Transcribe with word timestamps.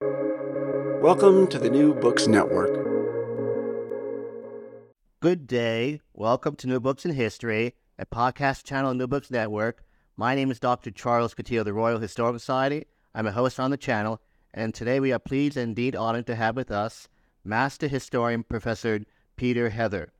Welcome 0.00 1.46
to 1.48 1.58
the 1.58 1.70
New 1.70 1.94
Books 1.94 2.26
Network. 2.26 2.72
Good 5.20 5.46
day. 5.46 6.00
Welcome 6.14 6.56
to 6.56 6.66
New 6.66 6.80
Books 6.80 7.04
in 7.04 7.12
History, 7.12 7.74
a 7.98 8.06
podcast 8.06 8.64
channel 8.64 8.90
on 8.90 8.98
New 8.98 9.06
Books 9.06 9.30
Network. 9.30 9.84
My 10.16 10.34
name 10.34 10.50
is 10.50 10.58
Dr. 10.58 10.90
Charles 10.90 11.34
Coutinho 11.34 11.60
of 11.60 11.66
the 11.66 11.72
Royal 11.72 11.98
Historical 11.98 12.38
Society. 12.38 12.86
I'm 13.14 13.26
a 13.26 13.32
host 13.32 13.60
on 13.60 13.70
the 13.70 13.76
channel, 13.76 14.20
and 14.52 14.74
today 14.74 14.98
we 14.98 15.12
are 15.12 15.18
pleased 15.18 15.56
and 15.56 15.68
indeed 15.68 15.94
honored 15.94 16.26
to 16.26 16.34
have 16.34 16.56
with 16.56 16.70
us 16.70 17.06
Master 17.44 17.86
Historian 17.86 18.42
Professor 18.42 19.00
Peter 19.36 19.68
Heather. 19.68 20.10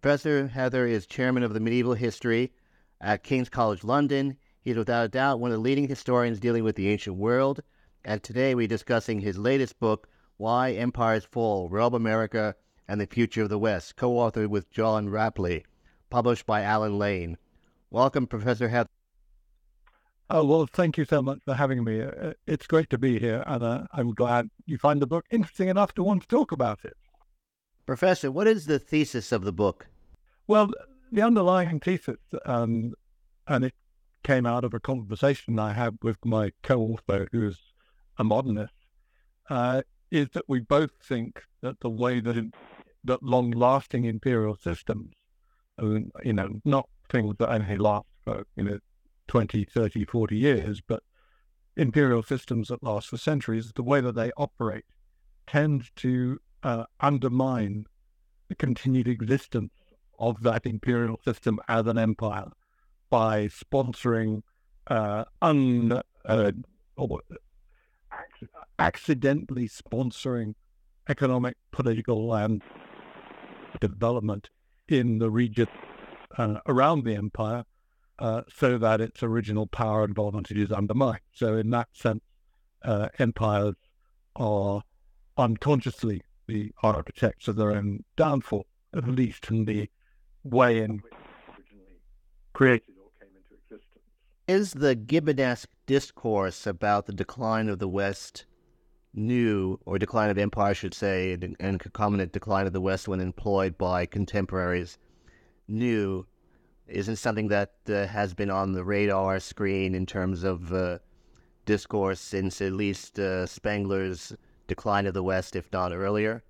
Professor 0.00 0.48
Heather 0.48 0.86
is 0.86 1.06
chairman 1.06 1.44
of 1.44 1.54
the 1.54 1.60
Medieval 1.60 1.94
History 1.94 2.52
at 3.00 3.22
King's 3.22 3.48
College 3.48 3.84
London. 3.84 4.36
He 4.60 4.72
is 4.72 4.76
without 4.76 5.04
a 5.06 5.08
doubt 5.08 5.40
one 5.40 5.52
of 5.52 5.56
the 5.56 5.62
leading 5.62 5.88
historians 5.88 6.40
dealing 6.40 6.64
with 6.64 6.76
the 6.76 6.88
ancient 6.88 7.16
world, 7.16 7.62
and 8.04 8.22
today 8.22 8.54
we're 8.54 8.66
discussing 8.66 9.20
his 9.20 9.38
latest 9.38 9.78
book, 9.78 10.08
Why 10.36 10.72
Empires 10.72 11.24
Fall, 11.24 11.68
Rome 11.68 11.94
America 11.94 12.54
and 12.88 13.00
the 13.00 13.06
Future 13.06 13.42
of 13.42 13.48
the 13.48 13.58
West, 13.58 13.96
co-authored 13.96 14.48
with 14.48 14.70
John 14.70 15.08
Rapley, 15.08 15.64
published 16.10 16.46
by 16.46 16.62
Allen 16.62 16.98
Lane. 16.98 17.38
Welcome, 17.90 18.26
Professor 18.26 18.68
Heather. 18.68 18.90
Oh, 20.30 20.44
well, 20.44 20.66
thank 20.66 20.96
you 20.96 21.04
so 21.04 21.20
much 21.22 21.40
for 21.44 21.54
having 21.54 21.84
me. 21.84 22.00
Uh, 22.00 22.32
It's 22.46 22.66
great 22.66 22.88
to 22.90 22.98
be 22.98 23.18
here, 23.18 23.44
and 23.46 23.62
uh, 23.62 23.86
I'm 23.92 24.14
glad 24.14 24.50
you 24.66 24.78
find 24.78 25.00
the 25.00 25.06
book 25.06 25.26
interesting 25.30 25.68
enough 25.68 25.94
to 25.94 26.02
want 26.02 26.22
to 26.22 26.28
talk 26.28 26.52
about 26.52 26.80
it. 26.84 26.96
Professor, 27.86 28.30
what 28.30 28.46
is 28.46 28.66
the 28.66 28.78
thesis 28.78 29.32
of 29.32 29.44
the 29.44 29.52
book? 29.52 29.88
Well, 30.46 30.70
the 31.10 31.22
underlying 31.22 31.80
thesis, 31.80 32.16
um, 32.46 32.94
and 33.46 33.64
it 33.64 33.74
came 34.24 34.46
out 34.46 34.64
of 34.64 34.72
a 34.72 34.80
conversation 34.80 35.58
I 35.58 35.72
had 35.72 35.98
with 36.02 36.24
my 36.24 36.52
co-author, 36.62 37.28
who's 37.32 37.58
a 38.18 38.24
modernist, 38.24 38.74
uh, 39.50 39.82
is 40.10 40.28
that 40.34 40.44
we 40.48 40.60
both 40.60 40.90
think 41.02 41.42
that 41.62 41.80
the 41.80 41.88
way 41.88 42.20
that 42.20 42.36
it, 42.36 42.46
that 43.04 43.22
long-lasting 43.22 44.04
imperial 44.04 44.56
systems, 44.56 45.12
you 45.80 46.32
know, 46.32 46.60
not 46.64 46.88
things 47.08 47.36
that 47.38 47.50
only 47.50 47.76
last 47.76 48.06
for 48.24 48.44
you 48.56 48.64
know 48.64 48.78
20, 49.28 49.64
30, 49.64 50.04
40 50.04 50.36
years, 50.36 50.80
but 50.86 51.02
imperial 51.76 52.22
systems 52.22 52.68
that 52.68 52.82
last 52.82 53.08
for 53.08 53.16
centuries, 53.16 53.72
the 53.74 53.82
way 53.82 54.00
that 54.00 54.14
they 54.14 54.30
operate 54.36 54.84
tends 55.46 55.90
to 55.96 56.38
uh, 56.62 56.84
undermine 57.00 57.86
the 58.48 58.54
continued 58.54 59.08
existence 59.08 59.72
of 60.18 60.42
that 60.42 60.66
imperial 60.66 61.18
system 61.24 61.58
as 61.68 61.86
an 61.86 61.98
empire 61.98 62.50
by 63.10 63.46
sponsoring 63.46 64.42
uh, 64.86 65.24
un, 65.40 66.00
uh, 66.24 66.52
accidentally 68.78 69.68
sponsoring 69.68 70.54
economic, 71.08 71.56
political, 71.70 72.34
and 72.34 72.62
development 73.80 74.50
in 74.88 75.18
the 75.18 75.30
region 75.30 75.68
uh, 76.38 76.58
around 76.66 77.04
the 77.04 77.14
empire 77.14 77.64
uh, 78.18 78.42
so 78.54 78.78
that 78.78 79.00
its 79.00 79.22
original 79.22 79.66
power 79.66 80.04
and 80.04 80.16
advantage 80.16 80.58
is 80.58 80.70
undermined. 80.70 81.20
So, 81.32 81.56
in 81.56 81.70
that 81.70 81.88
sense, 81.92 82.22
uh, 82.84 83.08
empires 83.18 83.74
are 84.36 84.82
unconsciously 85.36 86.22
the 86.46 86.72
architects 86.82 87.48
of 87.48 87.56
their 87.56 87.72
own 87.72 88.04
downfall, 88.16 88.66
at 88.94 89.08
least 89.08 89.50
in 89.50 89.64
the 89.64 89.88
way 90.44 90.78
in 90.78 90.98
which 90.98 91.12
originally 91.48 92.00
created 92.52 92.94
or 93.02 93.10
came 93.20 93.36
into 93.36 93.54
existence. 93.54 94.04
Is 94.48 94.72
the 94.72 94.94
Gibbonesque 94.94 95.66
discourse 95.92 96.66
about 96.66 97.04
the 97.04 97.12
decline 97.12 97.68
of 97.68 97.78
the 97.78 97.86
West 98.02 98.46
new, 99.12 99.78
or 99.84 99.98
decline 99.98 100.30
of 100.30 100.38
empire, 100.38 100.70
I 100.70 100.72
should 100.72 100.94
say, 100.94 101.34
and, 101.34 101.54
and 101.60 101.78
concomitant 101.78 102.32
decline 102.32 102.66
of 102.66 102.72
the 102.72 102.80
West 102.80 103.08
when 103.08 103.20
employed 103.20 103.76
by 103.76 104.06
contemporaries 104.06 104.96
new? 105.68 106.26
Isn't 106.86 107.16
something 107.16 107.48
that 107.48 107.72
uh, 107.90 108.06
has 108.06 108.32
been 108.32 108.50
on 108.50 108.72
the 108.72 108.84
radar 108.84 109.38
screen 109.38 109.94
in 109.94 110.06
terms 110.06 110.44
of 110.44 110.72
uh, 110.72 110.98
discourse 111.66 112.20
since 112.20 112.62
at 112.62 112.72
least 112.72 113.18
uh, 113.18 113.44
Spengler's 113.46 114.34
Decline 114.68 115.06
of 115.06 115.12
the 115.12 115.22
West, 115.22 115.54
if 115.56 115.70
not 115.74 115.92
earlier? 115.92 116.42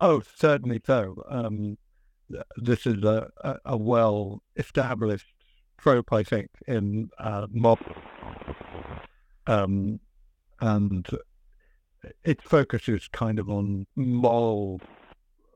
Oh, 0.00 0.22
certainly 0.36 0.80
so. 0.86 1.20
Um, 1.28 1.78
this 2.56 2.86
is 2.86 3.02
a, 3.02 3.28
a, 3.40 3.56
a 3.64 3.76
well 3.76 4.40
established 4.56 5.34
trope, 5.78 6.12
I 6.12 6.22
think, 6.22 6.50
in 6.68 7.10
uh, 7.18 7.48
modern. 7.50 8.05
Um, 9.46 10.00
and 10.60 11.06
it 12.24 12.42
focuses 12.42 13.08
kind 13.08 13.38
of 13.38 13.48
on 13.50 13.86
moral 13.96 14.80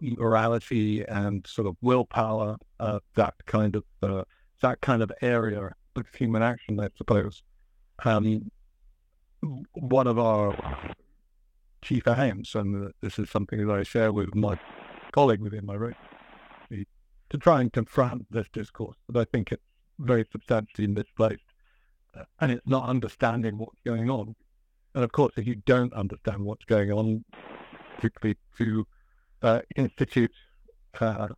morality 0.00 1.04
and 1.06 1.46
sort 1.46 1.66
of 1.66 1.76
willpower, 1.82 2.56
uh, 2.78 2.98
that 3.14 3.34
kind 3.46 3.76
of 3.76 3.84
uh, 4.02 4.24
that 4.62 4.80
kind 4.80 5.02
of 5.02 5.12
area 5.22 5.74
of 5.96 6.06
human 6.14 6.42
action, 6.42 6.80
I 6.80 6.88
suppose. 6.96 7.42
Um, 8.04 8.50
one 9.72 10.06
of 10.06 10.18
our 10.18 10.54
chief 11.82 12.06
aims, 12.06 12.54
and 12.54 12.92
this 13.00 13.18
is 13.18 13.30
something 13.30 13.66
that 13.66 13.74
I 13.74 13.82
share 13.82 14.12
with 14.12 14.34
my 14.34 14.58
colleague 15.12 15.40
within 15.40 15.66
my 15.66 15.74
room, 15.74 15.94
to 16.70 17.38
try 17.38 17.60
and 17.60 17.72
confront 17.72 18.30
this 18.30 18.46
discourse. 18.52 18.96
But 19.08 19.20
I 19.20 19.24
think 19.30 19.52
it's 19.52 19.62
very 19.98 20.26
substantially 20.30 20.88
misplaced, 20.88 21.44
and 22.40 22.52
it's 22.52 22.66
not 22.66 22.88
understanding 22.88 23.58
what's 23.58 23.80
going 23.84 24.10
on. 24.10 24.34
And 24.94 25.04
of 25.04 25.12
course, 25.12 25.32
if 25.36 25.46
you 25.46 25.56
don't 25.66 25.92
understand 25.92 26.44
what's 26.44 26.64
going 26.64 26.90
on, 26.90 27.24
particularly 27.96 28.36
to 28.58 28.86
uh, 29.42 29.60
institute 29.76 30.32
uh, 31.00 31.28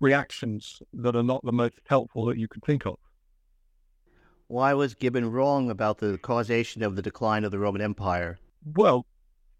reactions 0.00 0.82
that 0.92 1.14
are 1.14 1.22
not 1.22 1.44
the 1.44 1.52
most 1.52 1.74
helpful 1.88 2.24
that 2.26 2.38
you 2.38 2.48
could 2.48 2.64
think 2.64 2.86
of. 2.86 2.96
Why 4.48 4.74
was 4.74 4.94
Gibbon 4.94 5.30
wrong 5.30 5.70
about 5.70 5.98
the 5.98 6.18
causation 6.18 6.82
of 6.82 6.96
the 6.96 7.02
decline 7.02 7.44
of 7.44 7.50
the 7.50 7.58
Roman 7.58 7.80
Empire? 7.80 8.38
Well, 8.74 9.06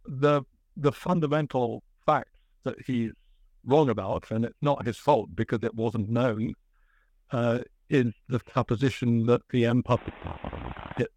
the 0.04 0.42
the 0.76 0.92
fundamental 0.92 1.82
fact 2.04 2.30
that 2.64 2.76
he's 2.86 3.12
wrong 3.64 3.88
about, 3.88 4.30
and 4.30 4.44
it's 4.44 4.62
not 4.62 4.86
his 4.86 4.96
fault 4.96 5.30
because 5.34 5.60
it 5.62 5.74
wasn't 5.74 6.08
known, 6.08 6.54
uh, 7.30 7.60
is 7.92 8.14
the 8.28 8.40
supposition 8.54 9.26
that 9.26 9.42
the 9.50 9.66
empire 9.66 9.98
hit 10.96 11.12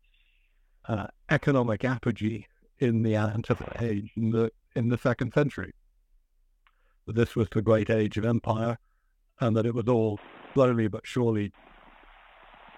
uh, 0.88 1.08
economic 1.30 1.86
apogee 1.86 2.46
in 2.80 3.02
the 3.02 3.16
Antonine 3.16 3.70
age 3.80 4.12
in 4.18 4.32
the 4.32 4.52
in 4.76 4.90
the 4.90 4.98
second 4.98 5.34
century. 5.34 5.74
This 7.08 7.36
was 7.36 7.48
the 7.52 7.62
great 7.62 7.90
age 7.90 8.18
of 8.18 8.26
empire, 8.26 8.78
and 9.40 9.56
that 9.56 9.66
it 9.66 9.74
was 9.74 9.88
all 9.88 10.20
slowly 10.54 10.88
but 10.88 11.08
surely 11.08 11.54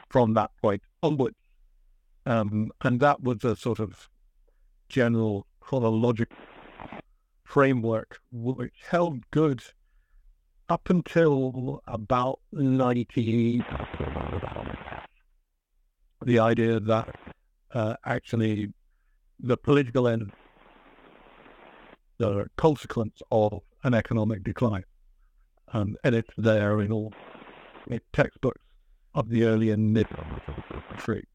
from 0.10 0.34
that 0.36 0.52
point 0.62 0.84
onwards. 1.02 1.36
Um, 2.26 2.72
and 2.82 3.00
that 3.00 3.24
was 3.24 3.44
a 3.44 3.56
sort 3.56 3.80
of 3.80 4.10
general 4.90 5.48
chronological 5.60 6.38
framework 7.44 8.20
which 8.32 8.74
held 8.90 9.30
good 9.32 9.64
up 10.70 10.90
until 10.90 11.82
about 11.88 12.40
90. 12.52 13.64
The 16.26 16.40
idea 16.40 16.80
that 16.80 17.16
uh, 17.74 17.96
actually 18.06 18.74
the 19.40 19.56
political 19.56 20.08
end, 20.08 20.32
the 22.18 22.48
consequence 22.58 23.22
of 23.32 23.62
an 23.84 23.94
economic 23.94 24.44
decline. 24.44 24.84
Um, 25.74 25.96
and 26.04 26.16
it's 26.16 26.34
there 26.38 26.82
in 26.82 26.92
all 26.92 27.14
textbooks 28.14 28.62
of 29.14 29.30
the 29.30 29.44
early 29.44 29.70
and 29.72 29.94
mid 29.94 30.08
century. 30.90 31.26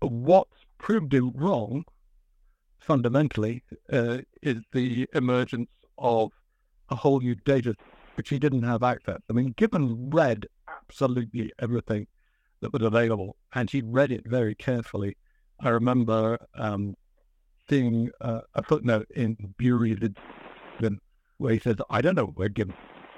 What's 0.00 0.64
proved 0.78 1.12
it 1.14 1.24
wrong, 1.34 1.84
fundamentally, 2.78 3.64
uh, 3.92 4.18
is 4.42 4.58
the 4.72 5.08
emergence 5.12 5.70
of 5.98 6.30
a 6.90 6.94
whole 6.94 7.20
new 7.20 7.34
data 7.34 7.74
which 8.18 8.30
he 8.30 8.38
didn't 8.40 8.64
have 8.64 8.82
access. 8.82 9.20
I 9.30 9.32
mean, 9.32 9.54
Gibbon 9.56 10.10
read 10.10 10.48
absolutely 10.68 11.52
everything 11.60 12.08
that 12.60 12.72
was 12.72 12.82
available, 12.82 13.36
and 13.54 13.70
he 13.70 13.80
read 13.80 14.10
it 14.10 14.26
very 14.26 14.56
carefully. 14.56 15.16
I 15.60 15.68
remember 15.68 16.36
um, 16.56 16.96
seeing 17.70 18.10
uh, 18.20 18.40
a 18.56 18.64
footnote 18.64 19.06
in 19.14 19.54
Bury 19.56 19.96
where 21.36 21.52
he 21.52 21.60
says, 21.60 21.76
I 21.90 22.00
don't 22.00 22.16
know 22.16 22.32
where 22.34 22.48
Gibbon 22.48 22.74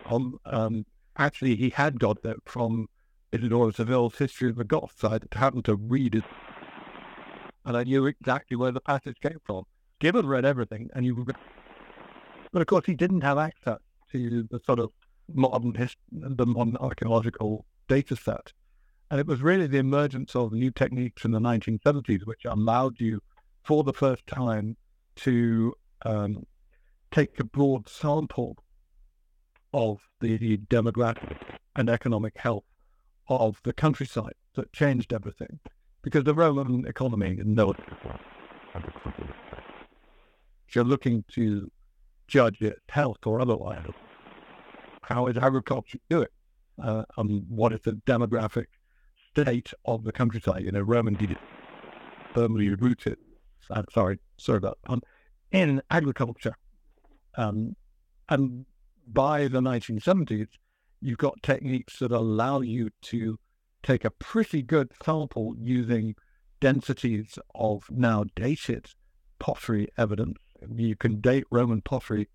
from. 0.07 0.39
Um, 0.45 0.85
actually, 1.17 1.57
he 1.57 1.71
had 1.71 1.99
got 1.99 2.23
that 2.23 2.37
from 2.45 2.87
Isidore 3.33 3.73
Seville's 3.73 4.19
History 4.19 4.51
of 4.51 4.57
the 4.57 4.65
Goths. 4.65 5.03
I 5.03 5.19
happened 5.33 5.65
to 5.65 5.77
read 5.77 6.15
it, 6.17 6.25
and 7.65 7.75
I 7.75 7.85
knew 7.85 8.05
exactly 8.05 8.59
where 8.59 8.71
the 8.71 8.83
passage 8.83 9.17
came 9.23 9.39
from. 9.47 9.65
Gibbon 9.99 10.27
read 10.27 10.45
everything, 10.45 10.91
and 10.95 11.07
you. 11.07 11.27
But 12.53 12.61
of 12.61 12.67
course, 12.67 12.85
he 12.85 12.95
didn't 12.95 13.23
have 13.23 13.39
access 13.39 13.79
to 14.13 14.47
the 14.51 14.61
sort 14.65 14.79
of 14.79 14.91
modern 15.33 15.75
hist- 15.75 15.97
the 16.11 16.47
modern 16.47 16.77
archaeological 16.77 17.67
data 17.89 18.17
set. 18.17 18.53
And 19.11 19.19
it 19.19 19.27
was 19.27 19.43
really 19.43 19.67
the 19.67 19.79
emergence 19.79 20.37
of 20.37 20.53
new 20.53 20.71
techniques 20.71 21.25
in 21.25 21.33
the 21.33 21.41
1970s 21.41 22.27
which 22.27 22.45
allowed 22.45 23.01
you, 23.01 23.21
for 23.65 23.83
the 23.83 23.93
first 23.93 24.27
time, 24.27 24.77
to 25.17 25.75
um, 26.03 26.47
take 27.11 27.39
a 27.41 27.45
broad 27.45 27.89
sample 27.89 28.57
of 29.73 29.99
the 30.21 30.59
demographic 30.59 31.37
and 31.77 31.89
economic 31.89 32.37
health 32.37 32.65
of 33.29 33.61
the 33.65 33.73
countryside 33.73 34.35
that 34.55 34.73
changed 34.73 35.13
everything. 35.13 35.59
Because 36.03 36.25
the 36.25 36.35
Roman 36.35 36.87
economy, 36.87 37.39
no, 37.45 37.75
you're 40.73 40.85
looking 40.85 41.25
to 41.33 41.71
judge 42.31 42.61
its 42.61 42.81
health 42.89 43.27
or 43.27 43.41
otherwise, 43.41 43.85
how 45.03 45.27
is 45.27 45.37
agriculture 45.37 45.99
doing? 46.09 46.29
Uh, 46.83 47.03
um, 47.19 47.45
what 47.49 47.73
is 47.73 47.81
the 47.83 47.93
demographic 48.07 48.67
state 49.31 49.73
of 49.85 50.05
the 50.05 50.13
countryside? 50.13 50.63
You 50.63 50.73
know, 50.73 50.81
Roman 50.81 51.15
did 51.15 51.33
it 51.33 51.39
firmly 52.33 52.71
rooted, 52.71 53.19
uh, 53.71 53.83
sorry, 53.93 54.21
sorry 54.39 54.59
about 54.59 54.79
um, 54.87 55.03
in 55.51 55.83
agriculture. 55.91 56.55
Um, 57.35 57.75
and 58.29 58.65
by 59.13 59.49
the 59.49 59.61
1970s, 59.61 60.49
you've 61.01 61.19
got 61.19 61.43
techniques 61.43 61.99
that 61.99 62.13
allow 62.13 62.61
you 62.61 62.91
to 63.03 63.39
take 63.83 64.05
a 64.05 64.11
pretty 64.11 64.63
good 64.63 64.93
sample 65.03 65.55
using 65.59 66.15
densities 66.61 67.39
of 67.55 67.85
now 67.91 68.25
dated 68.37 68.87
pottery 69.39 69.89
evidence. 69.99 70.39
You 70.69 70.97
can 70.97 71.21
date 71.21 71.45
Roman 71.51 71.81
pottery 71.83 72.29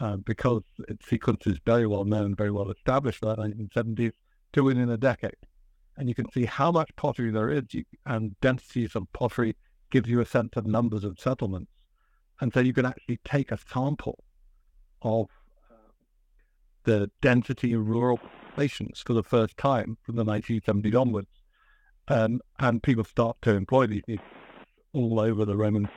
uh, 0.00 0.16
because 0.16 0.62
its 0.88 1.08
sequence 1.08 1.46
is 1.46 1.58
very 1.64 1.86
well 1.86 2.04
known, 2.04 2.34
very 2.34 2.50
well 2.50 2.70
established 2.70 3.20
by 3.20 3.34
the 3.34 3.42
1970s 3.42 4.12
to 4.52 4.64
within 4.64 4.90
a 4.90 4.96
decade. 4.96 5.36
And 5.96 6.08
you 6.08 6.14
can 6.14 6.30
see 6.32 6.44
how 6.44 6.72
much 6.72 6.90
pottery 6.96 7.30
there 7.30 7.50
is, 7.50 7.64
and 8.04 8.38
densities 8.40 8.96
of 8.96 9.12
pottery 9.12 9.56
gives 9.90 10.08
you 10.08 10.20
a 10.20 10.26
sense 10.26 10.50
of 10.56 10.66
numbers 10.66 11.04
of 11.04 11.20
settlements. 11.20 11.70
And 12.40 12.52
so 12.52 12.60
you 12.60 12.72
can 12.72 12.84
actually 12.84 13.20
take 13.24 13.52
a 13.52 13.58
sample 13.58 14.24
of 15.02 15.28
uh, 15.70 15.76
the 16.82 17.10
density 17.20 17.72
of 17.72 17.86
rural 17.86 18.18
populations 18.18 19.00
for 19.04 19.12
the 19.12 19.22
first 19.22 19.56
time 19.56 19.98
from 20.02 20.16
the 20.16 20.24
1970s 20.24 21.00
onwards. 21.00 21.28
Um, 22.08 22.40
and 22.58 22.82
people 22.82 23.04
start 23.04 23.36
to 23.42 23.54
employ 23.54 23.86
these 23.86 24.18
all 24.92 25.20
over 25.20 25.44
the 25.44 25.56
Roman 25.56 25.88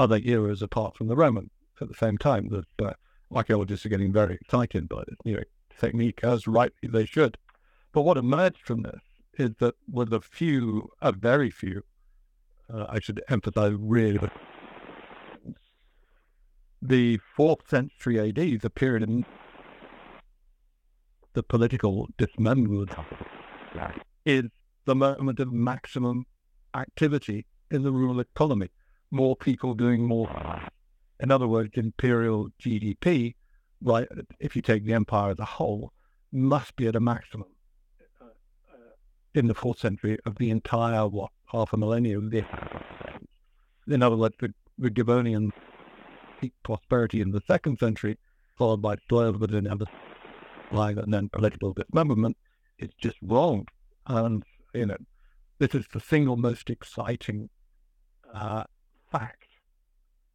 other 0.00 0.18
eras 0.24 0.62
apart 0.62 0.96
from 0.96 1.08
the 1.08 1.14
Roman. 1.14 1.50
At 1.80 1.88
the 1.88 1.94
same 1.94 2.16
time, 2.16 2.48
the 2.48 2.64
uh, 2.84 2.94
archaeologists 3.30 3.84
are 3.84 3.90
getting 3.90 4.12
very 4.12 4.36
excited 4.40 4.88
by 4.88 5.02
this 5.06 5.18
new 5.26 5.42
technique, 5.78 6.20
as 6.22 6.46
rightly 6.46 6.88
they 6.88 7.04
should. 7.04 7.36
But 7.92 8.02
what 8.02 8.16
emerged 8.16 8.62
from 8.64 8.82
this 8.82 9.02
is 9.34 9.50
that 9.60 9.74
with 9.90 10.12
a 10.14 10.20
few, 10.20 10.88
a 11.02 11.12
very 11.12 11.50
few, 11.50 11.82
uh, 12.72 12.86
I 12.88 12.98
should 12.98 13.22
emphasize 13.28 13.74
really, 13.78 14.18
the 16.80 17.18
fourth 17.36 17.68
century 17.68 18.18
AD, 18.18 18.62
the 18.62 18.70
period 18.70 19.02
in 19.02 19.26
the 21.34 21.42
political 21.42 22.08
dismemberment, 22.16 22.90
is 24.24 24.44
the 24.86 24.94
moment 24.94 25.40
of 25.40 25.52
maximum 25.52 26.24
activity 26.74 27.44
in 27.70 27.82
the 27.82 27.92
rural 27.92 28.20
economy 28.20 28.70
more 29.10 29.36
people 29.36 29.74
doing 29.74 30.04
more. 30.06 30.30
In 31.20 31.30
other 31.30 31.46
words, 31.46 31.72
imperial 31.74 32.48
GDP, 32.62 33.34
right, 33.82 34.08
if 34.38 34.56
you 34.56 34.62
take 34.62 34.84
the 34.84 34.94
empire 34.94 35.30
as 35.32 35.38
a 35.38 35.44
whole, 35.44 35.92
must 36.32 36.76
be 36.76 36.86
at 36.86 36.96
a 36.96 37.00
maximum 37.00 37.46
in 39.34 39.46
the 39.46 39.54
fourth 39.54 39.78
century 39.78 40.18
of 40.26 40.36
the 40.36 40.50
entire, 40.50 41.06
what, 41.06 41.30
half 41.46 41.72
a 41.72 41.76
millennium. 41.76 42.32
In 43.88 44.02
other 44.02 44.16
words, 44.16 44.34
the, 44.40 44.52
the 44.78 44.90
Gibbonian 44.90 45.52
peak 46.40 46.52
prosperity 46.62 47.20
in 47.20 47.30
the 47.30 47.42
second 47.46 47.78
century, 47.78 48.18
followed 48.56 48.82
by 48.82 48.96
slow 49.08 49.32
but 49.32 49.50
inevitable 49.50 49.92
and 50.72 51.12
then 51.12 51.28
political 51.28 51.72
dismemberment, 51.72 52.36
is 52.78 52.90
just 53.00 53.16
wrong. 53.22 53.66
And, 54.06 54.42
you 54.74 54.86
know, 54.86 54.96
this 55.58 55.74
is 55.74 55.86
the 55.92 56.00
single 56.00 56.36
most 56.36 56.70
exciting 56.70 57.50
uh, 58.32 58.64
fact 59.10 59.46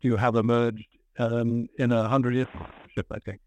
you 0.02 0.16
have 0.18 0.36
emerged 0.36 0.88
um, 1.18 1.68
in 1.78 1.92
a 1.92 2.08
hundred 2.08 2.36
years 2.36 2.48
I 3.12 3.20
think. 3.20 3.42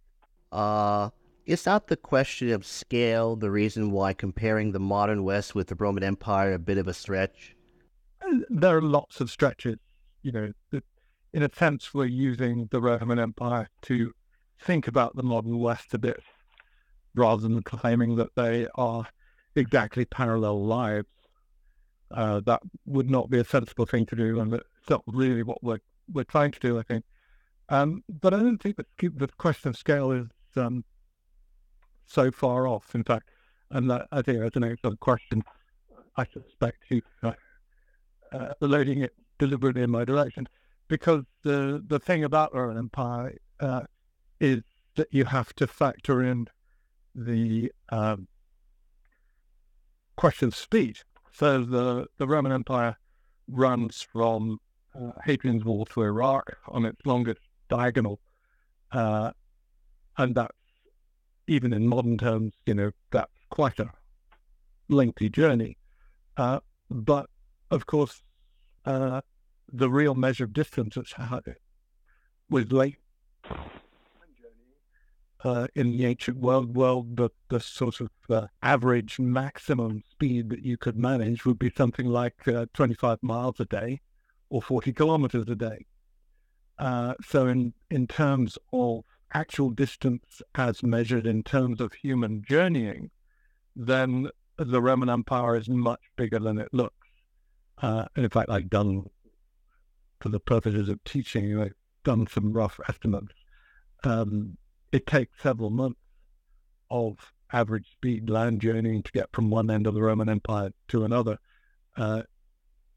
Uh, 0.53 1.11
is 1.47 1.65
not 1.65 1.87
the 1.87 1.97
question 1.97 2.51
of 2.53 2.67
scale 2.67 3.37
the 3.37 3.51
reason 3.51 3.91
why 3.91 4.13
comparing 4.13 4.73
the 4.73 4.81
modern 4.81 5.25
West 5.25 5.55
with 5.55 5.69
the 5.69 5.75
Roman 5.75 6.03
Empire 6.03 6.53
a 6.53 6.59
bit 6.59 6.77
of 6.77 6.89
a 6.89 6.95
stretch? 6.95 7.57
Uh, 8.23 8.41
there 8.51 8.77
are 8.77 8.83
lots 8.83 9.21
of 9.21 9.31
stretches. 9.31 9.77
You 10.23 10.33
know, 10.33 10.53
in 11.33 11.43
a 11.43 11.49
sense, 11.55 11.95
we're 11.95 12.07
using 12.07 12.69
the 12.71 12.81
Roman 12.81 13.19
Empire 13.19 13.69
to 13.83 14.13
think 14.61 14.89
about 14.89 15.17
the 15.17 15.23
modern 15.23 15.59
West 15.59 15.95
a 15.95 15.99
bit, 15.99 16.21
rather 17.15 17.43
than 17.43 17.63
claiming 17.63 18.17
that 18.17 18.35
they 18.35 18.67
are 18.75 19.07
exactly 19.55 20.05
parallel 20.05 20.65
lives. 20.65 21.07
Uh, 22.11 22.41
that 22.45 22.61
would 22.85 23.09
not 23.09 23.31
be 23.31 23.39
a 23.39 23.45
sensible 23.45 23.87
thing 23.87 24.05
to 24.07 24.17
do, 24.17 24.41
and 24.41 24.61
not 24.91 25.03
really 25.07 25.43
what 25.43 25.63
we're 25.63 25.81
we're 26.13 26.25
trying 26.25 26.53
to 26.53 26.61
do. 26.61 26.79
I 26.79 26.83
think, 26.83 27.05
um, 27.69 28.03
but 28.09 28.35
I 28.35 28.39
don't 28.39 28.63
think 28.63 28.77
that 28.77 28.87
the 28.99 29.29
question 29.39 29.69
of 29.71 29.77
scale 29.77 30.11
is 30.13 30.27
um, 30.57 30.85
so 32.07 32.31
far 32.31 32.67
off. 32.67 32.95
In 32.95 33.05
fact, 33.05 33.31
and 33.71 33.91
that 33.91 34.07
I 34.13 34.23
think 34.23 34.41
that's 34.41 34.57
an 34.57 34.65
excellent 34.65 35.01
question. 35.01 35.43
I 36.17 36.27
suspect 36.33 36.79
you 36.89 37.03
uh, 37.23 37.33
uh, 38.33 38.55
loading 38.61 39.03
it 39.03 39.15
deliberately 39.39 39.83
in 39.83 39.91
my 39.91 40.05
direction, 40.05 40.49
because 40.89 41.25
the 41.45 41.83
the 41.87 41.99
thing 41.99 42.25
about 42.25 42.53
the 42.53 42.61
Roman 42.61 42.79
Empire 42.79 43.37
uh, 43.61 43.83
is 44.41 44.63
that 44.97 45.09
you 45.13 45.27
have 45.27 45.55
to 45.55 45.67
factor 45.67 46.23
in 46.23 46.49
the 47.15 47.71
um, 47.91 48.29
question 50.17 50.49
of 50.49 50.57
speed. 50.57 50.99
So 51.33 51.65
the 51.65 52.07
the 52.17 52.27
Roman 52.27 52.53
Empire 52.53 52.97
runs 53.47 54.03
from 54.03 54.59
uh, 55.01 55.13
Hadrian's 55.25 55.65
Wall 55.65 55.85
to 55.87 56.03
Iraq 56.03 56.57
on 56.69 56.85
its 56.85 57.01
longest 57.05 57.41
diagonal. 57.69 58.21
Uh, 58.93 59.33
and 60.17 60.35
that's, 60.35 60.55
even 61.47 61.73
in 61.73 61.87
modern 61.87 62.19
terms, 62.19 62.53
you 62.67 62.75
know, 62.75 62.91
that's 63.11 63.33
quite 63.51 63.79
a 63.79 63.91
lengthy 64.89 65.29
journey. 65.29 65.79
Uh, 66.37 66.61
but 66.91 67.31
of 67.71 67.87
course, 67.87 68.23
uh, 68.85 69.21
the 69.73 69.91
real 69.91 70.15
measure 70.15 70.45
of 70.45 70.53
distance 70.53 70.97
was 72.51 72.73
late 72.73 72.99
uh, 75.45 75.69
in 75.75 75.93
the 75.93 76.05
ancient 76.07 76.39
world, 76.39 76.77
well, 76.77 77.07
the, 77.15 77.31
the 77.49 77.61
sort 77.61 78.01
of 78.01 78.11
uh, 78.29 78.47
average 78.63 79.19
maximum 79.19 80.03
speed 80.11 80.51
that 80.51 80.63
you 80.63 80.77
could 80.77 80.97
manage 80.97 81.45
would 81.45 81.59
be 81.59 81.71
something 81.77 82.07
like 82.07 82.49
uh, 82.49 82.67
25 82.75 83.19
miles 83.23 83.61
a 83.61 83.65
day 83.65 84.01
or 84.51 84.63
40 84.63 84.93
kilometers 84.93 85.45
a 85.49 85.55
day. 85.55 85.87
Uh, 86.79 87.15
so, 87.25 87.47
in, 87.47 87.75
in 87.91 88.07
terms 88.07 88.57
of 88.73 89.05
actual 89.35 89.71
distance 89.71 90.41
as 90.55 90.83
measured 90.83 91.27
in 91.27 91.43
terms 91.43 91.81
of 91.81 91.93
human 91.93 92.43
journeying, 92.47 93.11
then 93.75 94.29
the 94.57 94.81
Roman 94.81 95.09
Empire 95.09 95.57
is 95.57 95.69
much 95.69 96.01
bigger 96.17 96.39
than 96.39 96.59
it 96.59 96.69
looks. 96.73 96.95
Uh, 97.81 98.07
and 98.17 98.25
in 98.25 98.31
fact, 98.31 98.51
I've 98.51 98.71
done, 98.71 99.05
for 100.21 100.29
the 100.29 100.41
purposes 100.41 100.89
of 100.89 101.03
teaching, 101.05 101.61
I've 101.61 101.75
done 102.05 102.27
some 102.27 102.53
rough 102.53 102.81
estimates. 102.89 103.35
Um, 104.05 104.57
it 104.93 105.07
takes 105.07 105.43
several 105.43 105.71
months 105.71 106.01
of 106.91 107.33
average 107.53 107.91
speed 107.93 108.29
land 108.29 108.61
journeying 108.61 109.03
to 109.03 109.13
get 109.13 109.29
from 109.33 109.51
one 109.51 109.71
end 109.71 109.87
of 109.87 109.95
the 109.95 110.03
Roman 110.03 110.29
Empire 110.29 110.71
to 110.89 111.05
another. 111.05 111.39
Uh, 111.97 112.23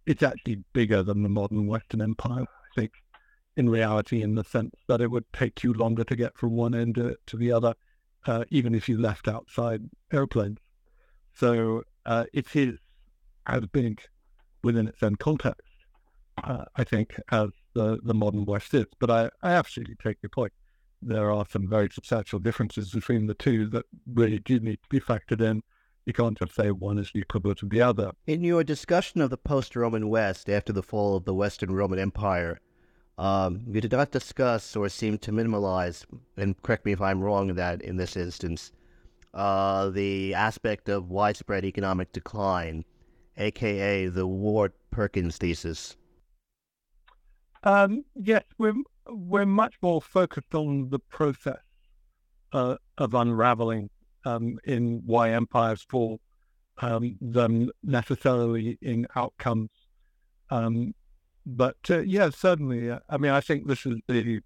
it's 0.05 0.24
actually 0.24 0.63
bigger 0.74 1.03
than 1.03 1.24
the 1.24 1.29
modern 1.29 1.67
Western 1.67 2.01
Empire, 2.01 2.43
I 2.43 2.75
think, 2.75 2.91
in 3.55 3.70
reality, 3.70 4.22
in 4.22 4.36
the 4.36 4.43
sense 4.43 4.75
that 4.88 5.01
it 5.01 5.12
would 5.12 5.25
take 5.34 5.63
you 5.63 5.74
longer 5.74 6.03
to 6.03 6.15
get 6.15 6.38
from 6.38 6.51
one 6.51 6.74
end 6.74 6.96
to, 6.96 7.38
the 7.38 7.51
other, 7.51 7.75
uh, 8.25 8.46
even 8.50 8.74
if 8.74 8.89
you 8.89 8.98
left 9.00 9.27
outside 9.27 9.81
airplanes. 10.12 10.60
So 11.34 11.84
uh, 12.05 12.25
it 12.34 12.55
is 12.55 12.79
as 13.46 13.65
big 13.67 14.01
within 14.63 14.88
its 14.88 15.03
own 15.03 15.15
context. 15.15 15.67
uh, 16.43 16.65
I 16.75 16.84
think, 16.84 17.20
as 17.31 17.50
the, 17.74 18.00
the 18.03 18.13
modern 18.13 18.46
West 18.46 18.74
is. 18.74 18.86
But 19.00 19.10
I, 19.10 19.29
I 19.43 19.51
absolutely 19.53 19.96
take 19.96 20.17
your 20.22 20.29
point. 20.29 20.53
There 21.01 21.31
are 21.31 21.46
some 21.50 21.67
very 21.67 21.89
substantial 21.91 22.39
differences 22.39 22.91
between 22.91 23.27
the 23.27 23.34
two 23.34 23.67
that 23.70 23.86
really 24.13 24.39
do 24.39 24.60
need 24.60 24.79
to 24.84 24.89
be 24.89 25.00
factored 25.00 25.41
in. 25.41 25.62
You 26.05 26.13
can't 26.13 26.38
just 26.38 26.55
say 26.55 26.72
one 26.72 26.98
is 26.98 27.12
the 27.13 27.22
equivalent 27.22 27.62
of 27.62 27.70
the 27.70 27.81
other. 27.81 28.12
In 28.25 28.43
your 28.43 28.63
discussion 28.63 29.22
of 29.22 29.29
the 29.29 29.38
post 29.38 29.75
Roman 29.75 30.10
West 30.10 30.50
after 30.50 30.74
the 30.74 30.81
fall 30.81 31.15
of 31.15 31.25
the 31.25 31.34
Western 31.34 31.72
Roman 31.74 32.00
Empire, 32.00 32.60
um, 33.20 33.62
you 33.67 33.81
did 33.81 33.91
not 33.91 34.10
discuss 34.10 34.75
or 34.75 34.89
seem 34.89 35.20
to 35.20 35.31
minimalize, 35.31 36.05
and 36.38 36.60
correct 36.63 36.86
me 36.86 36.91
if 36.91 37.01
I'm 37.01 37.22
wrong 37.22 37.50
in 37.51 37.55
that 37.58 37.84
in 37.84 37.98
this 37.98 38.17
instance, 38.17 38.72
uh, 39.36 39.91
the 39.91 40.34
aspect 40.34 40.89
of 40.89 41.10
widespread 41.10 41.65
economic 41.65 42.12
decline, 42.13 42.84
aka 43.38 44.08
the 44.08 44.25
Ward 44.25 44.74
Perkins 44.89 45.38
thesis. 45.38 45.96
Um, 47.63 48.05
yes, 48.15 48.43
we're 48.58 48.74
we're 49.08 49.46
much 49.46 49.75
more 49.84 50.01
focused 50.01 50.55
on 50.55 50.89
the 50.89 51.00
process 51.00 51.62
uh, 52.53 52.77
of 52.98 53.13
unraveling 53.13 53.91
um, 54.25 54.58
in 54.63 55.01
why 55.06 55.32
empires 55.32 55.86
fall 55.90 56.20
um, 56.80 57.18
than 57.22 57.70
necessarily 57.84 58.78
in 58.82 59.08
outcomes. 59.16 59.70
Um, 60.50 60.94
but 61.46 61.78
uh, 61.90 62.00
yeah, 62.00 62.30
certainly. 62.30 62.92
Uh, 62.92 63.00
I 63.10 63.18
mean, 63.18 63.32
I 63.32 63.42
think 63.42 63.68
this 63.68 63.86
is 63.86 63.98
the 64.08 64.42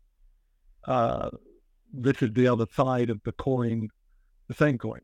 uh, 0.86 1.30
this 1.94 2.22
is 2.22 2.32
the 2.34 2.48
other 2.48 2.66
side 2.74 3.10
of 3.10 3.22
the 3.24 3.32
coin, 3.32 3.90
the 4.48 4.54
same 4.54 4.78
coin 4.78 5.00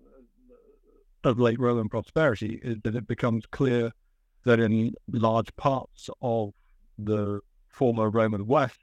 of 1.23 1.39
late 1.39 1.59
Roman 1.59 1.87
prosperity 1.87 2.59
is 2.63 2.77
that 2.83 2.95
it 2.95 3.07
becomes 3.07 3.45
clear 3.45 3.91
that 4.43 4.59
in 4.59 4.93
large 5.11 5.55
parts 5.55 6.09
of 6.21 6.51
the 6.97 7.39
former 7.69 8.09
Roman 8.09 8.47
West, 8.47 8.79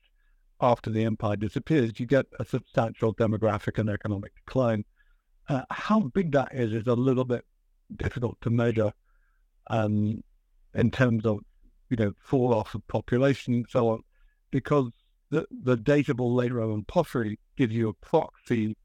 after 0.61 0.91
the 0.91 1.05
empire 1.05 1.37
disappears, 1.37 1.99
you 1.99 2.07
get 2.07 2.27
a 2.39 2.45
substantial 2.45 3.15
demographic 3.15 3.79
and 3.79 3.89
economic 3.89 4.33
decline. 4.35 4.85
Uh, 5.49 5.63
how 5.71 6.01
big 6.01 6.33
that 6.33 6.49
is 6.53 6.73
is 6.73 6.87
a 6.87 6.95
little 6.95 7.25
bit 7.25 7.45
difficult 7.97 8.39
to 8.41 8.51
measure 8.51 8.93
um, 9.71 10.23
in 10.75 10.91
terms 10.91 11.25
of 11.25 11.39
you 11.89 11.97
know 11.97 12.13
fall 12.21 12.53
off 12.53 12.75
of 12.75 12.87
population 12.89 13.55
and 13.55 13.67
so 13.69 13.89
on, 13.89 14.03
because 14.51 14.93
the 15.31 15.47
the 15.63 15.77
datable 15.77 16.35
late 16.35 16.53
Roman 16.53 16.85
pottery 16.85 17.39
gives 17.57 17.75
you 17.75 17.89
a 17.89 17.95
proxy 17.95 18.77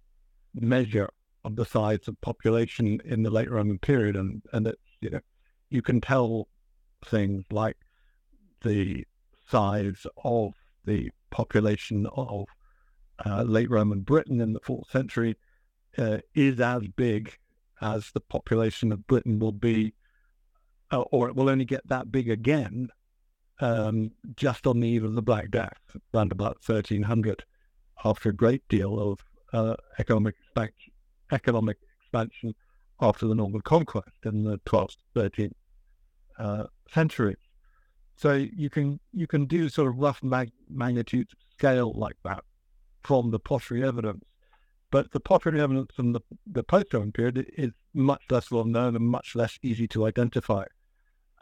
measure 0.53 1.10
of 1.43 1.55
the 1.58 1.65
size 1.65 2.08
of 2.08 2.20
population 2.22 3.01
in 3.03 3.24
the 3.24 3.29
late 3.29 3.51
Roman 3.51 3.79
period, 3.79 4.15
and 4.15 4.41
and 4.53 4.67
it's 4.67 4.82
you 5.01 5.10
know 5.10 5.20
you 5.70 5.82
can 5.82 6.00
tell 6.00 6.48
things 7.05 7.43
like 7.51 7.77
the 8.62 9.05
size 9.50 10.08
of 10.24 10.53
the 10.86 11.10
population 11.29 12.08
of 12.15 12.46
uh, 13.25 13.43
late 13.43 13.70
Roman 13.70 14.01
Britain 14.01 14.39
in 14.39 14.53
the 14.53 14.60
fourth 14.62 14.89
century 14.89 15.36
uh, 15.98 16.18
is 16.34 16.60
as 16.60 16.84
big 16.96 17.38
as 17.82 18.12
the 18.14 18.20
population 18.20 18.92
of 18.92 19.08
Britain 19.08 19.40
will 19.40 19.52
be, 19.52 19.94
uh, 20.92 21.02
or 21.12 21.28
it 21.28 21.36
will 21.36 21.50
only 21.50 21.66
get 21.66 21.88
that 21.88 22.12
big 22.12 22.30
again 22.30 22.90
um, 23.60 24.12
just 24.36 24.66
on 24.68 24.80
the 24.80 24.88
eve 24.88 25.04
of 25.04 25.16
the 25.16 25.22
Black 25.22 25.52
Death, 25.52 25.78
around 26.14 26.32
about 26.32 26.58
1300, 26.66 27.44
after 28.04 28.30
a 28.30 28.34
great 28.34 28.68
deal 28.70 29.00
of 29.00 29.20
uh, 29.54 29.76
economic 30.00 30.36
expansion, 30.44 30.94
economic 31.32 31.78
expansion 32.02 32.54
after 33.02 33.28
the 33.28 33.36
Norman 33.36 33.62
conquest 33.62 34.18
in 34.26 34.44
the 34.44 34.58
12th, 34.60 34.98
13th 35.16 35.52
uh. 36.40 36.66
So 38.16 38.34
you 38.34 38.70
can 38.70 39.00
you 39.12 39.28
can 39.28 39.46
do 39.46 39.70
sort 39.70 39.90
of 39.90 39.98
rough 39.98 40.22
mag- 40.24 40.52
magnitude 40.70 41.30
scale 41.58 41.92
like 41.94 42.18
that 42.24 42.44
from 43.02 43.32
the 43.32 43.40
pottery 43.40 43.84
evidence, 43.84 44.24
but 44.94 45.10
the 45.10 45.20
pottery 45.20 45.60
evidence 45.60 45.90
from 45.96 46.12
the, 46.12 46.22
the 46.46 46.62
post-Roman 46.62 47.12
period 47.12 47.48
is 47.58 47.72
much 47.96 48.22
less 48.30 48.52
well 48.52 48.64
known 48.64 48.96
and 48.96 49.04
much 49.04 49.36
less 49.36 49.58
easy 49.64 49.88
to 49.88 50.06
identify. 50.06 50.66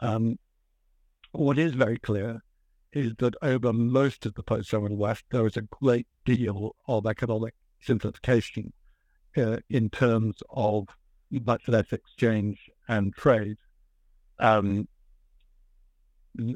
Um, 0.00 0.38
what 1.32 1.58
is 1.58 1.74
very 1.74 1.98
clear 1.98 2.40
is 2.94 3.12
that 3.18 3.34
over 3.42 3.74
most 3.74 4.24
of 4.24 4.32
the 4.36 4.42
post-Roman 4.42 4.96
West, 4.96 5.24
there 5.30 5.46
is 5.46 5.58
a 5.58 5.68
great 5.82 6.06
deal 6.24 6.74
of 6.88 7.04
economic 7.04 7.52
simplification 7.78 8.72
uh, 9.36 9.58
in 9.68 9.90
terms 9.90 10.38
of 10.48 10.88
much 11.30 11.68
less 11.68 11.92
exchange 11.92 12.70
and 12.88 13.14
trade. 13.14 13.58
Um, 14.38 14.88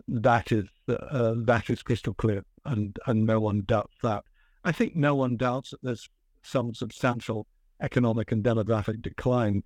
that 0.08 0.50
is 0.50 0.64
uh, 0.88 1.34
that 1.44 1.68
is 1.68 1.82
crystal 1.82 2.14
clear, 2.14 2.42
and 2.64 2.98
and 3.06 3.26
no 3.26 3.38
one 3.38 3.64
doubts 3.66 3.96
that. 4.02 4.24
I 4.64 4.72
think 4.72 4.96
no 4.96 5.14
one 5.14 5.36
doubts 5.36 5.70
that 5.70 5.82
there's 5.82 6.08
some 6.46 6.74
substantial 6.74 7.46
economic 7.80 8.32
and 8.32 8.42
demographic 8.44 9.02
decline. 9.02 9.62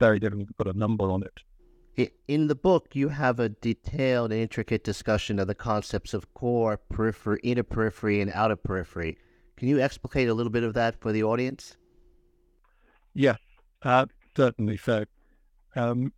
Very 0.00 0.18
difficult 0.18 0.48
to 0.48 0.54
put 0.54 0.66
a 0.68 0.78
number 0.78 1.10
on 1.10 1.22
it. 1.22 2.10
In 2.26 2.48
the 2.48 2.54
book, 2.54 2.88
you 2.94 3.08
have 3.08 3.38
a 3.38 3.48
detailed 3.48 4.32
and 4.32 4.40
intricate 4.40 4.82
discussion 4.82 5.38
of 5.38 5.46
the 5.46 5.54
concepts 5.54 6.12
of 6.12 6.32
core, 6.34 6.80
periphery, 6.90 7.38
inner 7.44 7.62
periphery, 7.62 8.20
and 8.20 8.32
outer 8.34 8.56
periphery. 8.56 9.16
Can 9.56 9.68
you 9.68 9.80
explicate 9.80 10.28
a 10.28 10.34
little 10.34 10.50
bit 10.50 10.64
of 10.64 10.74
that 10.74 11.00
for 11.00 11.12
the 11.12 11.22
audience? 11.22 11.76
Yes, 13.14 13.38
uh, 13.82 14.06
certainly 14.36 14.76
so. 14.76 15.04
Um, 15.76 16.12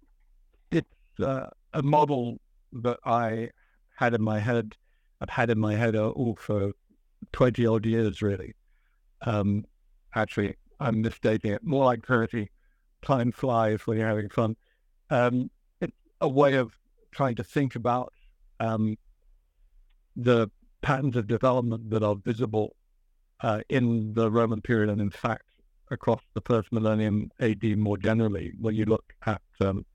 it's 0.70 0.88
uh, 1.20 1.49
a 1.75 1.82
model 1.82 2.38
that 2.73 2.99
I 3.04 3.50
had 3.96 4.14
in 4.14 4.23
my 4.23 4.38
head. 4.38 4.76
I've 5.20 5.28
had 5.28 5.50
in 5.50 5.58
my 5.58 5.75
head 5.75 5.94
uh, 5.94 6.08
all 6.08 6.37
for 6.37 6.73
twenty 7.32 7.66
odd 7.66 7.85
years, 7.85 8.23
really. 8.23 8.54
Um, 9.23 9.64
actually, 10.14 10.56
I'm 10.80 11.02
misstating 11.02 11.52
it. 11.52 11.64
More 11.64 11.85
like 11.85 12.06
thirty. 12.06 12.50
Time 13.02 13.30
flies 13.30 13.87
when 13.87 13.99
you're 13.99 14.08
having 14.08 14.28
fun. 14.28 14.56
Um, 15.11 15.50
it's 15.80 15.96
a 16.20 16.28
way 16.28 16.54
of 16.54 16.73
trying 17.12 17.37
to 17.37 17.44
think 17.44 17.76
about 17.76 18.12
um, 18.58 18.96
the 20.16 20.50
patterns 20.82 21.16
of 21.16 21.26
development 21.26 21.90
that 21.90 22.02
are 22.02 22.16
visible 22.16 22.75
uh, 23.40 23.61
in 23.68 24.14
the 24.14 24.30
Roman 24.30 24.61
period, 24.61 24.90
and 24.90 25.00
in 25.00 25.11
fact 25.11 25.42
across 25.90 26.20
the 26.35 26.40
first 26.40 26.73
millennium 26.73 27.30
AD 27.40 27.62
more 27.78 27.96
generally. 27.96 28.52
When 28.61 28.75
you 28.75 28.85
look 28.85 29.12
at 29.25 29.42
um, 29.61 29.87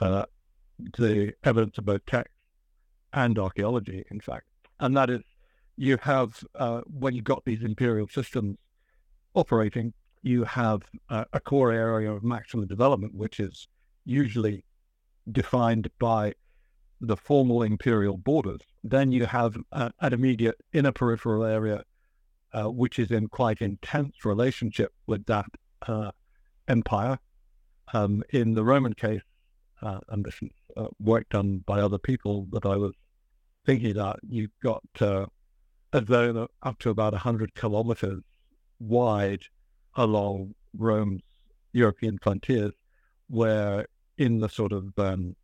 uh, 0.00 0.24
the 0.98 1.34
evidence 1.44 1.78
of 1.78 1.84
both 1.84 2.04
text 2.06 2.32
and 3.12 3.38
archaeology, 3.38 4.04
in 4.10 4.20
fact. 4.20 4.46
And 4.78 4.96
that 4.96 5.10
is, 5.10 5.20
you 5.80 5.96
have, 6.02 6.44
uh, 6.56 6.82
when 6.82 7.14
you've 7.14 7.24
got 7.24 7.42
these 7.46 7.62
imperial 7.62 8.06
systems 8.06 8.58
operating, 9.32 9.94
you 10.22 10.44
have 10.44 10.82
uh, 11.08 11.24
a 11.32 11.40
core 11.40 11.72
area 11.72 12.12
of 12.12 12.22
maximum 12.22 12.66
development, 12.66 13.14
which 13.14 13.40
is 13.40 13.66
usually 14.04 14.62
defined 15.32 15.88
by 15.98 16.34
the 17.00 17.16
formal 17.16 17.62
imperial 17.62 18.18
borders. 18.18 18.60
Then 18.84 19.10
you 19.10 19.24
have 19.24 19.56
uh, 19.72 19.88
an 20.02 20.12
immediate 20.12 20.56
inner 20.74 20.92
peripheral 20.92 21.44
area, 21.44 21.82
uh, 22.52 22.70
which 22.70 22.98
is 22.98 23.10
in 23.10 23.28
quite 23.28 23.62
intense 23.62 24.26
relationship 24.26 24.92
with 25.06 25.24
that 25.26 25.46
uh, 25.88 26.10
empire. 26.68 27.18
Um, 27.94 28.22
in 28.28 28.52
the 28.52 28.64
Roman 28.64 28.92
case, 28.92 29.22
uh, 29.80 30.00
and 30.10 30.26
this 30.26 30.36
is 30.42 30.50
uh, 30.76 30.88
work 31.00 31.26
done 31.30 31.64
by 31.64 31.80
other 31.80 31.98
people 31.98 32.48
that 32.52 32.66
I 32.66 32.76
was 32.76 32.92
thinking 33.64 33.94
that 33.94 34.18
you've 34.28 34.58
got 34.62 34.82
zone 36.06 36.46
up 36.62 36.78
to 36.80 36.90
about 36.90 37.12
100 37.12 37.54
kilometers 37.54 38.22
wide 38.78 39.42
along 39.96 40.54
Rome's 40.76 41.22
European 41.72 42.18
frontiers, 42.18 42.72
where 43.28 43.86
in 44.18 44.38
the 44.38 44.48
sort 44.48 44.72
of 44.72 44.96
um, 44.98 45.34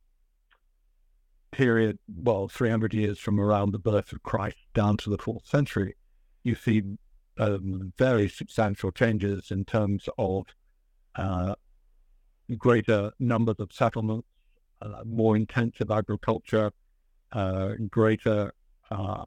period, 1.53 1.99
well, 2.23 2.49
300 2.49 2.95
years 2.95 3.19
from 3.19 3.41
around 3.41 3.73
the 3.73 3.79
birth 3.79 4.12
of 4.12 4.23
Christ 4.23 4.57
down 4.75 4.97
to 4.99 5.11
the 5.11 5.19
fourth 5.19 5.47
century, 5.47 5.97
you 6.45 6.55
see 6.55 6.83
um, 7.38 7.93
very 7.99 8.29
substantial 8.29 8.91
changes 8.93 9.50
in 9.50 9.65
terms 9.65 10.09
of 10.19 10.45
uh, 11.17 11.55
greater 12.57 13.11
numbers 13.19 13.57
of 13.59 13.73
settlements, 13.73 14.29
uh, 14.83 15.03
more 15.05 15.37
intensive 15.37 15.91
agriculture, 15.91 16.71
uh, 17.33 17.71
greater 17.91 18.53
uh, 18.91 19.25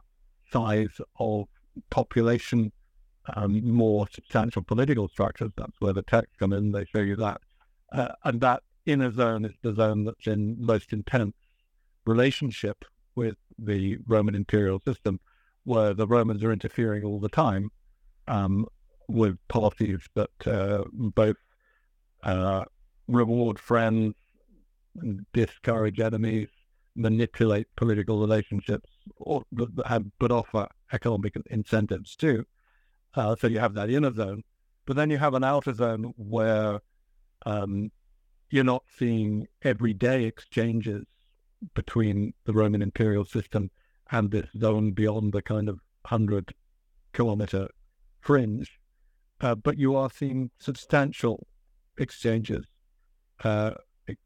size 0.51 1.01
of 1.19 1.45
population, 1.89 2.71
um, 3.35 3.65
more 3.71 4.07
substantial 4.11 4.61
political 4.61 5.07
structures. 5.07 5.51
That's 5.55 5.79
where 5.79 5.93
the 5.93 6.03
texts 6.03 6.35
come 6.39 6.53
in. 6.53 6.71
They 6.71 6.85
show 6.85 7.01
you 7.01 7.15
that. 7.17 7.41
Uh, 7.91 8.09
and 8.23 8.41
that 8.41 8.63
inner 8.85 9.11
zone 9.11 9.45
is 9.45 9.53
the 9.61 9.73
zone 9.73 10.05
that's 10.05 10.27
in 10.27 10.57
most 10.59 10.93
intense 10.93 11.35
relationship 12.05 12.85
with 13.15 13.35
the 13.57 13.97
Roman 14.07 14.35
imperial 14.35 14.79
system, 14.79 15.19
where 15.63 15.93
the 15.93 16.07
Romans 16.07 16.43
are 16.43 16.51
interfering 16.51 17.03
all 17.03 17.19
the 17.19 17.29
time 17.29 17.69
um, 18.27 18.65
with 19.07 19.37
policies 19.47 19.99
that 20.15 20.47
uh, 20.47 20.83
both 20.91 21.37
uh, 22.23 22.63
reward 23.07 23.59
friends 23.59 24.15
and 25.01 25.25
discourage 25.33 25.99
enemies, 25.99 26.49
manipulate 26.95 27.67
political 27.75 28.19
relationships 28.19 28.89
or 29.17 29.43
but 29.51 30.31
offer 30.31 30.67
economic 30.91 31.35
incentives 31.49 32.15
too. 32.15 32.45
Uh, 33.15 33.35
so 33.35 33.47
you 33.47 33.59
have 33.59 33.73
that 33.73 33.89
inner 33.89 34.13
zone, 34.13 34.43
but 34.85 34.95
then 34.95 35.09
you 35.09 35.17
have 35.17 35.33
an 35.33 35.43
outer 35.43 35.73
zone 35.73 36.13
where 36.17 36.79
um, 37.45 37.91
you're 38.49 38.63
not 38.63 38.83
seeing 38.97 39.47
everyday 39.63 40.25
exchanges 40.25 41.05
between 41.73 42.33
the 42.45 42.53
Roman 42.53 42.81
imperial 42.81 43.25
system 43.25 43.69
and 44.11 44.31
this 44.31 44.47
zone 44.57 44.91
beyond 44.91 45.33
the 45.33 45.41
kind 45.41 45.69
of 45.69 45.79
hundred 46.05 46.53
kilometer 47.13 47.67
fringe, 48.21 48.79
uh, 49.41 49.55
but 49.55 49.77
you 49.77 49.95
are 49.95 50.09
seeing 50.09 50.51
substantial 50.59 51.47
exchanges, 51.97 52.65
uh, 53.43 53.71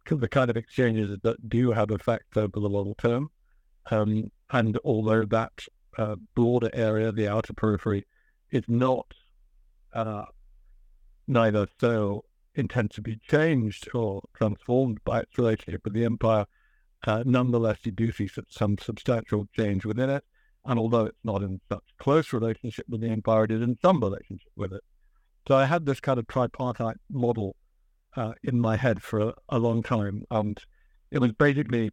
the 0.10 0.28
kind 0.28 0.50
of 0.50 0.58
exchanges 0.58 1.18
that 1.24 1.50
do 1.50 1.72
have 1.72 1.92
effect 1.92 2.38
over 2.38 2.60
the 2.60 2.70
long 2.70 2.94
term. 2.98 3.30
Um, 3.92 4.32
and 4.52 4.78
although 4.84 5.26
that 5.26 5.52
uh, 5.98 6.16
broader 6.36 6.70
area, 6.74 7.12
the 7.12 7.28
outer 7.28 7.54
periphery, 7.54 8.06
is 8.52 8.64
not 8.68 9.06
uh, 9.94 10.26
neither 11.28 11.68
so 11.80 12.24
be 13.02 13.20
changed 13.28 13.90
or 13.94 14.22
transformed 14.36 15.04
by 15.04 15.22
its 15.22 15.38
relationship 15.38 15.82
with 15.84 15.94
the 15.94 16.06
empire, 16.06 16.46
uh, 17.06 17.24
nonetheless, 17.26 17.80
you 17.84 17.92
do 17.92 18.12
see 18.12 18.30
some 18.50 18.78
substantial 18.78 19.48
change 19.56 19.86
within 19.86 20.10
it. 20.10 20.24
And 20.66 20.80
although 20.80 21.06
it's 21.06 21.18
not 21.24 21.44
in 21.44 21.60
such 21.70 21.84
close 22.00 22.32
relationship 22.32 22.86
with 22.88 23.02
the 23.02 23.10
empire, 23.10 23.44
it 23.44 23.52
is 23.52 23.62
in 23.62 23.78
some 23.82 24.00
relationship 24.00 24.52
with 24.56 24.72
it. 24.72 24.82
So 25.48 25.58
I 25.58 25.66
had 25.66 25.86
this 25.86 26.00
kind 26.00 26.20
of 26.20 26.28
tripartite 26.28 26.98
model 27.12 27.56
uh, 28.16 28.34
in 28.44 28.60
my 28.60 28.76
head 28.76 29.02
for 29.02 29.20
a, 29.20 29.34
a, 29.50 29.60
long 29.60 29.84
time. 29.84 30.24
And 30.30 30.60
it 31.12 31.20
was 31.20 31.32
basically 31.32 31.92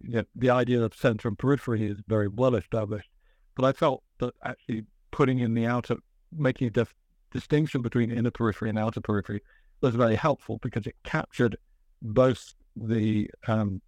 you 0.00 0.10
know, 0.10 0.24
the 0.34 0.50
idea 0.50 0.82
of 0.82 0.94
center 0.94 1.28
and 1.28 1.38
periphery 1.38 1.86
is 1.86 1.98
very 2.06 2.28
well 2.28 2.54
established. 2.54 3.10
But 3.56 3.64
I 3.64 3.72
felt 3.72 4.02
that 4.18 4.34
actually 4.44 4.84
putting 5.10 5.40
in 5.40 5.54
the 5.54 5.66
outer, 5.66 5.96
making 6.32 6.68
a 6.68 6.70
dif- 6.70 6.94
distinction 7.32 7.82
between 7.82 8.10
inner 8.10 8.30
periphery 8.30 8.70
and 8.70 8.78
outer 8.78 9.00
periphery 9.00 9.42
was 9.80 9.94
very 9.94 10.16
helpful 10.16 10.58
because 10.62 10.86
it 10.86 10.96
captured 11.04 11.56
both 12.00 12.54
the 12.76 13.30
um, 13.46 13.82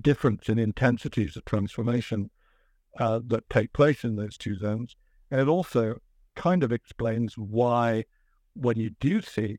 difference 0.00 0.48
in 0.48 0.58
intensities 0.58 1.36
of 1.36 1.44
transformation 1.44 2.30
uh, 2.98 3.20
that 3.26 3.48
take 3.50 3.72
place 3.72 4.04
in 4.04 4.16
those 4.16 4.36
two 4.36 4.56
zones. 4.56 4.96
And 5.30 5.40
it 5.40 5.48
also 5.48 5.98
kind 6.36 6.62
of 6.62 6.72
explains 6.72 7.36
why, 7.36 8.04
when 8.54 8.78
you 8.78 8.90
do 9.00 9.20
see 9.20 9.58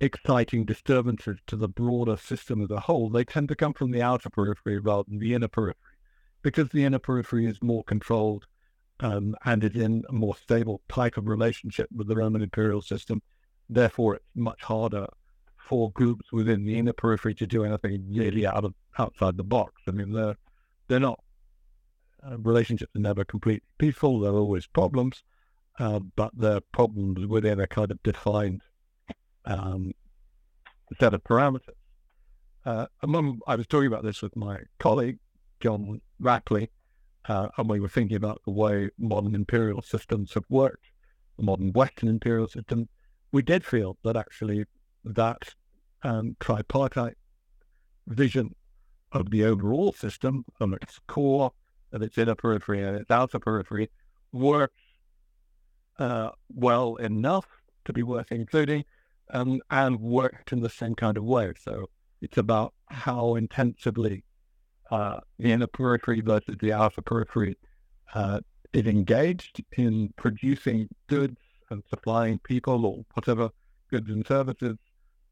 exciting 0.00 0.64
disturbances 0.64 1.38
to 1.46 1.56
the 1.56 1.68
broader 1.68 2.16
system 2.16 2.62
as 2.62 2.70
a 2.70 2.80
whole, 2.80 3.10
they 3.10 3.24
tend 3.24 3.48
to 3.48 3.56
come 3.56 3.72
from 3.72 3.90
the 3.90 4.02
outer 4.02 4.30
periphery 4.30 4.78
rather 4.78 5.04
than 5.08 5.18
the 5.18 5.34
inner 5.34 5.48
periphery, 5.48 5.96
because 6.42 6.68
the 6.68 6.84
inner 6.84 6.98
periphery 6.98 7.46
is 7.46 7.62
more 7.62 7.84
controlled 7.84 8.46
um, 9.00 9.34
and 9.44 9.64
is 9.64 9.76
in 9.76 10.04
a 10.08 10.12
more 10.12 10.36
stable 10.36 10.80
type 10.88 11.16
of 11.16 11.28
relationship 11.28 11.88
with 11.94 12.08
the 12.08 12.16
Roman 12.16 12.42
imperial 12.42 12.82
system. 12.82 13.22
Therefore, 13.68 14.16
it's 14.16 14.24
much 14.34 14.62
harder 14.62 15.06
for 15.56 15.90
groups 15.92 16.32
within 16.32 16.64
the 16.64 16.78
inner 16.78 16.92
periphery 16.92 17.34
to 17.34 17.46
do 17.46 17.64
anything 17.64 18.06
really 18.08 18.46
out 18.46 18.64
of 18.64 18.74
outside 18.98 19.36
the 19.36 19.44
box. 19.44 19.82
I 19.86 19.90
mean, 19.90 20.12
they're 20.12 20.36
they're 20.88 21.00
not 21.00 21.20
uh, 22.26 22.38
relationships 22.38 22.94
are 22.96 23.00
never 23.00 23.24
completely 23.24 23.66
peaceful. 23.78 24.20
There 24.20 24.32
are 24.32 24.38
always 24.38 24.66
problems, 24.66 25.22
uh, 25.78 26.00
but 26.16 26.32
they're 26.36 26.62
problems 26.72 27.26
within 27.26 27.60
a 27.60 27.66
kind 27.66 27.90
of 27.90 28.02
defined 28.02 28.62
um, 29.48 29.92
set 31.00 31.14
of 31.14 31.24
parameters. 31.24 31.74
Uh, 32.64 32.86
among, 33.02 33.40
I 33.46 33.56
was 33.56 33.66
talking 33.66 33.86
about 33.86 34.04
this 34.04 34.22
with 34.22 34.36
my 34.36 34.58
colleague 34.78 35.18
John 35.60 36.00
Rapley, 36.22 36.68
uh, 37.28 37.48
and 37.56 37.68
we 37.68 37.80
were 37.80 37.88
thinking 37.88 38.16
about 38.16 38.40
the 38.44 38.52
way 38.52 38.90
modern 38.98 39.34
imperial 39.34 39.82
systems 39.82 40.34
have 40.34 40.44
worked, 40.48 40.86
the 41.36 41.44
modern 41.44 41.72
Western 41.72 42.08
imperial 42.08 42.46
system. 42.46 42.88
We 43.32 43.42
did 43.42 43.64
feel 43.64 43.96
that 44.04 44.16
actually 44.16 44.64
that 45.04 45.54
um, 46.02 46.36
tripartite 46.40 47.16
vision 48.06 48.54
of 49.12 49.30
the 49.30 49.44
overall 49.44 49.92
system, 49.92 50.44
of 50.60 50.72
its 50.74 51.00
core, 51.06 51.52
of 51.92 52.02
its 52.02 52.18
inner 52.18 52.34
periphery 52.34 52.82
and 52.82 52.96
its 52.96 53.10
outer 53.10 53.38
periphery, 53.38 53.90
works 54.32 54.80
uh, 55.98 56.30
well 56.54 56.96
enough 56.96 57.46
to 57.86 57.92
be 57.92 58.02
worth 58.02 58.30
including 58.30 58.84
um, 59.30 59.60
and 59.70 60.00
worked 60.00 60.52
in 60.52 60.60
the 60.60 60.70
same 60.70 60.94
kind 60.94 61.16
of 61.16 61.24
way. 61.24 61.52
So 61.60 61.86
it's 62.20 62.38
about 62.38 62.74
how 62.86 63.34
intensively 63.36 64.24
uh, 64.90 65.20
the 65.38 65.52
inner 65.52 65.66
periphery 65.66 66.20
versus 66.20 66.56
the 66.60 66.72
outer 66.72 67.02
periphery 67.02 67.56
uh, 68.14 68.40
is 68.72 68.86
engaged 68.86 69.62
in 69.76 70.12
producing 70.16 70.88
goods 71.08 71.36
and 71.70 71.82
supplying 71.90 72.38
people 72.40 72.86
or 72.86 73.04
whatever 73.14 73.50
goods 73.90 74.08
and 74.10 74.26
services 74.26 74.76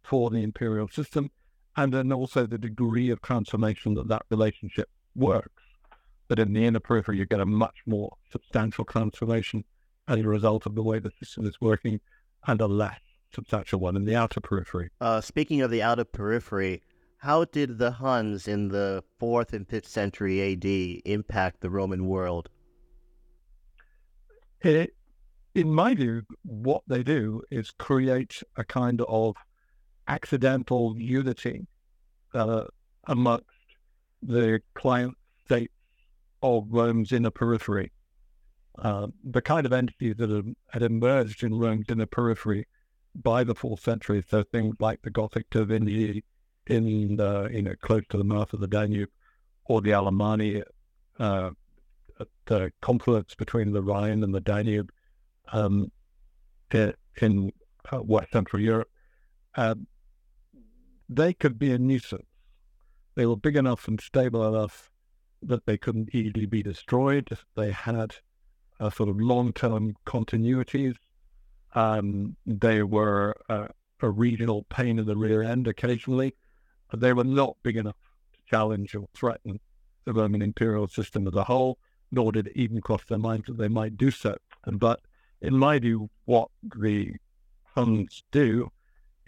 for 0.02 0.30
the 0.30 0.42
imperial 0.42 0.88
system, 0.88 1.30
and 1.76 1.92
then 1.92 2.12
also 2.12 2.46
the 2.46 2.58
degree 2.58 3.10
of 3.10 3.20
transformation 3.22 3.94
that 3.94 4.08
that 4.08 4.22
relationship 4.30 4.88
works. 5.14 5.62
But 6.28 6.38
in 6.38 6.52
the 6.52 6.64
inner 6.64 6.80
periphery, 6.80 7.18
you 7.18 7.26
get 7.26 7.40
a 7.40 7.46
much 7.46 7.76
more 7.86 8.12
substantial 8.30 8.84
transformation 8.84 9.64
as 10.08 10.18
a 10.18 10.28
result 10.28 10.66
of 10.66 10.74
the 10.74 10.82
way 10.82 10.98
the 10.98 11.12
system 11.18 11.46
is 11.46 11.60
working, 11.60 12.00
and 12.46 12.60
a 12.60 12.66
less 12.66 13.00
substantial 13.36 13.78
one 13.78 13.96
in 13.96 14.04
the 14.04 14.16
outer 14.16 14.40
periphery. 14.40 14.90
Uh, 15.00 15.20
speaking 15.20 15.60
of 15.60 15.70
the 15.70 15.82
outer 15.82 16.04
periphery, 16.04 16.82
how 17.18 17.44
did 17.44 17.78
the 17.78 17.92
Huns 17.92 18.48
in 18.48 18.68
the 18.68 19.04
4th 19.20 19.52
and 19.52 19.68
5th 19.68 19.86
century 19.86 20.52
AD 20.52 21.02
impact 21.04 21.60
the 21.60 21.70
Roman 21.70 22.06
world? 22.06 22.48
It, 24.62 24.94
in 25.54 25.72
my 25.72 25.94
view, 25.94 26.22
what 26.42 26.82
they 26.88 27.02
do 27.02 27.42
is 27.50 27.70
create 27.70 28.42
a 28.56 28.64
kind 28.64 29.02
of 29.02 29.36
accidental 30.08 30.96
unity 30.98 31.66
uh, 32.34 32.64
amongst 33.06 33.44
the 34.22 34.60
client 34.74 35.14
states 35.44 35.72
of 36.42 36.64
Rome's 36.70 37.12
inner 37.12 37.30
periphery. 37.30 37.92
Uh, 38.78 39.08
the 39.24 39.42
kind 39.42 39.66
of 39.66 39.72
entities 39.72 40.16
that 40.18 40.30
had, 40.30 40.54
had 40.70 40.82
emerged 40.82 41.42
in 41.42 41.54
Rome's 41.54 41.86
inner 41.88 42.06
periphery 42.06 42.66
by 43.22 43.44
the 43.44 43.54
fourth 43.54 43.80
century, 43.80 44.24
so 44.28 44.42
things 44.42 44.76
like 44.80 45.02
the 45.02 45.10
Gothic 45.10 45.48
Tervingi 45.50 46.22
in 46.66 47.16
the, 47.16 47.48
you 47.52 47.62
know, 47.62 47.74
close 47.80 48.02
to 48.10 48.18
the 48.18 48.24
mouth 48.24 48.52
of 48.52 48.60
the 48.60 48.66
Danube, 48.66 49.08
or 49.66 49.80
the 49.80 49.90
Alemanni 49.90 50.62
uh, 51.18 51.50
at 52.20 52.28
the 52.46 52.72
confluence 52.80 53.34
between 53.34 53.72
the 53.72 53.82
Rhine 53.82 54.22
and 54.22 54.34
the 54.34 54.40
Danube 54.40 54.90
um, 55.52 55.90
in, 56.72 57.52
uh, 57.92 58.02
West 58.02 58.32
Central 58.32 58.60
Europe. 58.60 58.90
Uh, 59.54 59.74
they 61.08 61.32
could 61.32 61.58
be 61.58 61.72
a 61.72 61.78
nuisance. 61.78 62.26
They 63.14 63.26
were 63.26 63.36
big 63.36 63.56
enough 63.56 63.88
and 63.88 64.00
stable 64.00 64.46
enough 64.46 64.90
that 65.42 65.64
they 65.66 65.78
couldn't 65.78 66.14
easily 66.14 66.46
be 66.46 66.62
destroyed. 66.62 67.28
They 67.56 67.70
had 67.70 68.16
a 68.80 68.90
sort 68.90 69.08
of 69.08 69.20
long-term 69.20 69.94
continuities. 70.04 70.96
Um, 71.76 72.36
they 72.46 72.82
were 72.82 73.36
a 73.48 74.10
regional 74.10 74.64
pain 74.70 74.98
in 74.98 75.06
the 75.06 75.16
rear 75.16 75.42
end 75.42 75.68
occasionally. 75.68 76.34
They 76.92 77.12
were 77.12 77.24
not 77.24 77.56
big 77.62 77.76
enough 77.76 77.96
to 78.32 78.38
challenge 78.50 78.94
or 78.94 79.06
threaten 79.14 79.60
the 80.06 80.14
Roman 80.14 80.40
imperial 80.40 80.88
system 80.88 81.28
as 81.28 81.34
a 81.34 81.44
whole, 81.44 81.78
nor 82.10 82.32
did 82.32 82.46
it 82.46 82.56
even 82.56 82.80
cross 82.80 83.04
their 83.04 83.18
minds 83.18 83.46
that 83.46 83.58
they 83.58 83.68
might 83.68 83.98
do 83.98 84.10
so. 84.10 84.36
But 84.64 85.00
in 85.42 85.56
my 85.58 85.78
view, 85.78 86.10
what 86.24 86.48
the 86.62 87.12
Huns 87.74 88.24
do 88.32 88.70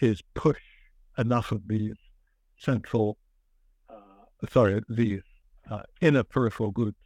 is 0.00 0.22
push 0.34 0.62
enough 1.18 1.52
of 1.52 1.68
these 1.68 1.96
central, 2.56 3.18
uh, 3.90 4.46
sorry, 4.50 4.80
these 4.88 5.20
uh, 5.70 5.82
inner 6.00 6.22
peripheral 6.22 6.70
groups 6.70 6.98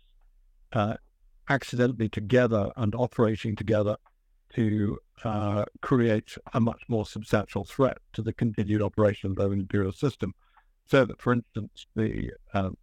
uh, 0.72 0.94
accidentally 1.48 2.08
together 2.08 2.70
and 2.76 2.94
operating 2.94 3.56
together 3.56 3.96
to 4.54 4.98
uh, 5.24 5.64
create 5.80 6.36
a 6.54 6.60
much 6.60 6.82
more 6.88 7.06
substantial 7.06 7.64
threat 7.64 7.98
to 8.12 8.22
the 8.22 8.32
continued 8.32 8.82
operation 8.82 9.30
of 9.30 9.36
the 9.36 9.50
imperial 9.50 9.92
system. 9.92 10.34
So 10.86 11.04
that, 11.04 11.20
for 11.20 11.32
instance, 11.32 11.86
the 11.94 12.30
um, 12.54 12.76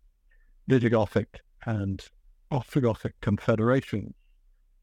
Visigothic 0.70 1.28
and 1.66 2.04
Ostrogothic 2.52 3.14
confederations 3.22 4.14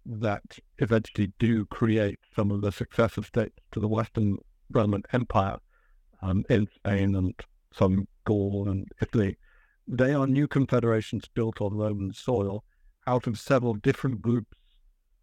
that 0.04 0.42
eventually 0.78 1.32
do 1.38 1.64
create 1.66 2.18
some 2.34 2.50
of 2.50 2.60
the 2.60 2.70
successive 2.70 3.26
states 3.26 3.58
to 3.72 3.80
the 3.80 3.88
Western 3.88 4.38
Roman 4.70 5.02
Empire 5.12 5.58
um, 6.22 6.44
in 6.48 6.68
Spain 6.74 7.16
and 7.16 7.34
some 7.72 8.06
Gaul 8.24 8.68
and 8.68 8.88
Italy. 9.00 9.36
They 9.88 10.14
are 10.14 10.26
new 10.26 10.46
confederations 10.46 11.28
built 11.34 11.60
on 11.60 11.74
Roman 11.74 12.12
soil 12.12 12.64
out 13.06 13.26
of 13.26 13.38
several 13.38 13.74
different 13.74 14.20
groups 14.20 14.56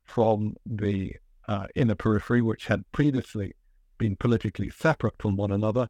from 0.05 0.55
the 0.65 1.13
uh, 1.47 1.67
inner 1.75 1.95
periphery, 1.95 2.41
which 2.41 2.67
had 2.67 2.83
previously 2.91 3.53
been 3.97 4.15
politically 4.15 4.69
separate 4.69 5.15
from 5.19 5.35
one 5.35 5.51
another, 5.51 5.87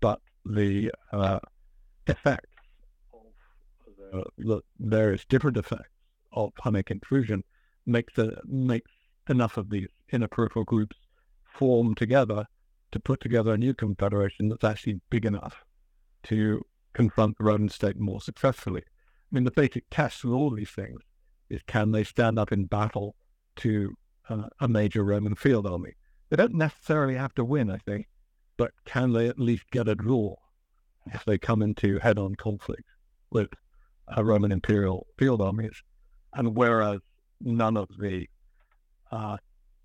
but 0.00 0.20
the 0.44 0.90
uh, 1.12 1.38
effects 2.06 2.50
of 3.12 3.92
the, 4.12 4.24
the 4.38 4.60
various 4.78 5.24
different 5.24 5.56
effects 5.56 5.90
of 6.32 6.52
Hunnic 6.64 6.90
intrusion 6.90 7.44
makes 7.86 8.14
the, 8.14 8.38
makes 8.44 8.90
enough 9.28 9.56
of 9.56 9.70
these 9.70 9.88
inner 10.12 10.28
peripheral 10.28 10.64
groups 10.64 10.96
form 11.44 11.94
together 11.94 12.46
to 12.92 13.00
put 13.00 13.20
together 13.20 13.54
a 13.54 13.58
new 13.58 13.74
confederation 13.74 14.48
that's 14.48 14.64
actually 14.64 15.00
big 15.10 15.24
enough 15.24 15.64
to 16.22 16.62
confront 16.94 17.36
the 17.38 17.44
Roman 17.44 17.68
state 17.68 17.98
more 17.98 18.20
successfully. 18.20 18.82
I 18.82 19.34
mean, 19.34 19.44
the 19.44 19.50
basic 19.50 19.84
test 19.90 20.24
of 20.24 20.32
all 20.32 20.50
these 20.50 20.70
things 20.70 21.00
is 21.50 21.60
can 21.66 21.92
they 21.92 22.04
stand 22.04 22.38
up 22.38 22.52
in 22.52 22.64
battle 22.64 23.14
to 23.56 23.94
uh, 24.28 24.48
a 24.60 24.68
major 24.68 25.04
Roman 25.04 25.34
field 25.34 25.66
army? 25.66 25.94
They 26.30 26.36
don't 26.36 26.54
necessarily 26.54 27.14
have 27.14 27.34
to 27.34 27.44
win, 27.44 27.70
I 27.70 27.78
think, 27.78 28.06
but 28.56 28.72
can 28.84 29.12
they 29.12 29.28
at 29.28 29.38
least 29.38 29.70
get 29.70 29.88
a 29.88 29.94
draw 29.94 30.36
if 31.12 31.24
they 31.24 31.38
come 31.38 31.62
into 31.62 31.98
head-on 31.98 32.34
conflict 32.34 32.84
with 33.30 33.48
uh, 34.16 34.22
Roman 34.24 34.52
imperial 34.52 35.06
field 35.16 35.40
armies? 35.40 35.82
And 36.34 36.54
whereas 36.56 37.00
none 37.40 37.76
of 37.76 37.88
the 37.98 38.28
uh, 39.10 39.38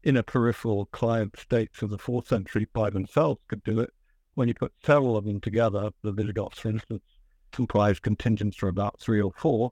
inner 0.03 0.23
peripheral 0.23 0.87
client 0.87 1.37
states 1.39 1.81
of 1.81 1.89
the 1.89 1.97
fourth 1.97 2.27
century 2.27 2.67
by 2.73 2.89
themselves 2.89 3.39
could 3.47 3.63
do 3.63 3.79
it, 3.79 3.89
when 4.35 4.47
you 4.47 4.53
put 4.53 4.73
several 4.83 5.15
of 5.15 5.25
them 5.25 5.39
together, 5.39 5.91
the 6.01 6.11
Visigoths, 6.11 6.59
for 6.59 6.69
instance, 6.69 7.03
comprise 7.51 7.99
contingents 7.99 8.57
for 8.57 8.67
about 8.67 8.99
three 8.99 9.21
or 9.21 9.31
four, 9.37 9.71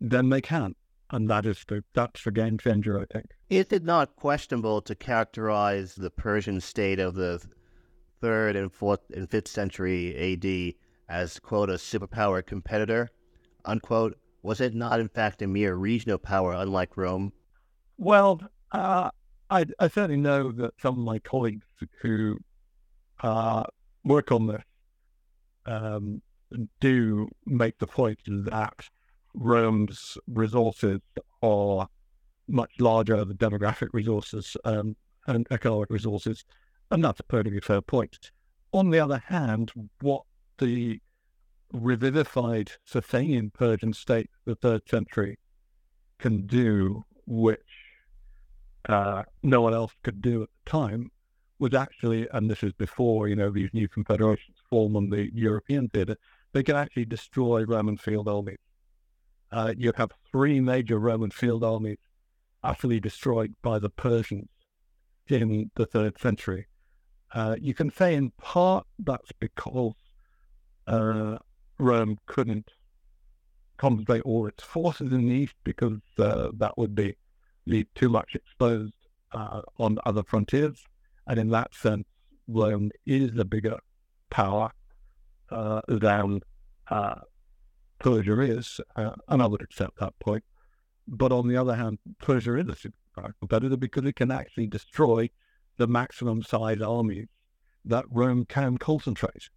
then 0.00 0.30
they 0.30 0.40
can. 0.40 0.74
And 1.10 1.30
that 1.30 1.46
is 1.46 1.64
the 1.68 1.84
that's 1.94 2.24
the 2.24 2.32
game 2.32 2.58
changer, 2.58 3.00
I 3.00 3.04
think. 3.12 3.26
Is 3.48 3.66
it 3.70 3.84
not 3.84 4.16
questionable 4.16 4.80
to 4.82 4.94
characterize 4.94 5.94
the 5.94 6.10
Persian 6.10 6.60
state 6.60 6.98
of 6.98 7.14
the 7.14 7.40
third 8.20 8.56
and 8.56 8.72
fourth 8.72 9.00
and 9.14 9.30
fifth 9.30 9.48
century 9.48 10.16
AD 10.34 10.74
as 11.08 11.38
quote 11.38 11.70
a 11.70 11.74
superpower 11.74 12.44
competitor, 12.44 13.08
unquote? 13.64 14.18
Was 14.42 14.60
it 14.60 14.74
not 14.74 15.00
in 15.00 15.08
fact 15.08 15.42
a 15.42 15.46
mere 15.46 15.74
regional 15.74 16.18
power 16.18 16.52
unlike 16.52 16.96
Rome? 16.96 17.32
Well, 17.98 18.40
uh, 18.72 19.10
I, 19.48 19.66
I, 19.78 19.88
certainly 19.88 20.16
know 20.16 20.52
that 20.52 20.74
some 20.80 20.98
of 20.98 21.04
my 21.04 21.18
colleagues 21.18 21.64
who 22.00 22.38
uh, 23.22 23.64
work 24.04 24.32
on 24.32 24.48
this 24.48 24.62
um, 25.66 26.20
do 26.80 27.28
make 27.44 27.78
the 27.78 27.86
point 27.86 28.18
that 28.26 28.88
Rome's 29.36 30.16
resources 30.26 31.00
are 31.42 31.88
much 32.48 32.72
larger 32.80 33.24
than 33.24 33.36
demographic 33.36 33.88
resources 33.92 34.56
um, 34.64 34.96
and 35.26 35.46
economic 35.50 35.90
resources, 35.90 36.44
and 36.90 37.04
that's 37.04 37.20
a 37.20 37.24
perfectly 37.24 37.60
fair 37.60 37.80
point. 37.82 38.30
On 38.72 38.90
the 38.90 38.98
other 38.98 39.22
hand, 39.26 39.72
what 40.00 40.22
the 40.58 41.00
revivified 41.72 42.70
Sasanian 42.88 43.52
Persian 43.52 43.92
state, 43.92 44.30
the 44.44 44.54
third 44.54 44.82
century, 44.88 45.38
can 46.18 46.46
do, 46.46 47.04
which 47.26 47.60
uh, 48.88 49.22
no 49.42 49.60
one 49.60 49.74
else 49.74 49.92
could 50.02 50.22
do 50.22 50.42
at 50.42 50.48
the 50.64 50.70
time, 50.70 51.10
was 51.58 51.74
actually, 51.74 52.28
and 52.32 52.50
this 52.50 52.62
is 52.62 52.72
before, 52.74 53.28
you 53.28 53.36
know, 53.36 53.50
these 53.50 53.70
new 53.72 53.88
confederations 53.88 54.56
form 54.68 54.96
on 54.96 55.10
the 55.10 55.30
European 55.34 55.88
theatre, 55.88 56.16
they 56.52 56.62
can 56.62 56.76
actually 56.76 57.04
destroy 57.04 57.64
Roman 57.64 57.96
field 57.96 58.28
armies. 58.28 58.58
Uh, 59.56 59.72
you 59.78 59.90
have 59.96 60.10
three 60.30 60.60
major 60.60 60.98
Roman 60.98 61.30
field 61.30 61.64
armies 61.64 61.96
utterly 62.62 63.00
destroyed 63.00 63.54
by 63.62 63.78
the 63.78 63.88
Persians 63.88 64.50
in 65.28 65.70
the 65.76 65.86
third 65.86 66.18
century. 66.20 66.66
Uh, 67.32 67.56
you 67.58 67.72
can 67.72 67.90
say 67.90 68.14
in 68.14 68.32
part 68.32 68.86
that's 68.98 69.32
because 69.40 69.94
uh, 70.86 71.38
Rome 71.78 72.18
couldn't 72.26 72.70
concentrate 73.78 74.20
all 74.26 74.46
its 74.46 74.62
forces 74.62 75.10
in 75.10 75.26
the 75.26 75.34
east 75.34 75.54
because 75.64 76.00
uh, 76.18 76.50
that 76.58 76.76
would 76.76 76.94
be 76.94 77.16
leave 77.64 77.86
too 77.94 78.10
much 78.10 78.34
exposed 78.34 79.08
uh, 79.32 79.62
on 79.78 79.96
other 80.04 80.22
frontiers. 80.22 80.84
And 81.28 81.38
in 81.38 81.48
that 81.48 81.74
sense, 81.74 82.04
Rome 82.46 82.90
is 83.06 83.38
a 83.38 83.44
bigger 83.46 83.78
power 84.28 84.70
uh, 85.50 85.80
than 85.88 86.42
Persia 87.98 88.40
is, 88.40 88.80
uh, 88.96 89.12
and 89.28 89.42
I 89.42 89.46
would 89.46 89.62
accept 89.62 89.98
that 90.00 90.18
point. 90.18 90.44
But 91.08 91.32
on 91.32 91.48
the 91.48 91.56
other 91.56 91.74
hand, 91.74 91.98
Persia 92.18 92.56
is 92.56 92.86
a 93.16 93.32
competitor 93.38 93.76
because 93.76 94.04
it 94.04 94.16
can 94.16 94.30
actually 94.30 94.66
destroy 94.66 95.30
the 95.76 95.86
maximum 95.86 96.42
size 96.42 96.80
armies 96.80 97.28
that 97.84 98.04
Rome 98.10 98.44
can 98.44 98.78
concentrate 98.78 99.48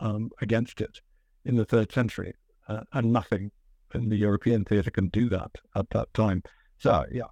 um, 0.00 0.30
against 0.40 0.80
it 0.80 1.00
in 1.44 1.56
the 1.56 1.64
third 1.64 1.92
century, 1.92 2.34
uh, 2.68 2.80
and 2.92 3.12
nothing 3.12 3.50
in 3.94 4.08
the 4.08 4.16
European 4.16 4.64
theatre 4.64 4.90
can 4.90 5.08
do 5.08 5.28
that 5.28 5.50
at 5.76 5.90
that 5.90 6.12
time. 6.14 6.42
So, 6.78 7.04
yeah, 7.12 7.30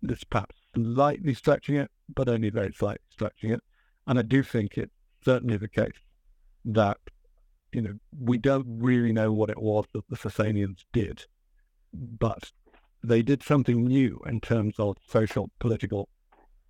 this 0.00 0.24
perhaps 0.24 0.56
slightly 0.74 1.34
stretching 1.34 1.76
it, 1.76 1.90
but 2.14 2.28
only 2.28 2.50
very 2.50 2.72
slightly 2.72 3.04
stretching 3.10 3.50
it. 3.50 3.60
And 4.06 4.18
I 4.18 4.22
do 4.22 4.42
think 4.42 4.78
it's 4.78 4.92
certainly 5.24 5.56
the 5.56 5.68
case 5.68 5.92
that 6.64 6.98
you 7.72 7.80
know, 7.80 7.94
we 8.18 8.38
don't 8.38 8.66
really 8.68 9.12
know 9.12 9.32
what 9.32 9.50
it 9.50 9.60
was 9.60 9.86
that 9.94 10.08
the 10.08 10.16
Sasanians 10.16 10.84
did, 10.92 11.24
but 11.92 12.52
they 13.02 13.22
did 13.22 13.42
something 13.42 13.84
new 13.84 14.20
in 14.26 14.40
terms 14.40 14.74
of 14.78 14.96
social, 15.08 15.50
political, 15.58 16.08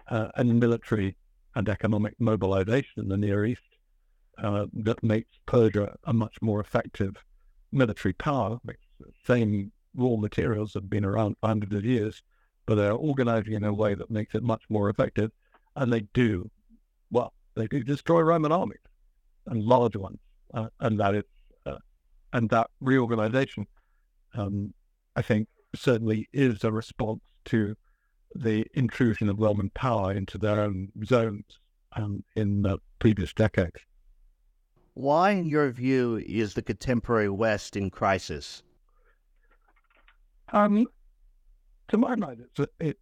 uh, 0.08 0.28
and 0.36 0.58
military 0.58 1.16
and 1.54 1.68
economic 1.68 2.14
mobilization 2.18 3.02
in 3.02 3.08
the 3.08 3.16
Near 3.16 3.44
East 3.44 3.60
uh, 4.42 4.66
that 4.72 5.02
makes 5.02 5.38
Persia 5.46 5.94
a 6.04 6.12
much 6.12 6.36
more 6.40 6.60
effective 6.60 7.16
military 7.72 8.14
power. 8.14 8.58
Same 9.26 9.72
raw 9.94 10.16
materials 10.16 10.74
have 10.74 10.88
been 10.88 11.04
around 11.04 11.36
for 11.40 11.48
hundreds 11.48 11.74
of 11.74 11.84
years, 11.84 12.22
but 12.66 12.76
they're 12.76 12.92
organizing 12.92 13.54
in 13.54 13.64
a 13.64 13.72
way 13.72 13.94
that 13.94 14.10
makes 14.10 14.34
it 14.34 14.42
much 14.42 14.62
more 14.68 14.88
effective. 14.88 15.30
And 15.76 15.92
they 15.92 16.02
do, 16.14 16.50
well, 17.10 17.32
they 17.54 17.66
do 17.66 17.82
destroy 17.82 18.20
Roman 18.20 18.52
armies 18.52 18.78
and 19.46 19.64
large 19.64 19.96
ones 19.96 20.18
uh, 20.54 20.68
and 20.80 20.98
that 21.00 21.14
is 21.14 21.24
uh, 21.66 21.76
and 22.32 22.48
that 22.50 22.68
reorganization, 22.80 23.66
um, 24.34 24.72
I 25.16 25.22
think, 25.22 25.48
certainly 25.74 26.28
is 26.32 26.64
a 26.64 26.72
response 26.72 27.20
to 27.46 27.74
the 28.34 28.64
intrusion 28.74 29.28
of 29.28 29.38
Roman 29.38 29.70
power 29.70 30.12
into 30.12 30.38
their 30.38 30.60
own 30.60 30.88
zones 31.04 31.44
um, 31.96 32.24
in 32.36 32.62
the 32.62 32.78
previous 32.98 33.32
decades. 33.32 33.80
Why, 34.94 35.30
in 35.30 35.46
your 35.46 35.70
view, 35.70 36.22
is 36.26 36.54
the 36.54 36.62
contemporary 36.62 37.28
West 37.28 37.76
in 37.76 37.90
crisis? 37.90 38.62
Um, 40.52 40.86
to 41.88 41.96
my 41.96 42.14
mind, 42.14 42.44
it's, 42.58 42.72
it's 42.78 43.00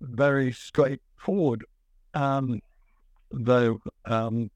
very 0.00 0.52
straightforward, 0.52 1.64
um, 2.14 2.60
though 3.30 3.78
um, 4.04 4.50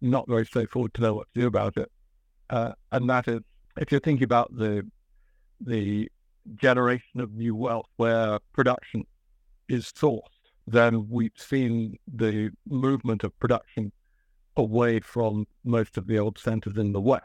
not 0.00 0.28
very 0.28 0.46
straightforward 0.46 0.94
to 0.94 1.00
know 1.00 1.14
what 1.14 1.26
to 1.34 1.40
do 1.40 1.46
about 1.46 1.76
it. 1.76 1.90
Uh, 2.50 2.72
and 2.92 3.08
that 3.10 3.28
is, 3.28 3.40
if 3.76 3.90
you're 3.90 4.00
thinking 4.00 4.24
about 4.24 4.54
the 4.56 4.86
the 5.60 6.08
generation 6.54 7.20
of 7.20 7.34
new 7.34 7.54
wealth 7.54 7.88
where 7.96 8.38
production 8.52 9.04
is 9.68 9.86
sourced, 9.86 10.22
then 10.66 11.08
we've 11.10 11.32
seen 11.36 11.98
the 12.14 12.50
movement 12.66 13.24
of 13.24 13.38
production 13.38 13.92
away 14.56 15.00
from 15.00 15.46
most 15.64 15.96
of 15.96 16.06
the 16.06 16.18
old 16.18 16.38
centers 16.38 16.76
in 16.76 16.92
the 16.92 17.00
West 17.00 17.24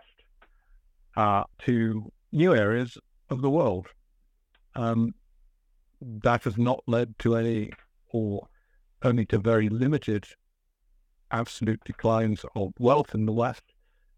uh, 1.15 1.43
to 1.59 2.11
new 2.31 2.55
areas 2.55 2.97
of 3.29 3.41
the 3.41 3.49
world. 3.49 3.87
Um, 4.75 5.13
that 6.01 6.43
has 6.43 6.57
not 6.57 6.83
led 6.87 7.17
to 7.19 7.35
any, 7.35 7.71
or 8.11 8.47
only 9.03 9.25
to 9.27 9.37
very 9.37 9.69
limited 9.69 10.25
absolute 11.33 11.81
declines 11.83 12.45
of 12.55 12.71
wealth 12.79 13.13
in 13.13 13.25
the 13.25 13.33
West. 13.33 13.63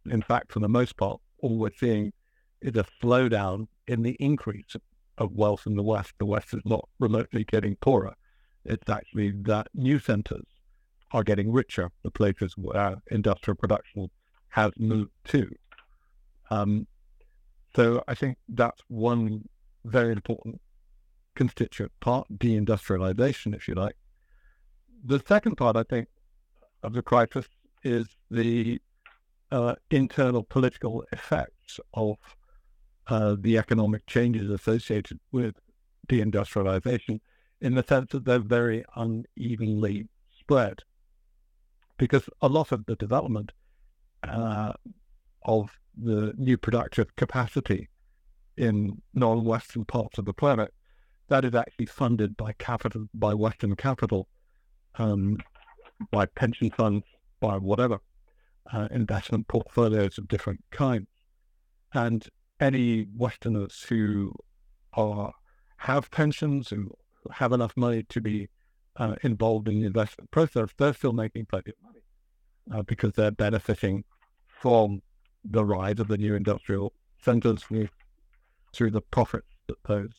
In 0.05 0.21
fact, 0.21 0.51
for 0.51 0.59
the 0.59 0.69
most 0.69 0.97
part, 0.97 1.19
all 1.41 1.57
we're 1.57 1.71
seeing 1.75 2.13
is 2.61 2.75
a 2.75 2.85
slowdown 3.01 3.67
in 3.87 4.03
the 4.03 4.15
increase 4.19 4.75
of 5.17 5.31
wealth 5.31 5.65
in 5.65 5.75
the 5.75 5.83
West. 5.83 6.13
The 6.19 6.25
West 6.25 6.53
is 6.53 6.61
not 6.65 6.87
remotely 6.99 7.43
getting 7.43 7.75
poorer. 7.77 8.15
It's 8.65 8.89
actually 8.89 9.31
that 9.43 9.67
new 9.73 9.97
centers 9.99 10.45
are 11.11 11.23
getting 11.23 11.51
richer, 11.51 11.91
the 12.03 12.11
places 12.11 12.53
where 12.57 12.97
industrial 13.09 13.55
production 13.55 14.09
has 14.49 14.71
moved 14.77 15.11
to. 15.25 15.49
Um, 16.49 16.87
so 17.75 18.03
I 18.07 18.15
think 18.15 18.37
that's 18.49 18.81
one 18.87 19.47
very 19.85 20.11
important 20.11 20.61
constituent 21.35 21.91
part, 21.99 22.27
deindustrialization, 22.33 23.55
if 23.55 23.67
you 23.67 23.75
like. 23.75 23.95
The 25.03 25.21
second 25.27 25.55
part, 25.55 25.75
I 25.75 25.83
think, 25.83 26.07
of 26.85 26.93
the 26.93 27.01
crisis 27.01 27.47
is 27.83 28.07
the 28.31 28.79
uh, 29.51 29.75
internal 29.91 30.43
political 30.43 31.03
effects 31.11 31.79
of 31.93 32.17
uh, 33.07 33.35
the 33.39 33.57
economic 33.57 34.05
changes 34.07 34.49
associated 34.49 35.19
with 35.31 35.55
deindustrialization 36.07 37.19
in 37.61 37.75
the 37.75 37.83
sense 37.83 38.11
that 38.11 38.25
they're 38.25 38.39
very 38.39 38.83
unevenly 38.95 40.07
spread. 40.39 40.79
Because 41.97 42.29
a 42.41 42.47
lot 42.47 42.71
of 42.71 42.85
the 42.85 42.95
development 42.95 43.51
uh, 44.23 44.73
of 45.43 45.69
the 45.97 46.33
new 46.37 46.57
productive 46.57 47.15
capacity 47.15 47.89
in 48.57 49.01
non-Western 49.13 49.85
parts 49.85 50.17
of 50.17 50.25
the 50.25 50.33
planet, 50.33 50.73
that 51.29 51.45
is 51.45 51.55
actually 51.55 51.85
funded 51.85 52.35
by 52.37 52.53
capital, 52.53 53.07
by 53.13 53.33
Western 53.33 53.75
capital, 53.75 54.27
um, 54.95 55.37
by 56.11 56.25
pension 56.25 56.69
funds, 56.71 57.05
by 57.39 57.57
whatever 57.57 57.99
uh, 58.73 58.87
investment 58.91 59.47
portfolios 59.47 60.17
of 60.17 60.27
different 60.27 60.61
kinds, 60.71 61.07
and 61.93 62.27
any 62.59 63.07
Westerners 63.15 63.85
who 63.89 64.33
are 64.93 65.33
have 65.77 66.09
pensions 66.09 66.69
who 66.69 66.89
have 67.31 67.51
enough 67.51 67.75
money 67.75 68.03
to 68.03 68.21
be 68.21 68.49
uh, 68.97 69.15
involved 69.23 69.67
in 69.67 69.81
the 69.81 69.87
investment 69.87 70.31
process, 70.31 70.69
they're 70.77 70.93
still 70.93 71.13
making 71.13 71.45
plenty 71.45 71.71
of 71.71 71.75
money 71.83 71.99
uh, 72.73 72.81
because 72.83 73.13
they're 73.13 73.31
benefiting 73.31 74.03
from 74.47 75.01
the 75.43 75.63
rise 75.63 75.99
of 75.99 76.07
the 76.07 76.17
new 76.17 76.33
industrial 76.33 76.93
centers 77.21 77.63
through, 77.63 78.91
the 78.91 79.01
profits 79.01 79.47
that 79.67 79.77
those 79.87 80.11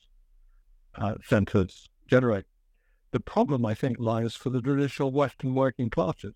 uh, 0.97 1.15
centers 1.25 1.89
generate. 2.07 2.45
The 3.13 3.21
problem, 3.21 3.65
I 3.65 3.75
think, 3.75 3.99
lies 3.99 4.35
for 4.35 4.51
the 4.51 4.61
traditional 4.61 5.13
Western 5.13 5.55
working 5.55 5.91
classes 5.91 6.35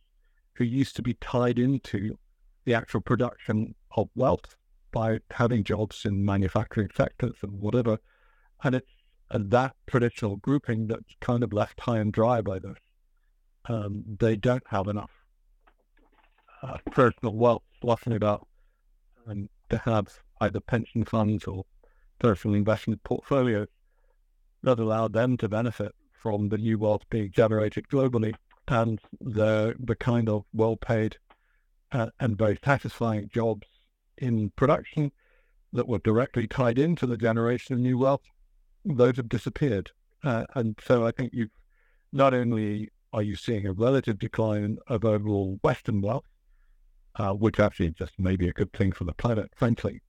who 0.54 0.64
used 0.64 0.96
to 0.96 1.02
be 1.02 1.14
tied 1.14 1.58
into 1.58 2.18
the 2.64 2.74
actual 2.74 3.00
production 3.00 3.74
of 3.96 4.08
wealth 4.14 4.56
by 4.92 5.20
having 5.32 5.64
jobs 5.64 6.04
in 6.04 6.24
manufacturing 6.24 6.88
sectors 6.94 7.36
and 7.42 7.60
whatever. 7.60 7.98
And 8.62 8.74
it's 8.74 8.90
and 9.30 9.50
that 9.52 9.76
traditional 9.86 10.36
grouping 10.36 10.88
that's 10.88 11.14
kind 11.20 11.44
of 11.44 11.52
left 11.52 11.80
high 11.80 11.98
and 11.98 12.12
dry 12.12 12.40
by 12.40 12.58
this. 12.58 12.78
Um, 13.66 14.02
they 14.18 14.36
don't 14.36 14.66
have 14.68 14.88
enough 14.88 15.12
uh, 16.62 16.78
personal 16.90 17.34
wealth 17.34 17.62
fluffing 17.80 18.12
about 18.12 18.46
and 19.26 19.48
to 19.68 19.78
have 19.78 20.08
either 20.40 20.60
pension 20.60 21.04
funds 21.04 21.44
or 21.44 21.64
personal 22.18 22.56
investment 22.56 23.04
portfolios 23.04 23.68
that 24.62 24.80
allow 24.80 25.06
them 25.08 25.36
to 25.36 25.48
benefit 25.48 25.94
from 26.20 26.48
the 26.48 26.58
new 26.58 26.78
wealth 26.78 27.02
being 27.10 27.30
generated 27.32 27.88
globally 27.88 28.34
and 28.68 29.00
the 29.20 29.74
the 29.78 29.96
kind 29.96 30.28
of 30.28 30.44
well 30.52 30.76
paid 30.76 31.16
uh, 31.92 32.06
and 32.20 32.38
very 32.38 32.58
satisfying 32.64 33.28
jobs 33.32 33.66
in 34.18 34.50
production 34.50 35.10
that 35.72 35.88
were 35.88 35.98
directly 35.98 36.46
tied 36.46 36.78
into 36.78 37.06
the 37.06 37.16
generation 37.16 37.74
of 37.74 37.80
new 37.80 37.98
wealth, 37.98 38.22
those 38.84 39.16
have 39.16 39.28
disappeared. 39.28 39.90
Uh, 40.22 40.44
and 40.54 40.78
so 40.84 41.06
I 41.06 41.10
think 41.10 41.32
you've 41.32 41.50
not 42.12 42.34
only 42.34 42.90
are 43.12 43.22
you 43.22 43.34
seeing 43.34 43.66
a 43.66 43.72
relative 43.72 44.18
decline 44.18 44.78
of 44.88 45.04
overall 45.04 45.58
Western 45.62 46.00
wealth, 46.00 46.26
uh, 47.16 47.32
which 47.32 47.58
actually 47.58 47.90
just 47.90 48.12
may 48.18 48.36
be 48.36 48.48
a 48.48 48.52
good 48.52 48.72
thing 48.72 48.92
for 48.92 49.04
the 49.04 49.12
planet, 49.14 49.50
frankly, 49.56 50.00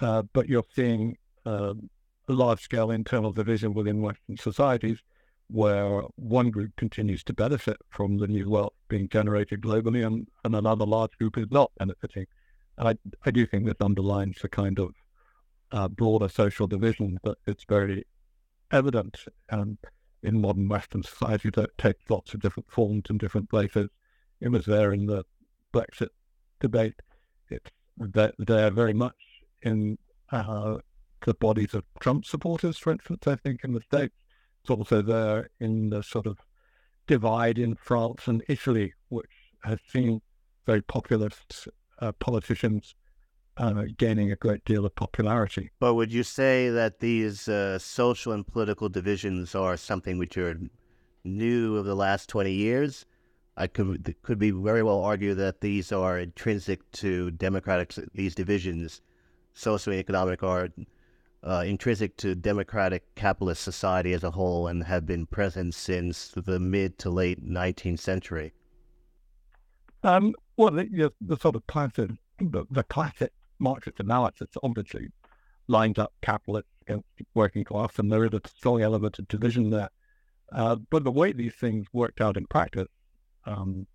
uh, 0.00 0.22
but 0.32 0.48
you're 0.48 0.64
seeing 0.74 1.16
um, 1.46 1.88
a 2.28 2.32
large 2.32 2.60
scale 2.60 2.90
internal 2.90 3.32
division 3.32 3.74
within 3.74 4.02
Western 4.02 4.36
societies 4.36 4.98
where 5.52 6.02
one 6.16 6.50
group 6.50 6.74
continues 6.76 7.22
to 7.24 7.32
benefit 7.34 7.76
from 7.90 8.16
the 8.16 8.26
new 8.26 8.48
wealth 8.48 8.72
being 8.88 9.08
generated 9.08 9.60
globally 9.60 10.06
and, 10.06 10.26
and 10.44 10.56
another 10.56 10.86
large 10.86 11.12
group 11.18 11.36
is 11.36 11.46
not 11.50 11.70
benefiting. 11.78 12.26
And 12.78 12.88
I, 12.88 12.94
I 13.26 13.30
do 13.30 13.46
think 13.46 13.66
this 13.66 13.74
underlines 13.80 14.38
the 14.40 14.48
kind 14.48 14.78
of 14.78 14.94
uh, 15.70 15.88
broader 15.88 16.28
social 16.28 16.66
division 16.66 17.18
that 17.24 17.36
it's 17.46 17.64
very 17.68 18.06
evident 18.70 19.18
um, 19.50 19.76
in 20.22 20.40
modern 20.40 20.68
Western 20.68 21.02
society 21.02 21.50
that 21.50 21.76
takes 21.76 22.08
lots 22.08 22.32
of 22.32 22.40
different 22.40 22.70
forms 22.70 23.04
in 23.10 23.18
different 23.18 23.50
places. 23.50 23.88
It 24.40 24.48
was 24.48 24.64
there 24.64 24.92
in 24.92 25.06
the 25.06 25.24
Brexit 25.74 26.08
debate. 26.60 26.94
It's 27.50 27.70
there 27.98 28.70
very 28.70 28.94
much 28.94 29.16
in 29.62 29.98
uh, 30.30 30.78
the 31.26 31.34
bodies 31.34 31.74
of 31.74 31.84
Trump 32.00 32.24
supporters, 32.24 32.78
for 32.78 32.92
instance, 32.92 33.26
I 33.26 33.36
think 33.36 33.64
in 33.64 33.74
the 33.74 33.82
States. 33.82 34.14
It's 34.62 34.70
also 34.70 35.02
there 35.02 35.50
in 35.58 35.90
the 35.90 36.02
sort 36.02 36.26
of 36.26 36.38
divide 37.08 37.58
in 37.58 37.74
France 37.74 38.28
and 38.28 38.44
Italy, 38.48 38.94
which 39.08 39.30
has 39.64 39.80
seen 39.88 40.22
very 40.66 40.82
populist 40.82 41.68
uh, 41.98 42.12
politicians 42.12 42.94
uh, 43.56 43.84
gaining 43.98 44.30
a 44.30 44.36
great 44.36 44.64
deal 44.64 44.86
of 44.86 44.94
popularity. 44.94 45.70
But 45.80 45.94
would 45.94 46.12
you 46.12 46.22
say 46.22 46.70
that 46.70 47.00
these 47.00 47.48
uh, 47.48 47.78
social 47.80 48.32
and 48.32 48.46
political 48.46 48.88
divisions 48.88 49.54
are 49.54 49.76
something 49.76 50.16
which 50.16 50.38
are 50.38 50.58
new 51.24 51.76
of 51.76 51.84
the 51.84 51.96
last 51.96 52.28
20 52.28 52.52
years? 52.52 53.04
I 53.56 53.66
could 53.66 54.14
could 54.22 54.38
be 54.38 54.50
very 54.50 54.82
well 54.82 55.02
argue 55.02 55.34
that 55.34 55.60
these 55.60 55.92
are 55.92 56.18
intrinsic 56.18 56.90
to 56.92 57.30
democratic 57.32 57.92
these 58.14 58.34
divisions, 58.34 59.02
social 59.52 59.92
and 59.92 60.00
economic 60.00 60.42
are 60.42 60.68
uh, 61.44 61.64
intrinsic 61.66 62.16
to 62.18 62.34
democratic 62.34 63.14
capitalist 63.14 63.62
society 63.62 64.12
as 64.12 64.22
a 64.22 64.30
whole 64.30 64.68
and 64.68 64.84
have 64.84 65.06
been 65.06 65.26
present 65.26 65.74
since 65.74 66.28
the 66.28 66.60
mid 66.60 66.98
to 66.98 67.10
late 67.10 67.44
19th 67.44 67.98
century. 67.98 68.52
Um, 70.04 70.34
well, 70.56 70.70
the, 70.70 71.12
the, 71.20 71.36
sort 71.36 71.56
of 71.56 71.66
classic, 71.66 72.10
the, 72.38 72.64
the 72.70 72.82
classic 72.84 73.32
Marxist 73.58 74.00
analysis 74.00 74.48
obviously 74.62 75.08
lines 75.68 75.98
up 75.98 76.12
capitalists 76.22 76.70
against 76.82 77.06
working 77.34 77.64
class, 77.64 77.98
and 77.98 78.10
there 78.10 78.24
is 78.24 78.32
a 78.32 78.40
strong 78.48 78.82
element 78.82 79.18
of 79.18 79.28
division 79.28 79.70
there. 79.70 79.90
Uh, 80.52 80.76
but 80.90 81.04
the 81.04 81.10
way 81.10 81.32
these 81.32 81.54
things 81.54 81.86
worked 81.92 82.20
out 82.20 82.36
in 82.36 82.46
practice, 82.46 82.88
um, 83.46 83.86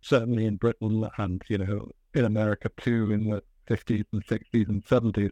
certainly 0.00 0.46
in 0.46 0.56
Britain 0.56 1.08
and 1.18 1.42
you 1.48 1.58
know 1.58 1.90
in 2.14 2.24
America 2.24 2.70
too, 2.76 3.12
in 3.12 3.30
the 3.30 3.42
50s 3.68 4.04
and 4.12 4.26
60s 4.26 4.68
and 4.68 4.84
70s, 4.84 5.30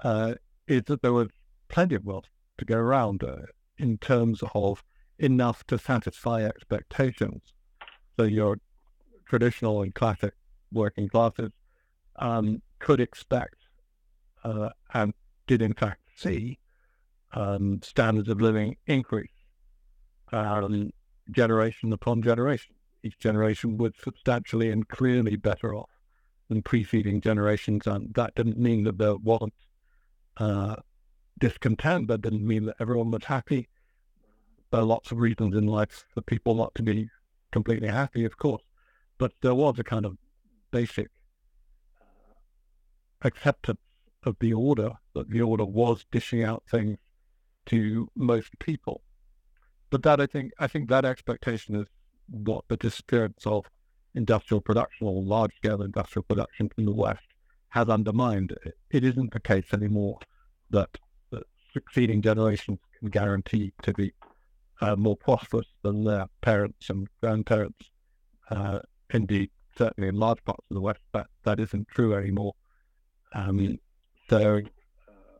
uh, 0.00 0.34
is 0.66 0.82
that 0.86 1.02
there 1.02 1.12
was 1.12 1.28
plenty 1.68 1.94
of 1.94 2.04
wealth 2.04 2.28
to 2.58 2.64
go 2.64 2.76
around 2.76 3.22
uh, 3.24 3.36
in 3.78 3.98
terms 3.98 4.42
of 4.54 4.82
enough 5.18 5.64
to 5.66 5.78
satisfy 5.78 6.44
expectations. 6.44 7.42
So 8.16 8.24
your 8.24 8.58
traditional 9.26 9.82
and 9.82 9.94
classic 9.94 10.34
working 10.70 11.08
classes 11.08 11.50
um, 12.16 12.62
could 12.78 13.00
expect 13.00 13.56
uh, 14.44 14.70
and 14.92 15.14
did 15.46 15.62
in 15.62 15.74
fact 15.74 16.00
see 16.16 16.58
um, 17.32 17.80
standards 17.82 18.28
of 18.28 18.40
living 18.40 18.76
increase 18.86 19.30
um, 20.32 20.90
generation 21.30 21.92
upon 21.92 22.22
generation. 22.22 22.74
Each 23.02 23.18
generation 23.18 23.78
was 23.78 23.92
substantially 24.02 24.70
and 24.70 24.86
clearly 24.88 25.36
better 25.36 25.74
off 25.74 25.90
than 26.48 26.62
preceding 26.62 27.20
generations, 27.20 27.86
and 27.86 28.14
that 28.14 28.34
didn't 28.34 28.58
mean 28.58 28.84
that 28.84 28.98
there 28.98 29.16
wasn't 29.16 29.54
uh, 30.36 30.76
discontent. 31.38 32.08
That 32.08 32.22
didn't 32.22 32.46
mean 32.46 32.66
that 32.66 32.76
everyone 32.80 33.10
was 33.10 33.24
happy. 33.24 33.68
There 34.70 34.80
are 34.80 34.84
lots 34.84 35.12
of 35.12 35.18
reasons 35.18 35.54
in 35.54 35.66
life 35.66 36.04
for 36.14 36.22
people 36.22 36.54
not 36.54 36.74
to 36.76 36.82
be 36.82 37.08
completely 37.50 37.88
happy, 37.88 38.24
of 38.24 38.38
course, 38.38 38.62
but 39.18 39.32
there 39.42 39.54
was 39.54 39.78
a 39.78 39.84
kind 39.84 40.06
of 40.06 40.16
basic 40.70 41.08
acceptance 43.22 43.80
of 44.24 44.36
the 44.40 44.52
order 44.52 44.92
that 45.14 45.28
the 45.30 45.42
order 45.42 45.64
was 45.64 46.06
dishing 46.10 46.42
out 46.42 46.62
things 46.70 46.98
to 47.66 48.08
most 48.16 48.58
people. 48.58 49.02
But 49.90 50.02
that 50.04 50.20
I 50.20 50.26
think 50.26 50.52
I 50.58 50.66
think 50.66 50.88
that 50.88 51.04
expectation 51.04 51.74
is 51.74 51.86
what 52.28 52.64
the 52.68 52.76
disappearance 52.76 53.46
of 53.46 53.66
industrial 54.14 54.60
production 54.60 55.06
or 55.06 55.22
large 55.22 55.54
scale 55.56 55.82
industrial 55.82 56.24
production 56.24 56.70
in 56.78 56.86
the 56.86 56.92
West 56.92 57.31
has 57.72 57.88
undermined. 57.88 58.54
It 58.90 59.02
isn't 59.02 59.32
the 59.32 59.40
case 59.40 59.72
anymore 59.72 60.18
that, 60.70 60.90
succeeding 61.72 62.20
generations 62.20 62.78
can 62.98 63.08
guarantee 63.08 63.72
to 63.80 63.94
be 63.94 64.12
uh, 64.82 64.94
more 64.94 65.16
prosperous 65.16 65.68
than 65.82 66.04
their 66.04 66.26
parents 66.42 66.90
and 66.90 67.08
grandparents. 67.22 67.90
Uh, 68.50 68.80
indeed, 69.14 69.50
certainly 69.78 70.08
in 70.08 70.16
large 70.16 70.44
parts 70.44 70.66
of 70.70 70.74
the 70.74 70.82
West, 70.82 71.00
that, 71.14 71.28
that 71.44 71.58
isn't 71.58 71.88
true 71.88 72.14
anymore. 72.14 72.52
Um, 73.34 73.78
so 74.28 74.58
uh, 75.08 75.38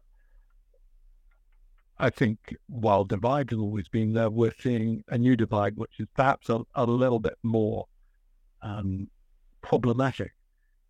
I 1.98 2.08
think 2.08 2.38
while 2.66 3.04
divide 3.04 3.50
has 3.50 3.58
always 3.58 3.88
been 3.88 4.14
there, 4.14 4.30
we're 4.30 4.54
seeing 4.58 5.04
a 5.08 5.18
new 5.18 5.36
divide, 5.36 5.76
which 5.76 6.00
is 6.00 6.06
perhaps 6.16 6.48
a, 6.48 6.62
a 6.74 6.86
little 6.86 7.18
bit 7.18 7.36
more 7.42 7.84
um, 8.62 9.08
problematic 9.60 10.32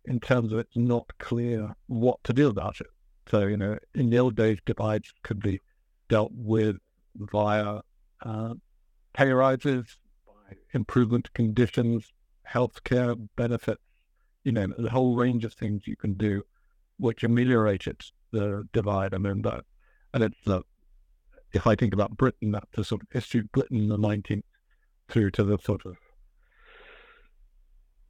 in 0.05 0.19
terms 0.19 0.51
of 0.51 0.59
it's 0.59 0.75
not 0.75 1.05
clear 1.19 1.75
what 1.87 2.23
to 2.23 2.33
do 2.33 2.49
about 2.49 2.81
it. 2.81 2.87
So, 3.29 3.47
you 3.47 3.57
know, 3.57 3.77
in 3.95 4.09
the 4.09 4.19
old 4.19 4.35
days, 4.35 4.59
divides 4.65 5.13
could 5.23 5.41
be 5.41 5.61
dealt 6.09 6.31
with 6.33 6.77
via 7.15 7.79
uh, 8.21 8.53
pay 9.13 9.31
rises, 9.31 9.97
by 10.25 10.57
improvement 10.73 11.33
conditions, 11.33 12.11
healthcare 12.49 13.15
benefits, 13.35 13.81
you 14.43 14.51
know, 14.51 14.67
the 14.77 14.89
whole 14.89 15.15
range 15.15 15.45
of 15.45 15.53
things 15.53 15.83
you 15.85 15.95
can 15.95 16.13
do 16.13 16.43
which 16.97 17.23
ameliorated 17.23 18.01
the 18.31 18.67
divide. 18.71 19.13
I 19.13 19.17
mean, 19.17 19.41
that, 19.43 19.63
and 20.13 20.23
it's 20.23 20.37
the, 20.45 20.61
if 21.53 21.67
I 21.67 21.75
think 21.75 21.93
about 21.93 22.17
Britain, 22.17 22.51
that's 22.51 22.69
the 22.73 22.83
sort 22.83 23.01
of 23.01 23.35
of 23.35 23.51
Britain 23.51 23.77
in 23.77 23.89
the 23.89 23.97
19th 23.97 24.43
through 25.09 25.31
to 25.31 25.43
the 25.43 25.57
sort 25.57 25.85
of 25.85 25.97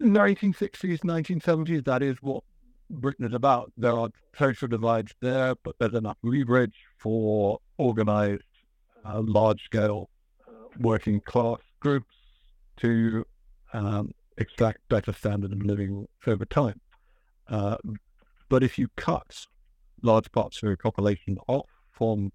1960s, 0.03 0.99
1970s, 0.99 1.85
that 1.85 2.03
is 2.03 2.17
what 2.21 2.43
Britain 2.89 3.25
is 3.25 3.33
about. 3.33 3.71
There 3.77 3.97
are 3.97 4.09
social 4.37 4.67
divides 4.67 5.13
there, 5.21 5.55
but 5.63 5.75
there's 5.79 5.93
enough 5.93 6.17
leverage 6.23 6.75
for 6.97 7.59
organized, 7.77 8.43
uh, 9.05 9.21
large 9.23 9.63
scale 9.63 10.09
uh, 10.47 10.51
working 10.79 11.21
class 11.21 11.59
groups 11.79 12.15
to 12.77 13.25
um, 13.73 14.11
extract 14.37 14.79
better 14.89 15.13
standard 15.13 15.51
of 15.51 15.61
living 15.63 16.07
over 16.27 16.45
time. 16.45 16.79
Uh, 17.47 17.77
but 18.49 18.63
if 18.63 18.77
you 18.77 18.87
cut 18.95 19.45
large 20.01 20.31
parts 20.31 20.57
of 20.57 20.63
your 20.63 20.77
population 20.77 21.37
off 21.47 21.69
from 21.91 22.31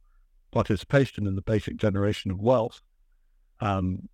participation 0.51 1.27
in 1.27 1.37
the 1.37 1.43
basic 1.43 1.77
generation 1.77 2.31
of 2.31 2.41
wealth, 2.41 2.81
um, 3.61 4.09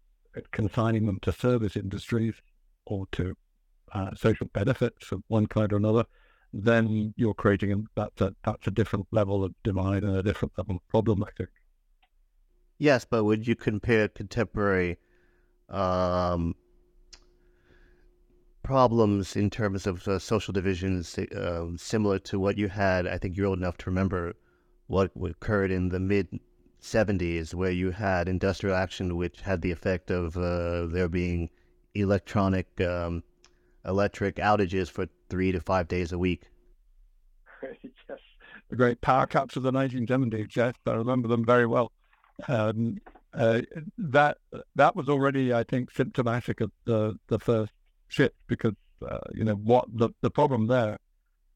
consigning 0.51 1.07
them 1.07 1.19
to 1.23 1.33
service 1.33 1.77
industries 1.77 2.35
or 2.87 3.07
to 3.13 3.37
uh, 3.95 4.15
social 4.15 4.47
benefits 4.49 5.13
of 5.13 5.23
one 5.29 5.47
kind 5.47 5.73
or 5.73 5.77
another, 5.77 6.05
then 6.53 7.15
you're 7.17 7.35
creating 7.35 7.73
a, 7.73 7.77
that's 7.95 8.21
a 8.21 8.35
that's 8.45 8.67
a 8.67 8.71
different 8.71 9.07
level 9.11 9.45
of 9.45 9.55
divide 9.63 10.03
and 10.05 10.17
a 10.17 10.23
different 10.23 10.53
level 10.59 10.77
of 10.77 10.89
problem, 10.89 11.25
I 11.25 11.31
think. 11.37 11.51
Yes, 12.79 13.05
but 13.05 13.25
would 13.25 13.47
you 13.47 13.55
compare 13.55 14.09
contemporary 14.09 14.99
um, 15.69 16.55
problems 18.63 19.37
in 19.37 19.49
terms 19.49 19.87
of 19.87 20.07
uh, 20.09 20.19
social 20.19 20.53
divisions 20.53 21.17
uh, 21.19 21.67
similar 21.77 22.19
to 22.19 22.39
what 22.39 22.59
you 22.59 22.69
had? 22.69 23.07
I 23.07 23.19
think 23.19 23.37
you're 23.37 23.47
old 23.47 23.59
enough 23.59 23.79
to 23.79 23.91
remember 23.91 24.35
what 24.87 25.13
occurred 25.25 25.71
in 25.71 25.89
the 25.89 26.01
mid 26.01 26.41
70s, 26.81 27.55
where 27.55 27.71
you 27.71 27.91
had 27.91 28.29
industrial 28.29 28.77
action, 28.77 29.17
which 29.17 29.41
had 29.41 29.63
the 29.63 29.71
effect 29.71 30.11
of 30.11 30.37
uh, 30.37 30.87
there 30.87 31.09
being 31.09 31.49
electronic 31.95 32.81
um, 32.81 33.23
electric 33.87 34.37
outages 34.37 34.91
for 34.91 35.07
three 35.29 35.53
to 35.53 35.61
five 35.61 35.89
days 35.89 36.13
a 36.13 36.19
week. 36.19 36.43
yes, 37.63 38.19
the 38.71 38.77
great 38.77 39.01
power 39.01 39.27
cuts 39.27 39.57
of 39.57 39.63
the 39.63 39.73
1970s. 39.73 40.55
Yes, 40.55 40.75
I 40.87 40.93
remember 40.93 41.29
them 41.29 41.45
very 41.45 41.67
well. 41.67 41.93
Um, 42.49 42.99
uh, 43.33 43.63
that 43.99 44.39
that 44.77 44.95
was 44.95 45.09
already, 45.09 45.53
I 45.53 45.65
think, 45.65 45.91
symptomatic 45.91 46.61
of 46.61 46.71
the 46.85 47.19
the 47.29 47.39
first 47.39 47.73
shift 48.09 48.37
because 48.47 48.75
uh, 49.09 49.19
you 49.33 49.45
know 49.45 49.55
what 49.55 49.87
the 49.93 50.11
the 50.21 50.31
problem 50.31 50.67
there 50.67 50.99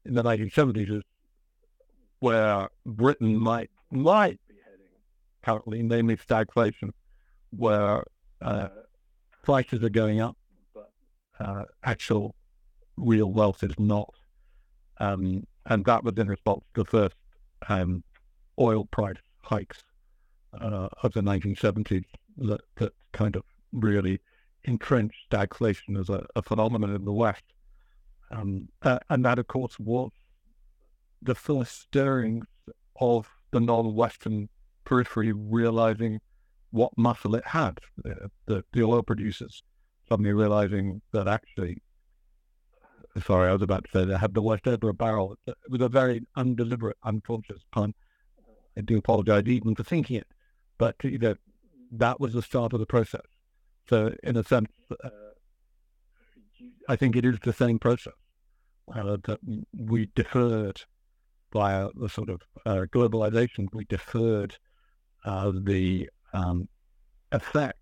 in 0.05 0.13
the 0.13 0.23
1970s 0.23 0.97
is 0.97 1.03
where 2.19 2.67
Britain 2.85 3.37
might 3.37 3.69
might 3.91 4.39
be 4.47 4.55
heading 4.63 4.85
currently, 5.43 5.83
namely 5.83 6.17
stagflation, 6.17 6.91
where 7.51 8.03
uh, 8.41 8.67
prices 9.43 9.83
are 9.83 9.89
going 9.89 10.19
up, 10.19 10.35
but 10.35 10.38
uh, 11.39 11.63
actual 11.83 12.35
real 12.97 13.31
wealth 13.31 13.63
is 13.63 13.73
not. 13.77 14.13
Um, 14.99 15.45
and 15.65 15.85
that 15.85 16.03
was 16.03 16.17
in 16.17 16.27
response 16.27 16.63
to 16.73 16.83
the 16.83 16.89
first 16.89 17.15
um, 17.67 18.03
oil 18.59 18.85
price 18.85 19.17
hikes 19.41 19.83
uh, 20.59 20.89
of 21.03 21.13
the 21.13 21.21
1970s 21.21 22.05
that, 22.37 22.61
that 22.75 22.93
kind 23.13 23.35
of 23.35 23.43
really 23.71 24.19
entrenched 24.63 25.17
stagflation 25.31 25.99
as 25.99 26.09
a, 26.09 26.25
a 26.35 26.41
phenomenon 26.41 26.95
in 26.95 27.05
the 27.05 27.13
West. 27.13 27.43
Um, 28.31 28.67
uh, 28.83 28.99
and 29.09 29.23
that, 29.25 29.39
of 29.39 29.47
course, 29.47 29.79
was 29.79 30.11
the 31.21 31.35
first 31.35 31.81
stirrings 31.81 32.45
of 32.99 33.27
the 33.51 33.59
non-Western 33.59 34.49
periphery 34.85 35.31
realizing 35.31 36.19
what 36.71 36.95
muscle 36.97 37.35
it 37.35 37.45
had. 37.45 37.79
The, 38.03 38.29
the, 38.45 38.63
the 38.73 38.83
oil 38.83 39.01
producers 39.01 39.63
suddenly 40.09 40.33
realizing 40.33 41.01
that 41.13 41.27
actually, 41.27 41.81
sorry, 43.25 43.49
I 43.49 43.53
was 43.53 43.61
about 43.61 43.85
to 43.85 43.91
say 43.91 44.05
that 44.05 44.15
I 44.15 44.19
had 44.19 44.33
the 44.33 44.41
West 44.41 44.67
over 44.67 44.89
a 44.89 44.93
barrel. 44.93 45.35
It 45.47 45.55
was 45.69 45.81
a 45.81 45.89
very 45.89 46.21
undeliberate, 46.35 46.97
unconscious 47.03 47.61
pun. 47.71 47.93
I 48.77 48.81
do 48.81 48.97
apologize 48.97 49.43
even 49.47 49.75
for 49.75 49.83
thinking 49.83 50.17
it, 50.17 50.27
but 50.77 50.95
you 51.03 51.19
know, 51.19 51.35
that 51.91 52.19
was 52.19 52.33
the 52.33 52.41
start 52.41 52.73
of 52.73 52.79
the 52.79 52.85
process. 52.85 53.21
So, 53.89 54.13
in 54.23 54.37
a 54.37 54.43
sense, 54.43 54.69
uh, 55.03 55.09
I 56.87 56.95
think 56.95 57.15
it 57.15 57.25
is 57.25 57.39
the 57.43 57.53
same 57.53 57.79
process 57.79 58.13
uh, 58.95 59.17
that 59.25 59.39
we 59.77 60.09
deferred 60.15 60.81
by 61.51 61.87
the 61.95 62.09
sort 62.09 62.29
of 62.29 62.41
uh, 62.65 62.85
globalization, 62.93 63.67
we 63.73 63.85
deferred 63.85 64.55
uh, 65.25 65.51
the 65.63 66.09
um, 66.33 66.67
effects 67.31 67.78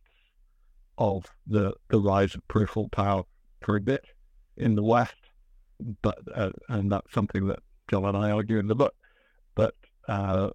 of 0.97 1.25
the, 1.45 1.73
the 1.89 1.99
rise 1.99 2.35
of 2.35 2.47
peripheral 2.47 2.89
power 2.89 3.23
for 3.61 3.75
a 3.75 3.81
bit 3.81 4.05
in 4.57 4.75
the 4.75 4.83
West, 4.83 5.15
but 6.01 6.19
uh, 6.33 6.51
and 6.69 6.91
that's 6.91 7.13
something 7.13 7.47
that 7.47 7.59
John 7.89 8.05
and 8.05 8.17
I 8.17 8.31
argue 8.31 8.59
in 8.59 8.67
the 8.67 8.75
book. 8.75 8.95
But 9.55 9.75
uh, 10.07 10.49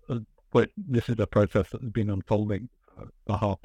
this 0.76 1.08
is 1.08 1.18
a 1.18 1.26
process 1.26 1.70
that 1.70 1.82
has 1.82 1.90
been 1.90 2.10
unfolding 2.10 2.68
for 3.26 3.36
half 3.36 3.58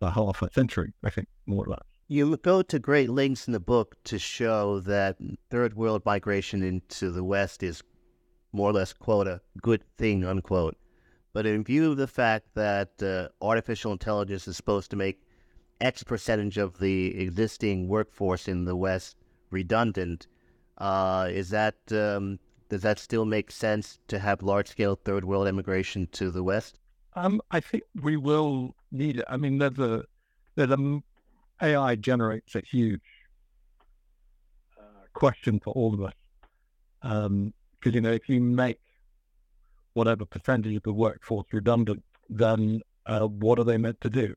a, 0.00 0.10
half 0.10 0.42
a 0.42 0.52
century, 0.52 0.92
I 1.04 1.10
think, 1.10 1.28
more 1.46 1.64
or 1.64 1.70
less. 1.70 1.82
You 2.08 2.36
go 2.38 2.62
to 2.62 2.78
great 2.78 3.10
lengths 3.10 3.46
in 3.46 3.52
the 3.52 3.60
book 3.60 3.96
to 4.04 4.18
show 4.18 4.80
that 4.80 5.18
third 5.50 5.74
world 5.74 6.02
migration 6.06 6.62
into 6.62 7.10
the 7.10 7.24
West 7.24 7.62
is 7.62 7.82
more 8.52 8.70
or 8.70 8.72
less 8.72 8.92
quote 8.92 9.26
a 9.26 9.42
good 9.60 9.84
thing 9.98 10.24
unquote. 10.24 10.76
But 11.34 11.46
in 11.46 11.62
view 11.62 11.90
of 11.90 11.98
the 11.98 12.06
fact 12.06 12.54
that 12.54 13.02
uh, 13.02 13.28
artificial 13.44 13.92
intelligence 13.92 14.48
is 14.48 14.56
supposed 14.56 14.90
to 14.90 14.96
make 14.96 15.20
X 15.80 16.02
percentage 16.02 16.58
of 16.58 16.78
the 16.78 17.18
existing 17.20 17.88
workforce 17.88 18.48
in 18.48 18.64
the 18.64 18.76
West 18.76 19.16
redundant, 19.50 20.26
uh, 20.78 21.28
is 21.30 21.50
that 21.50 21.76
um, 21.92 22.38
does 22.68 22.82
that 22.82 22.98
still 22.98 23.24
make 23.24 23.50
sense 23.50 23.98
to 24.08 24.18
have 24.18 24.42
large 24.42 24.68
scale 24.68 24.96
third 24.96 25.24
world 25.24 25.48
immigration 25.48 26.06
to 26.12 26.30
the 26.30 26.42
West? 26.42 26.78
Um, 27.14 27.40
I 27.50 27.60
think 27.60 27.84
we 28.02 28.16
will 28.16 28.74
need 28.92 29.18
it. 29.18 29.24
I 29.28 29.36
mean, 29.36 29.58
there's 29.58 29.78
a 29.78 30.04
AI 31.60 31.96
generates 31.96 32.54
a 32.54 32.60
huge 32.60 33.00
uh, 34.78 35.06
question 35.14 35.60
for 35.60 35.72
all 35.72 35.94
of 35.94 36.02
us. 36.02 36.12
Um, 37.02 37.52
because, 37.78 37.94
you 37.94 38.00
know, 38.00 38.12
if 38.12 38.28
you 38.28 38.40
make 38.40 38.80
whatever 39.94 40.24
percentage 40.24 40.74
of 40.74 40.82
the 40.82 40.92
workforce 40.92 41.46
redundant, 41.52 42.02
then 42.28 42.80
uh, 43.06 43.26
what 43.26 43.58
are 43.58 43.64
they 43.64 43.76
meant 43.76 44.00
to 44.00 44.10
do? 44.10 44.34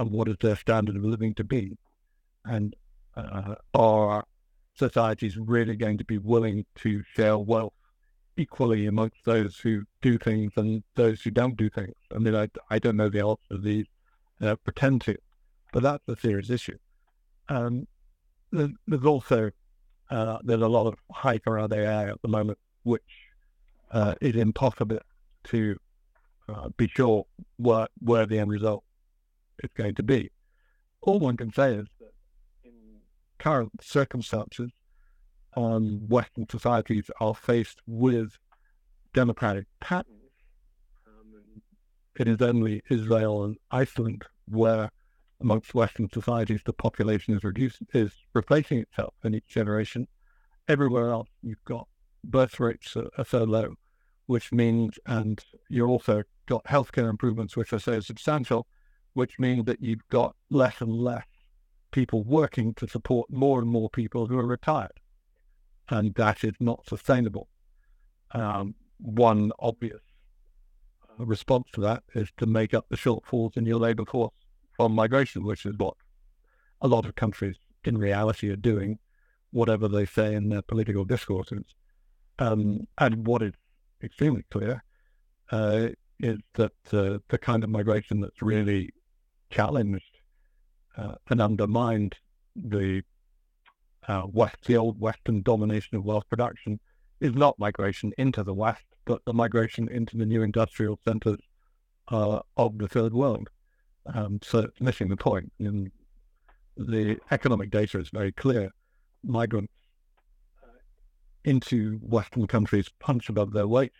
And 0.00 0.10
what 0.12 0.28
is 0.28 0.36
their 0.40 0.56
standard 0.56 0.96
of 0.96 1.04
living 1.04 1.34
to 1.34 1.44
be? 1.44 1.76
And 2.46 2.74
uh, 3.14 3.56
are 3.74 4.24
societies 4.74 5.36
really 5.36 5.76
going 5.76 5.98
to 5.98 6.04
be 6.04 6.16
willing 6.16 6.64
to 6.76 7.02
share 7.14 7.36
wealth 7.36 7.74
equally 8.38 8.86
amongst 8.86 9.26
those 9.26 9.58
who 9.58 9.82
do 10.00 10.16
things 10.16 10.52
and 10.56 10.82
those 10.94 11.20
who 11.20 11.30
don't 11.30 11.54
do 11.54 11.68
things? 11.68 11.92
I 12.14 12.18
mean, 12.18 12.34
I, 12.34 12.48
I 12.70 12.78
don't 12.78 12.96
know 12.96 13.10
the 13.10 13.20
answer 13.20 13.42
to 13.50 13.58
these, 13.58 13.84
uh, 14.40 14.56
pretend 14.64 15.02
to, 15.02 15.18
but 15.70 15.82
that's 15.82 16.08
a 16.08 16.16
serious 16.16 16.48
issue. 16.48 16.78
Um, 17.50 17.86
there's 18.52 19.04
also 19.04 19.50
uh, 20.08 20.38
there's 20.42 20.62
a 20.62 20.68
lot 20.68 20.86
of 20.86 20.94
hype 21.12 21.46
around 21.46 21.74
AI 21.74 22.08
at 22.08 22.22
the 22.22 22.28
moment, 22.28 22.58
which 22.84 23.02
uh, 23.90 24.14
is 24.22 24.34
impossible 24.34 25.00
to 25.44 25.76
uh, 26.48 26.70
be 26.78 26.88
sure 26.88 27.26
what, 27.58 27.90
where 27.98 28.24
the 28.24 28.38
end 28.38 28.50
result 28.50 28.82
is 29.62 29.70
going 29.76 29.94
to 29.96 30.02
be. 30.02 30.30
All 31.02 31.18
one 31.18 31.36
can 31.36 31.52
say 31.52 31.74
is 31.74 31.86
that 31.98 32.12
in 32.64 32.72
current 33.38 33.72
circumstances, 33.82 34.70
um, 35.56 36.06
Western 36.08 36.48
societies 36.48 37.10
are 37.20 37.34
faced 37.34 37.80
with 37.86 38.36
demographic 39.14 39.66
patterns. 39.80 40.32
Um, 41.06 41.62
it 42.18 42.28
is 42.28 42.40
only 42.40 42.82
Israel 42.90 43.44
and 43.44 43.56
Iceland 43.70 44.24
where 44.46 44.90
amongst 45.40 45.74
Western 45.74 46.08
societies, 46.12 46.60
the 46.64 46.72
population 46.72 47.34
is 47.34 47.42
reducing, 47.42 47.86
is 47.94 48.12
replacing 48.34 48.78
itself 48.78 49.14
in 49.24 49.34
each 49.34 49.46
generation. 49.48 50.06
Everywhere 50.68 51.10
else, 51.10 51.28
you've 51.42 51.64
got 51.64 51.88
birth 52.22 52.60
rates 52.60 52.94
are, 52.96 53.08
are 53.16 53.24
so 53.24 53.44
low, 53.44 53.74
which 54.26 54.52
means, 54.52 54.98
and 55.06 55.42
you've 55.68 55.88
also 55.88 56.22
got 56.46 56.64
healthcare 56.64 57.08
improvements, 57.08 57.56
which 57.56 57.72
are 57.72 57.78
so 57.78 58.00
substantial, 58.00 58.66
which 59.14 59.38
means 59.38 59.64
that 59.66 59.82
you've 59.82 60.06
got 60.08 60.34
less 60.50 60.80
and 60.80 60.92
less 60.92 61.26
people 61.90 62.22
working 62.22 62.74
to 62.74 62.88
support 62.88 63.28
more 63.30 63.58
and 63.58 63.68
more 63.68 63.90
people 63.90 64.26
who 64.26 64.38
are 64.38 64.46
retired. 64.46 65.00
And 65.88 66.14
that 66.14 66.44
is 66.44 66.54
not 66.60 66.86
sustainable. 66.88 67.48
Um, 68.32 68.74
one 68.98 69.50
obvious 69.58 70.00
response 71.18 71.66
to 71.72 71.80
that 71.80 72.02
is 72.14 72.28
to 72.38 72.46
make 72.46 72.74
up 72.74 72.86
the 72.88 72.96
shortfalls 72.96 73.56
in 73.56 73.66
your 73.66 73.78
labor 73.78 74.04
force 74.04 74.34
from 74.76 74.92
migration, 74.92 75.44
which 75.44 75.66
is 75.66 75.74
what 75.76 75.94
a 76.80 76.88
lot 76.88 77.04
of 77.04 77.14
countries 77.14 77.56
in 77.84 77.98
reality 77.98 78.50
are 78.50 78.56
doing, 78.56 78.98
whatever 79.50 79.88
they 79.88 80.06
say 80.06 80.34
in 80.34 80.48
their 80.48 80.62
political 80.62 81.04
discourses. 81.04 81.64
Um, 82.38 82.86
and 82.98 83.26
what 83.26 83.42
is 83.42 83.52
extremely 84.02 84.44
clear 84.50 84.82
uh, 85.50 85.88
is 86.20 86.38
that 86.54 86.72
uh, 86.92 87.18
the 87.28 87.38
kind 87.38 87.64
of 87.64 87.70
migration 87.70 88.20
that's 88.20 88.40
really 88.40 88.90
challenged 89.50 90.18
uh, 90.96 91.14
and 91.28 91.40
undermined 91.40 92.14
the 92.56 93.02
uh, 94.08 94.22
West, 94.26 94.56
the 94.66 94.76
old 94.76 94.98
Western 95.00 95.42
domination 95.42 95.96
of 95.96 96.04
wealth 96.04 96.28
production, 96.28 96.80
is 97.20 97.34
not 97.34 97.58
migration 97.58 98.12
into 98.18 98.42
the 98.42 98.54
West, 98.54 98.84
but 99.04 99.24
the 99.24 99.34
migration 99.34 99.88
into 99.88 100.16
the 100.16 100.26
new 100.26 100.42
industrial 100.42 100.98
centers 101.04 101.38
uh, 102.08 102.40
of 102.56 102.78
the 102.78 102.88
third 102.88 103.12
world. 103.12 103.48
Um, 104.14 104.40
so 104.42 104.60
it's 104.60 104.80
missing 104.80 105.08
the 105.08 105.16
point. 105.16 105.52
And 105.58 105.90
the 106.76 107.18
economic 107.30 107.70
data 107.70 107.98
is 107.98 108.08
very 108.08 108.32
clear. 108.32 108.70
Migrants 109.22 109.72
uh, 110.62 110.78
into 111.44 111.98
Western 112.02 112.46
countries 112.46 112.88
punch 112.98 113.28
above 113.28 113.52
their 113.52 113.68
weight. 113.68 113.92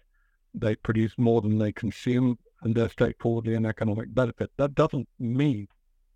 They 0.54 0.74
produce 0.76 1.12
more 1.18 1.40
than 1.40 1.58
they 1.58 1.72
consume, 1.72 2.38
and 2.62 2.74
they're 2.74 2.88
straightforwardly 2.88 3.54
an 3.54 3.66
economic 3.66 4.14
benefit. 4.14 4.50
That 4.56 4.74
doesn't 4.74 5.08
mean 5.18 5.68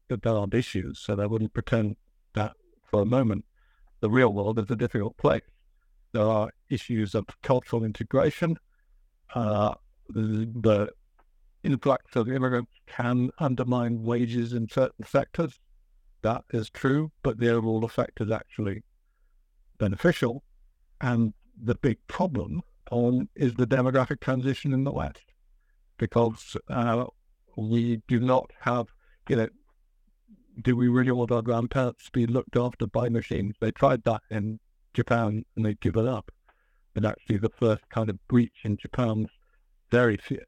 that 0.08 0.22
there 0.22 0.34
aren't 0.34 0.54
issues, 0.54 0.98
so 0.98 1.20
I 1.20 1.26
wouldn't 1.26 1.54
pretend 1.54 1.96
that 2.34 2.52
for 2.84 3.02
a 3.02 3.06
moment. 3.06 3.44
The 4.00 4.10
real 4.10 4.32
world 4.32 4.58
is 4.58 4.70
a 4.70 4.76
difficult 4.76 5.16
place. 5.16 5.42
There 6.12 6.22
are 6.22 6.50
issues 6.68 7.14
of 7.14 7.26
cultural 7.42 7.84
integration. 7.84 8.56
Uh, 9.34 9.74
the, 10.08 10.50
the 10.60 10.90
influx 11.62 12.14
of 12.14 12.28
immigrants 12.28 12.72
can 12.86 13.30
undermine 13.38 14.02
wages 14.02 14.52
in 14.52 14.68
certain 14.68 15.06
sectors. 15.06 15.58
That 16.22 16.44
is 16.52 16.70
true, 16.70 17.10
but 17.22 17.38
the 17.38 17.50
overall 17.50 17.84
effect 17.84 18.20
is 18.20 18.30
actually 18.30 18.82
beneficial. 19.78 20.44
And 21.00 21.32
the 21.60 21.74
big 21.74 21.98
problem 22.06 22.62
is 23.34 23.54
the 23.54 23.66
demographic 23.66 24.20
transition 24.20 24.72
in 24.72 24.84
the 24.84 24.92
West, 24.92 25.33
because 25.98 26.56
uh, 26.68 27.04
we 27.56 28.02
do 28.08 28.20
not 28.20 28.50
have, 28.60 28.86
you 29.28 29.36
know, 29.36 29.48
do 30.62 30.76
we 30.76 30.88
really 30.88 31.12
want 31.12 31.32
our 31.32 31.42
grandparents 31.42 32.06
to 32.06 32.12
be 32.12 32.26
looked 32.26 32.56
after 32.56 32.86
by 32.86 33.08
machines? 33.08 33.56
They 33.60 33.70
tried 33.70 34.04
that 34.04 34.22
in 34.30 34.60
Japan 34.92 35.44
and 35.56 35.64
they'd 35.64 35.80
given 35.80 36.06
up. 36.06 36.30
And 36.94 37.04
actually, 37.04 37.38
the 37.38 37.50
first 37.50 37.88
kind 37.88 38.08
of 38.08 38.24
breach 38.28 38.60
in 38.62 38.76
Japan's 38.76 39.28
very 39.90 40.16
fierce 40.16 40.46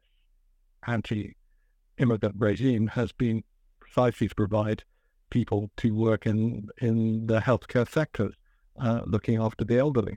anti-immigrant 0.87 2.37
regime 2.39 2.87
has 2.89 3.13
been 3.13 3.43
precisely 3.81 4.29
to 4.29 4.35
provide 4.35 4.85
people 5.31 5.71
to 5.77 5.95
work 5.95 6.27
in 6.27 6.69
in 6.79 7.27
the 7.27 7.41
healthcare 7.41 7.89
sectors, 7.89 8.35
uh, 8.81 9.01
looking 9.07 9.41
after 9.41 9.65
the 9.65 9.79
elderly. 9.79 10.17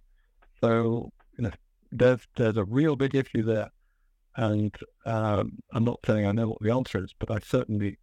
So 0.62 1.10
you 1.38 1.46
know, 1.46 1.52
there's 1.92 2.28
there's 2.36 2.58
a 2.58 2.64
real 2.64 2.96
big 2.96 3.16
issue 3.16 3.44
there, 3.44 3.70
and 4.40 4.74
um, 5.06 5.60
I'm 5.74 5.84
not 5.84 6.00
saying 6.06 6.26
I 6.26 6.32
know 6.32 6.48
what 6.48 6.62
the 6.62 6.72
answer 6.72 7.04
is, 7.04 7.14
but 7.20 7.30
I 7.30 7.40
certainly, 7.40 8.00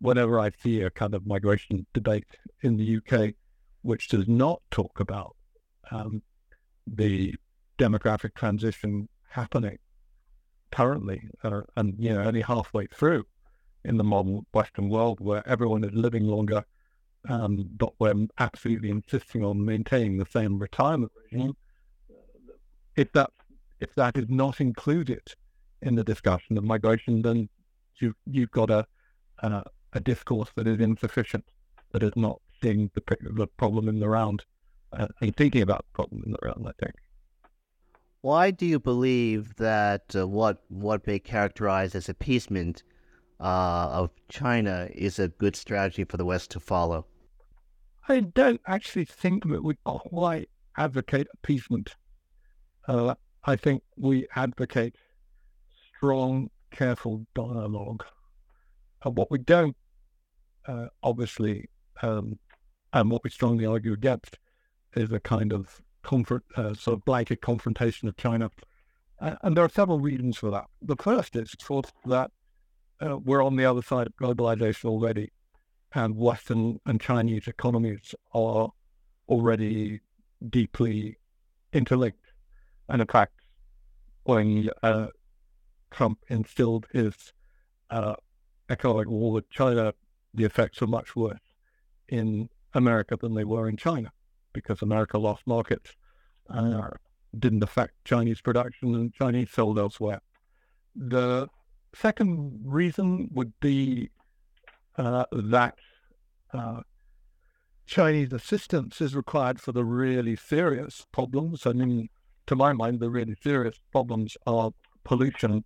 whenever 0.00 0.38
I 0.38 0.52
see 0.62 0.82
a 0.82 0.90
kind 0.90 1.14
of 1.14 1.26
migration 1.26 1.84
debate 1.92 2.28
in 2.62 2.76
the 2.76 2.98
UK, 2.98 3.34
which 3.82 4.06
does 4.06 4.28
not 4.28 4.62
talk 4.70 5.00
about 5.00 5.34
um, 5.90 6.22
the 6.86 7.34
demographic 7.76 8.34
transition 8.36 9.08
happening 9.30 9.78
currently, 10.70 11.28
uh, 11.42 11.62
and 11.76 11.96
you 11.98 12.14
know 12.14 12.22
only 12.22 12.42
halfway 12.42 12.86
through 12.86 13.24
in 13.84 13.96
the 13.96 14.04
modern 14.04 14.46
Western 14.54 14.88
world, 14.90 15.18
where 15.20 15.46
everyone 15.48 15.82
is 15.82 15.92
living 15.92 16.22
longer, 16.24 16.64
um, 17.28 17.68
but 17.76 17.94
we're 17.98 18.28
absolutely 18.38 18.90
insisting 18.90 19.44
on 19.44 19.64
maintaining 19.64 20.18
the 20.18 20.26
same 20.30 20.56
retirement 20.56 21.10
regime. 21.24 21.56
If 22.94 23.10
that 23.14 23.30
if 23.80 23.92
that 23.96 24.16
is 24.16 24.26
not 24.28 24.60
included 24.60 25.22
in 25.82 25.94
the 25.94 26.04
discussion 26.04 26.58
of 26.58 26.64
migration, 26.64 27.22
then 27.22 27.48
you've 28.00 28.14
you've 28.26 28.50
got 28.50 28.70
a 28.70 28.86
a, 29.38 29.64
a 29.92 30.00
discourse 30.00 30.50
that 30.56 30.66
is 30.66 30.80
insufficient, 30.80 31.44
that 31.92 32.02
is 32.02 32.12
not 32.16 32.40
seeing 32.62 32.90
the, 32.94 33.02
the 33.34 33.46
problem 33.46 33.88
in 33.88 33.98
the 33.98 34.08
round 34.08 34.44
uh, 34.92 35.08
and 35.20 35.36
thinking 35.36 35.62
about 35.62 35.84
the 35.86 35.94
problem 35.94 36.22
in 36.26 36.32
the 36.32 36.38
round. 36.42 36.66
I 36.66 36.72
think. 36.82 36.94
Why 38.22 38.50
do 38.50 38.66
you 38.66 38.78
believe 38.78 39.56
that 39.56 40.14
uh, 40.14 40.28
what 40.28 40.62
what 40.68 41.06
may 41.06 41.18
characterize 41.18 41.94
as 41.94 42.08
appeasement 42.08 42.82
uh, 43.40 43.88
of 43.92 44.10
China 44.28 44.88
is 44.94 45.18
a 45.18 45.28
good 45.28 45.56
strategy 45.56 46.04
for 46.04 46.18
the 46.18 46.26
West 46.26 46.50
to 46.50 46.60
follow? 46.60 47.06
I 48.08 48.20
don't 48.20 48.60
actually 48.66 49.04
think 49.04 49.48
that 49.48 49.64
we 49.64 49.76
quite 49.84 50.50
advocate 50.76 51.28
appeasement. 51.32 51.94
Uh, 52.86 53.14
I 53.44 53.56
think 53.56 53.82
we 53.96 54.26
advocate 54.34 54.96
strong, 56.00 56.48
careful 56.70 57.26
dialogue. 57.34 58.02
And 59.04 59.18
what 59.18 59.30
we 59.30 59.36
don't, 59.36 59.76
uh, 60.66 60.86
obviously, 61.02 61.68
um, 62.00 62.38
and 62.94 63.10
what 63.10 63.22
we 63.22 63.28
strongly 63.28 63.66
argue 63.66 63.92
against, 63.92 64.38
is 64.94 65.12
a 65.12 65.20
kind 65.20 65.52
of 65.52 65.82
comfort, 66.02 66.42
uh, 66.56 66.72
sort 66.72 66.96
of 66.96 67.04
blanket 67.04 67.42
confrontation 67.42 68.08
of 68.08 68.16
China. 68.16 68.50
Uh, 69.20 69.36
and 69.42 69.54
there 69.54 69.64
are 69.64 69.68
several 69.68 70.00
reasons 70.00 70.38
for 70.38 70.50
that. 70.50 70.64
The 70.80 70.96
first 70.96 71.36
is, 71.36 71.52
of 71.52 71.66
course, 71.66 71.92
that 72.06 72.30
uh, 73.02 73.18
we're 73.18 73.44
on 73.44 73.56
the 73.56 73.66
other 73.66 73.82
side 73.82 74.06
of 74.06 74.16
globalization 74.16 74.86
already, 74.86 75.30
and 75.94 76.16
Western 76.16 76.80
and 76.86 76.98
Chinese 76.98 77.46
economies 77.46 78.14
are 78.32 78.70
already 79.28 80.00
deeply 80.48 81.18
interlinked. 81.74 82.32
And 82.88 83.02
in 83.02 83.06
fact, 83.06 83.34
when 84.24 84.70
uh, 84.82 85.08
Trump 85.90 86.18
instilled 86.28 86.86
his 86.92 87.32
uh, 87.90 88.14
economic 88.68 89.08
war 89.08 89.32
with 89.32 89.50
China, 89.50 89.92
the 90.32 90.44
effects 90.44 90.80
were 90.80 90.86
much 90.86 91.16
worse 91.16 91.38
in 92.08 92.48
America 92.74 93.16
than 93.16 93.34
they 93.34 93.44
were 93.44 93.68
in 93.68 93.76
China 93.76 94.12
because 94.52 94.82
America 94.82 95.18
lost 95.18 95.46
markets 95.46 95.94
uh, 96.48 96.88
didn't 97.38 97.62
affect 97.62 97.92
Chinese 98.04 98.40
production 98.40 98.94
and 98.94 99.14
Chinese 99.14 99.50
sold 99.50 99.78
elsewhere. 99.78 100.20
The 100.94 101.48
second 101.94 102.60
reason 102.64 103.28
would 103.32 103.52
be 103.60 104.10
uh, 104.96 105.24
that 105.32 105.78
uh, 106.52 106.80
Chinese 107.86 108.32
assistance 108.32 109.00
is 109.00 109.14
required 109.14 109.60
for 109.60 109.72
the 109.72 109.84
really 109.84 110.36
serious 110.36 111.06
problems. 111.12 111.66
I 111.66 111.72
mean, 111.72 112.08
to 112.46 112.56
my 112.56 112.72
mind, 112.72 113.00
the 113.00 113.10
really 113.10 113.36
serious 113.42 113.80
problems 113.92 114.36
are 114.46 114.72
pollution 115.04 115.64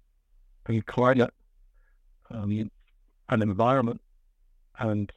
and 0.66 0.86
climate 0.86 1.32
um, 2.30 2.70
and 3.28 3.42
environment. 3.42 4.00
And, 4.78 5.12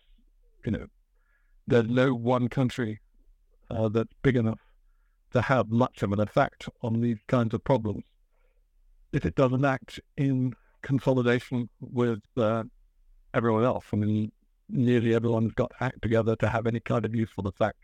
you 0.65 0.71
know, 0.71 0.87
there's 1.65 1.89
no 1.89 2.13
one 2.13 2.47
country 2.47 2.99
uh, 3.69 3.89
that's 3.89 4.13
big 4.21 4.35
enough 4.35 4.59
to 5.33 5.41
have 5.41 5.69
much 5.69 6.03
of 6.03 6.11
an 6.13 6.19
effect 6.19 6.69
on 6.81 7.01
these 7.01 7.17
kinds 7.27 7.53
of 7.53 7.63
problems. 7.63 8.03
If 9.11 9.25
it 9.25 9.35
doesn't 9.35 9.65
act 9.65 9.99
in 10.15 10.53
consolidation 10.81 11.69
with 11.79 12.19
uh, 12.37 12.63
everyone 13.33 13.63
else, 13.63 13.85
I 13.91 13.97
mean, 13.97 14.31
nearly 14.69 15.15
everyone's 15.15 15.53
got 15.53 15.71
to 15.71 15.83
act 15.83 16.01
together 16.01 16.35
to 16.37 16.49
have 16.49 16.67
any 16.67 16.79
kind 16.79 17.05
of 17.05 17.15
useful 17.15 17.47
effect. 17.47 17.79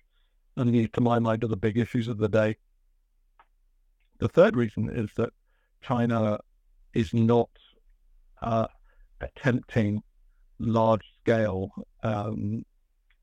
And 0.55 0.73
these, 0.73 0.89
to 0.93 1.01
my 1.01 1.19
mind, 1.19 1.43
are 1.43 1.47
the 1.47 1.57
big 1.57 1.77
issues 1.77 2.07
of 2.07 2.17
the 2.17 2.29
day. 2.29 2.57
The 4.19 4.27
third 4.27 4.55
reason 4.55 4.89
is 4.89 5.09
that 5.17 5.31
China 5.81 6.39
is 6.93 7.13
not 7.13 7.49
uh, 8.41 8.67
attempting 9.21 10.01
large 10.59 11.03
scale 11.21 11.71
um, 12.03 12.63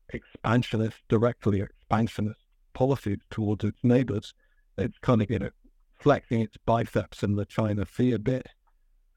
expansionist, 0.09 0.97
directly 1.09 1.61
expansionist 1.61 2.39
policies 2.73 3.19
towards 3.29 3.63
its 3.63 3.79
neighbors. 3.83 4.33
It's 4.77 4.97
kind 4.99 5.21
of, 5.21 5.29
you 5.29 5.39
know, 5.39 5.49
flexing 5.99 6.41
its 6.41 6.57
biceps 6.65 7.23
in 7.23 7.35
the 7.35 7.45
China 7.45 7.85
Sea 7.85 8.13
a 8.13 8.19
bit. 8.19 8.47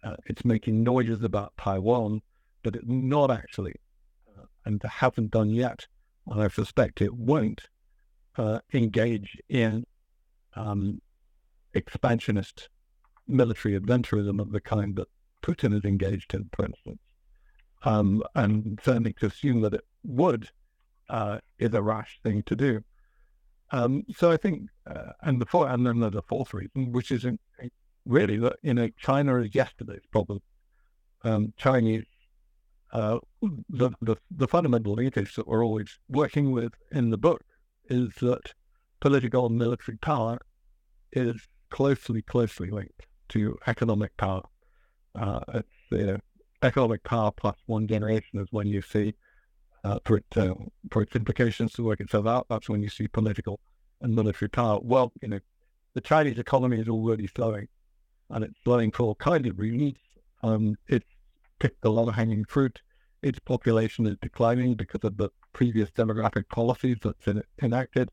Uh, 0.03 0.17
it's 0.27 0.45
making 0.45 0.83
noises 0.83 1.23
about 1.23 1.55
Taiwan, 1.57 2.21
but 2.63 2.77
it's 2.77 2.85
not 2.87 3.31
actually, 3.31 3.75
uh, 4.37 4.45
and 4.65 4.83
hasn't 4.83 5.31
done 5.31 5.51
yet, 5.51 5.87
and 6.27 6.43
I 6.43 6.49
suspect 6.49 7.01
it 7.01 7.15
won't, 7.15 7.63
uh, 8.37 8.59
engage 8.75 9.39
in 9.49 9.85
um, 10.55 11.01
expansionist 11.73 12.69
military 13.27 13.79
adventurism 13.79 14.41
of 14.41 14.53
the 14.53 14.61
kind 14.61 14.97
that 14.97 15.09
Putin 15.43 15.77
is 15.77 15.85
engaged 15.85 16.35
in, 16.35 16.49
for 16.55 16.64
instance. 16.66 16.99
Um, 17.83 18.22
and 18.35 18.81
certainly 18.83 19.12
to 19.14 19.27
assume 19.27 19.61
that 19.61 19.75
it 19.75 19.85
would 20.03 20.51
uh, 21.09 21.39
is 21.59 21.75
a 21.75 21.83
rash 21.83 22.18
thing 22.22 22.43
to 22.45 22.57
do. 22.57 22.83
Um, 23.70 24.05
so 24.14 24.31
I 24.31 24.37
think, 24.37 24.68
uh, 24.87 25.12
and 25.22 25.41
the 25.41 25.47
fourth, 25.47 25.70
and 25.70 25.87
then 25.87 26.01
there's 26.01 26.14
a 26.14 26.22
fourth 26.22 26.55
reason, 26.55 26.93
which 26.93 27.11
is 27.11 27.25
in, 27.25 27.39
really 28.07 28.39
that 28.39 28.57
you 28.62 28.75
know 28.75 28.89
China 28.97 29.37
is 29.41 29.55
yesterday's 29.55 30.07
problem. 30.11 30.41
Um, 31.25 31.53
Chinese, 31.57 32.05
uh, 32.93 33.18
the, 33.68 33.91
the 34.01 34.16
the 34.31 34.49
fundamental 34.49 34.95
linkage 34.95 35.35
that 35.35 35.49
we're 35.49 35.64
always 35.64 35.99
working 36.09 36.53
with 36.53 36.72
in 36.93 37.11
the 37.11 37.18
book 37.18 37.43
is 37.91 38.14
that 38.20 38.55
political 39.01 39.47
and 39.47 39.59
military 39.59 39.99
power 39.99 40.39
is 41.12 41.49
closely 41.70 42.22
closely 42.22 42.70
linked 42.70 43.07
to 43.31 43.59
economic 43.66 44.16
power. 44.16 44.43
Uh, 45.14 45.41
it's 45.55 45.68
you 45.91 46.07
know 46.07 46.18
economic 46.62 47.05
power 47.05 47.31
plus 47.31 47.57
one 47.66 47.87
generation 47.87 48.41
is 48.41 48.49
when 48.51 48.66
you 48.66 48.83
see 48.83 49.14
uh, 49.85 49.99
for, 50.05 50.16
it, 50.16 50.25
uh, 50.37 50.55
for 50.91 51.03
its 51.03 51.14
implications 51.14 51.72
to 51.75 51.85
work 51.85 52.01
itself 52.01 52.27
out. 52.27 52.47
That's 52.49 52.68
when 52.68 52.83
you 52.83 52.89
see 52.89 53.07
political 53.07 53.61
and 54.01 54.14
military 54.14 54.49
power. 54.49 54.81
Well, 54.83 55.12
you 55.20 55.29
know, 55.29 55.41
the 55.95 56.01
Chinese 56.01 56.39
economy 56.39 56.81
is 56.81 56.89
already 56.89 57.27
slowing, 57.27 57.68
and 58.31 58.45
it's 58.45 58.57
slowing 58.64 58.91
for 58.91 59.05
all 59.05 59.14
kinds 59.14 59.47
of 59.47 59.59
reasons. 59.59 59.95
Um, 60.43 60.77
it's 60.89 61.07
picked 61.59 61.85
a 61.85 61.91
lot 61.91 62.09
of 62.09 62.14
hanging 62.14 62.45
fruit. 62.45 62.81
Its 63.22 63.39
population 63.39 64.07
is 64.07 64.16
declining 64.20 64.75
because 64.75 65.01
of 65.05 65.16
the 65.16 65.31
previous 65.53 65.91
demographic 65.91 66.49
policies 66.49 66.97
that's 67.03 67.27
in, 67.27 67.43
enacted, 67.62 68.11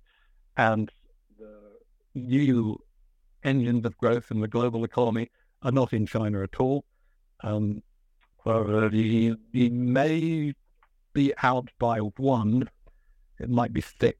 and 0.58 0.92
the 1.40 1.58
new 2.14 2.78
engines 3.44 3.86
of 3.86 3.98
growth 3.98 4.32
in 4.32 4.40
the 4.40 4.48
global 4.48 4.84
economy 4.84 5.30
are 5.62 5.72
not 5.72 5.94
in 5.94 6.06
China 6.06 6.44
at 6.44 6.60
all. 6.60 6.86
Um, 7.44 7.84
uh, 8.46 8.90
he, 8.90 9.36
he 9.52 9.70
may 9.70 10.54
be 11.14 11.34
out 11.44 11.70
by 11.80 12.00
one. 12.00 12.70
It 13.40 13.50
might 13.50 13.74
be 13.74 13.82
six 13.82 14.18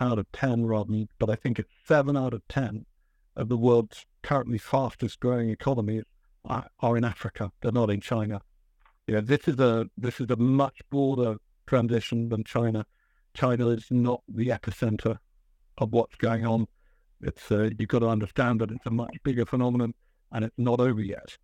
out 0.00 0.18
of 0.18 0.30
10 0.32 0.66
rather, 0.66 1.04
but 1.18 1.30
I 1.30 1.36
think 1.36 1.58
it's 1.58 1.72
seven 1.86 2.16
out 2.16 2.34
of 2.34 2.42
10 2.48 2.86
of 3.36 3.48
the 3.48 3.56
world's 3.56 4.04
currently 4.22 4.58
fastest 4.58 5.20
growing 5.20 5.50
economies 5.50 6.04
are, 6.44 6.66
are 6.80 6.96
in 6.96 7.04
Africa. 7.04 7.50
They're 7.60 7.72
not 7.72 7.90
in 7.90 8.00
China. 8.00 8.40
You 9.06 9.14
know, 9.14 9.20
this 9.20 9.48
is 9.48 9.58
a 9.58 9.86
this 9.96 10.20
is 10.20 10.30
a 10.30 10.36
much 10.36 10.80
broader 10.90 11.36
transition 11.66 12.28
than 12.28 12.44
China. 12.44 12.86
China 13.34 13.68
is 13.68 13.86
not 13.90 14.22
the 14.28 14.48
epicenter 14.48 15.18
of 15.78 15.92
what's 15.92 16.16
going 16.16 16.46
on. 16.46 16.66
It's 17.22 17.50
uh, 17.50 17.70
you've 17.78 17.88
got 17.88 18.00
to 18.00 18.08
understand 18.08 18.60
that 18.60 18.70
it's 18.70 18.86
a 18.86 18.90
much 18.90 19.16
bigger 19.22 19.46
phenomenon 19.46 19.94
and 20.32 20.44
it's 20.44 20.58
not 20.58 20.80
over 20.80 21.00
yet. 21.00 21.36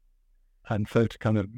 And 0.68 0.88
so 0.88 1.06
to 1.06 1.18
kind 1.18 1.38
of 1.38 1.48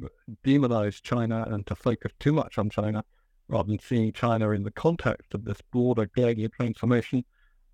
demonize 0.45 1.01
China 1.01 1.45
and 1.49 1.65
to 1.67 1.75
focus 1.75 2.13
too 2.19 2.31
much 2.31 2.57
on 2.57 2.69
China 2.69 3.03
rather 3.47 3.67
than 3.67 3.79
seeing 3.79 4.13
China 4.13 4.51
in 4.51 4.63
the 4.63 4.71
context 4.71 5.33
of 5.33 5.43
this 5.43 5.59
broader 5.71 6.05
global 6.15 6.47
transformation, 6.49 7.25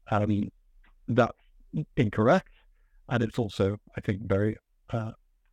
um, 0.10 0.50
that's 1.08 1.38
incorrect. 1.96 2.50
And 3.10 3.24
it's 3.24 3.38
also, 3.38 3.78
I 3.96 4.02
think, 4.02 4.28
very 4.28 4.58
uh, 4.90 5.12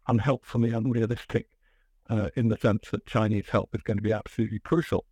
unhelpfully 0.09 0.70
unrealistic 0.70 1.47
uh, 2.09 2.30
in 2.36 2.49
the 2.49 2.57
sense 2.57 2.90
that 2.90 3.07
Chinese 3.07 3.49
help 3.49 3.74
is 3.74 3.82
going 3.82 3.99
to 3.99 4.03
be 4.03 4.12
absolutely 4.12 4.61
crucial 4.61 5.05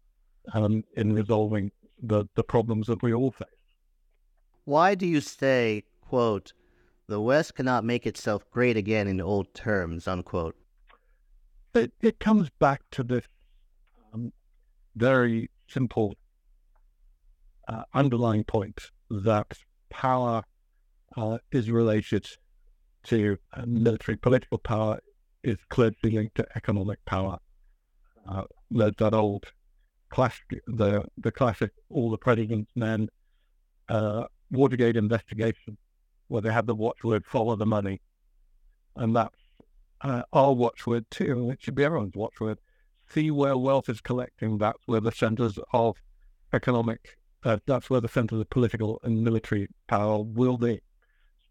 um, 0.55 0.83
in 0.97 1.13
resolving 1.13 1.71
the, 2.03 2.25
the 2.35 2.45
problems 2.45 2.87
that 2.87 3.03
we 3.03 3.13
all 3.13 3.31
face. 3.31 3.49
Why 4.65 4.95
do 4.95 5.07
you 5.07 5.21
say, 5.21 5.85
quote, 6.01 6.53
the 7.09 7.21
West 7.21 7.57
cannot 7.57 7.85
make 7.85 8.07
itself 8.07 8.49
great 8.51 8.77
again 8.77 9.09
in 9.09 9.21
old 9.21 9.53
terms, 9.55 10.07
unquote? 10.07 10.57
It, 11.75 11.93
it 12.01 12.21
comes 12.21 12.49
back 12.59 12.83
to 12.93 13.03
this 13.03 13.25
um, 14.13 14.33
very 14.95 15.51
simple 15.69 16.15
uh, 17.67 17.83
underlying 17.95 18.45
point 18.45 18.79
that 19.11 19.59
power 19.91 20.43
uh, 21.17 21.39
is 21.51 21.71
related 21.71 22.27
to 23.05 23.37
uh, 23.55 23.65
military 23.67 24.17
political 24.17 24.59
power 24.59 25.01
is 25.43 25.59
closely 25.71 26.11
linked 26.11 26.37
to 26.37 26.47
economic 26.57 27.05
power. 27.05 27.39
Uh, 28.29 28.45
that 28.71 29.13
old 29.13 29.45
classic, 30.11 30.45
the 30.69 31.05
the 31.19 31.33
classic, 31.33 31.73
all 31.91 32.11
the 32.11 32.19
president's 32.19 32.71
men, 32.77 33.09
uh, 33.89 34.25
Watergate 34.53 34.97
investigation, 34.97 35.77
where 36.29 36.43
they 36.43 36.53
had 36.53 36.67
the 36.67 36.75
watchword 36.75 37.27
"follow 37.27 37.57
the 37.57 37.67
money," 37.67 38.01
and 38.95 39.17
that's 39.17 39.37
uh, 40.03 40.23
our 40.33 40.53
watchword 40.53 41.11
too. 41.11 41.51
It 41.51 41.63
should 41.63 41.75
be 41.75 41.85
everyone's 41.85 42.15
watchword. 42.15 42.59
See 43.09 43.31
where 43.31 43.57
wealth 43.57 43.89
is 43.89 44.01
collecting. 44.01 44.59
That's 44.59 44.79
where 44.87 45.01
the 45.01 45.13
centers 45.13 45.59
of 45.73 45.97
economic, 46.53 47.17
uh, 47.45 47.59
that's 47.67 47.91
where 47.91 48.01
the 48.01 48.09
centers 48.09 48.41
of 48.41 48.51
political 48.51 49.01
and 49.03 49.23
military 49.23 49.69
power 49.89 50.23
will 50.23 50.59
be, 50.59 50.81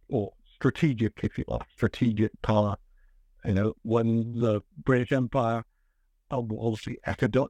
or 0.10 0.32
strategic, 0.54 1.20
if 1.24 1.38
you 1.38 1.44
like, 1.48 1.68
strategic 1.76 2.32
power. 2.42 2.76
You 3.44 3.54
know, 3.54 3.74
when 3.82 4.40
the 4.40 4.62
British 4.84 5.12
Empire 5.12 5.64
was 6.30 6.82
the 6.86 7.00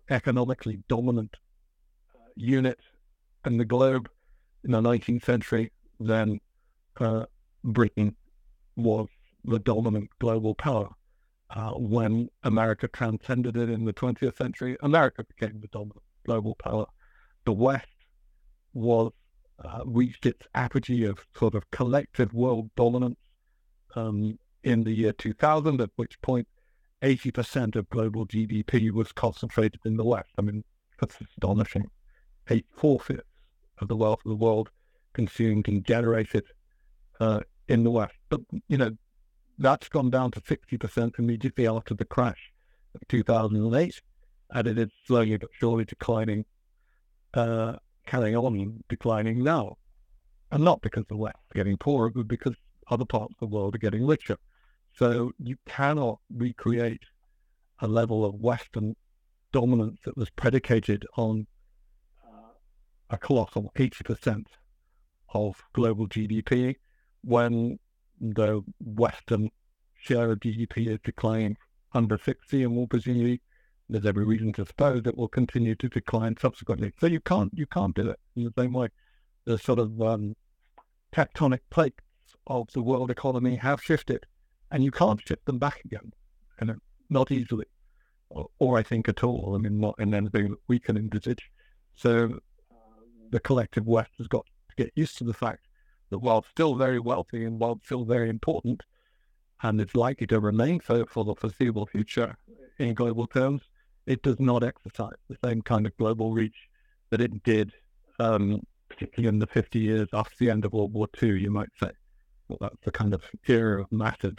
economically 0.09 0.79
dominant 0.87 1.37
uh, 2.15 2.29
unit 2.35 2.79
in 3.45 3.57
the 3.57 3.65
globe 3.65 4.09
in 4.63 4.71
the 4.71 4.81
19th 4.81 5.23
century, 5.23 5.71
then 5.99 6.39
uh, 6.99 7.25
Britain 7.63 8.15
was 8.75 9.07
the 9.45 9.59
dominant 9.59 10.09
global 10.19 10.55
power. 10.55 10.89
Uh, 11.49 11.71
when 11.71 12.29
America 12.43 12.87
transcended 12.87 13.57
it 13.57 13.69
in 13.69 13.83
the 13.85 13.93
20th 13.93 14.37
century, 14.37 14.77
America 14.81 15.23
became 15.23 15.59
the 15.59 15.67
dominant 15.67 16.01
global 16.25 16.55
power. 16.55 16.85
The 17.45 17.51
West 17.51 17.87
was 18.73 19.11
uh, 19.63 19.81
reached 19.85 20.25
its 20.25 20.47
apogee 20.55 21.05
of 21.05 21.25
sort 21.37 21.55
of 21.55 21.69
collective 21.71 22.33
world 22.33 22.69
dominance 22.75 23.19
um, 23.95 24.37
in 24.63 24.83
the 24.83 24.91
year 24.91 25.11
2000, 25.13 25.81
at 25.81 25.89
which 25.97 26.21
point 26.21 26.47
80% 27.01 27.75
of 27.75 27.89
global 27.89 28.25
GDP 28.25 28.91
was 28.91 29.11
concentrated 29.11 29.81
in 29.85 29.97
the 29.97 30.05
West. 30.05 30.29
I 30.37 30.41
mean, 30.41 30.63
that's 30.99 31.17
astonishing. 31.19 31.89
Eight 32.49 32.65
four 32.75 32.99
fifths 32.99 33.23
of 33.81 33.87
the 33.87 33.95
wealth 33.95 34.19
of 34.25 34.29
the 34.29 34.35
world 34.35 34.69
consumed 35.13 35.67
and 35.67 35.83
generated 35.85 36.43
uh, 37.19 37.41
in 37.67 37.83
the 37.83 37.91
West. 37.91 38.15
But, 38.29 38.41
you 38.67 38.77
know, 38.77 38.91
that's 39.57 39.89
gone 39.89 40.09
down 40.09 40.31
to 40.31 40.41
60% 40.41 41.19
immediately 41.19 41.67
after 41.67 41.93
the 41.93 42.05
crash 42.05 42.51
of 42.95 43.01
2008, 43.07 44.01
and 44.51 44.67
it 44.67 44.77
is 44.77 44.89
slowly 45.05 45.37
but 45.37 45.49
surely 45.59 45.85
declining, 45.85 46.45
uh, 47.33 47.75
carrying 48.05 48.35
on 48.35 48.83
declining 48.89 49.43
now. 49.43 49.77
And 50.51 50.63
not 50.63 50.81
because 50.81 51.05
the 51.07 51.17
West 51.17 51.37
is 51.49 51.55
getting 51.55 51.77
poorer, 51.77 52.09
but 52.09 52.27
because 52.27 52.55
other 52.89 53.05
parts 53.05 53.33
of 53.39 53.49
the 53.49 53.55
world 53.55 53.75
are 53.75 53.79
getting 53.79 54.05
richer. 54.05 54.37
So 54.97 55.31
you 55.39 55.55
cannot 55.65 56.19
recreate 56.35 57.03
a 57.79 57.87
level 57.87 58.25
of 58.25 58.35
Western 58.35 58.95
dominance 59.53 59.99
that 60.05 60.17
was 60.17 60.29
predicated 60.31 61.05
on 61.15 61.47
a 63.11 63.17
colossal 63.17 63.71
80% 63.75 64.45
of 65.33 65.61
global 65.73 66.07
GDP 66.07 66.75
when 67.23 67.77
the 68.19 68.63
Western 68.79 69.49
share 69.99 70.31
of 70.31 70.39
GDP 70.39 70.87
is 70.87 70.99
declining 71.03 71.57
under 71.93 72.17
60 72.17 72.63
and 72.63 72.75
will 72.75 72.87
presumably 72.87 73.41
there's 73.89 74.05
every 74.05 74.23
reason 74.23 74.53
to 74.53 74.65
suppose 74.65 75.01
it 75.05 75.17
will 75.17 75.27
continue 75.27 75.75
to 75.75 75.89
decline 75.89 76.35
subsequently. 76.39 76.93
So 76.99 77.07
you 77.07 77.19
can't 77.19 77.51
you 77.53 77.65
can't 77.65 77.93
do 77.93 78.09
it 78.09 78.19
in 78.37 78.45
the 78.45 78.53
same 78.57 78.71
way. 78.71 78.87
The 79.43 79.57
sort 79.57 79.79
of 79.79 80.01
um, 80.01 80.35
tectonic 81.11 81.59
plates 81.69 81.99
of 82.47 82.69
the 82.73 82.81
world 82.81 83.11
economy 83.11 83.57
have 83.57 83.83
shifted, 83.83 84.25
and 84.71 84.83
you 84.83 84.91
can't 84.91 85.21
shift 85.27 85.45
them 85.45 85.59
back 85.59 85.81
again, 85.83 86.13
and 86.59 86.73
not 87.09 87.31
easily, 87.31 87.65
or, 88.29 88.47
or, 88.59 88.77
I 88.77 88.83
think 88.83 89.09
at 89.09 89.25
all. 89.25 89.53
I 89.55 89.57
mean, 89.57 89.81
not 89.81 89.95
in 89.99 90.13
anything 90.13 90.51
that 90.51 90.59
we 90.69 90.79
can 90.79 90.95
envisage. 90.95 91.51
So 91.93 92.39
the 93.31 93.39
collective 93.39 93.87
West 93.87 94.11
has 94.17 94.27
got 94.27 94.45
to 94.69 94.75
get 94.83 94.91
used 94.95 95.17
to 95.17 95.23
the 95.23 95.33
fact 95.33 95.67
that 96.09 96.19
while 96.19 96.45
still 96.49 96.75
very 96.75 96.99
wealthy 96.99 97.45
and 97.45 97.59
while 97.59 97.79
still 97.83 98.05
very 98.05 98.29
important, 98.29 98.83
and 99.63 99.79
it's 99.79 99.95
likely 99.95 100.27
to 100.27 100.39
remain 100.39 100.79
so 100.85 101.05
for 101.05 101.23
the 101.23 101.35
foreseeable 101.35 101.87
future 101.87 102.35
in 102.77 102.93
global 102.93 103.27
terms, 103.27 103.61
it 104.05 104.21
does 104.21 104.39
not 104.39 104.63
exercise 104.63 105.15
the 105.29 105.37
same 105.43 105.61
kind 105.61 105.85
of 105.85 105.95
global 105.97 106.33
reach 106.33 106.55
that 107.09 107.21
it 107.21 107.43
did, 107.43 107.71
um, 108.19 108.61
particularly 108.89 109.29
in 109.29 109.39
the 109.39 109.47
50 109.47 109.79
years 109.79 110.07
after 110.13 110.35
the 110.39 110.49
end 110.49 110.65
of 110.65 110.73
World 110.73 110.93
War 110.93 111.07
II, 111.21 111.39
you 111.39 111.51
might 111.51 111.69
say. 111.79 111.91
Well, 112.47 112.57
that's 112.59 112.83
the 112.83 112.91
kind 112.91 113.13
of 113.13 113.23
era 113.47 113.81
of 113.81 113.91
massive 113.91 114.37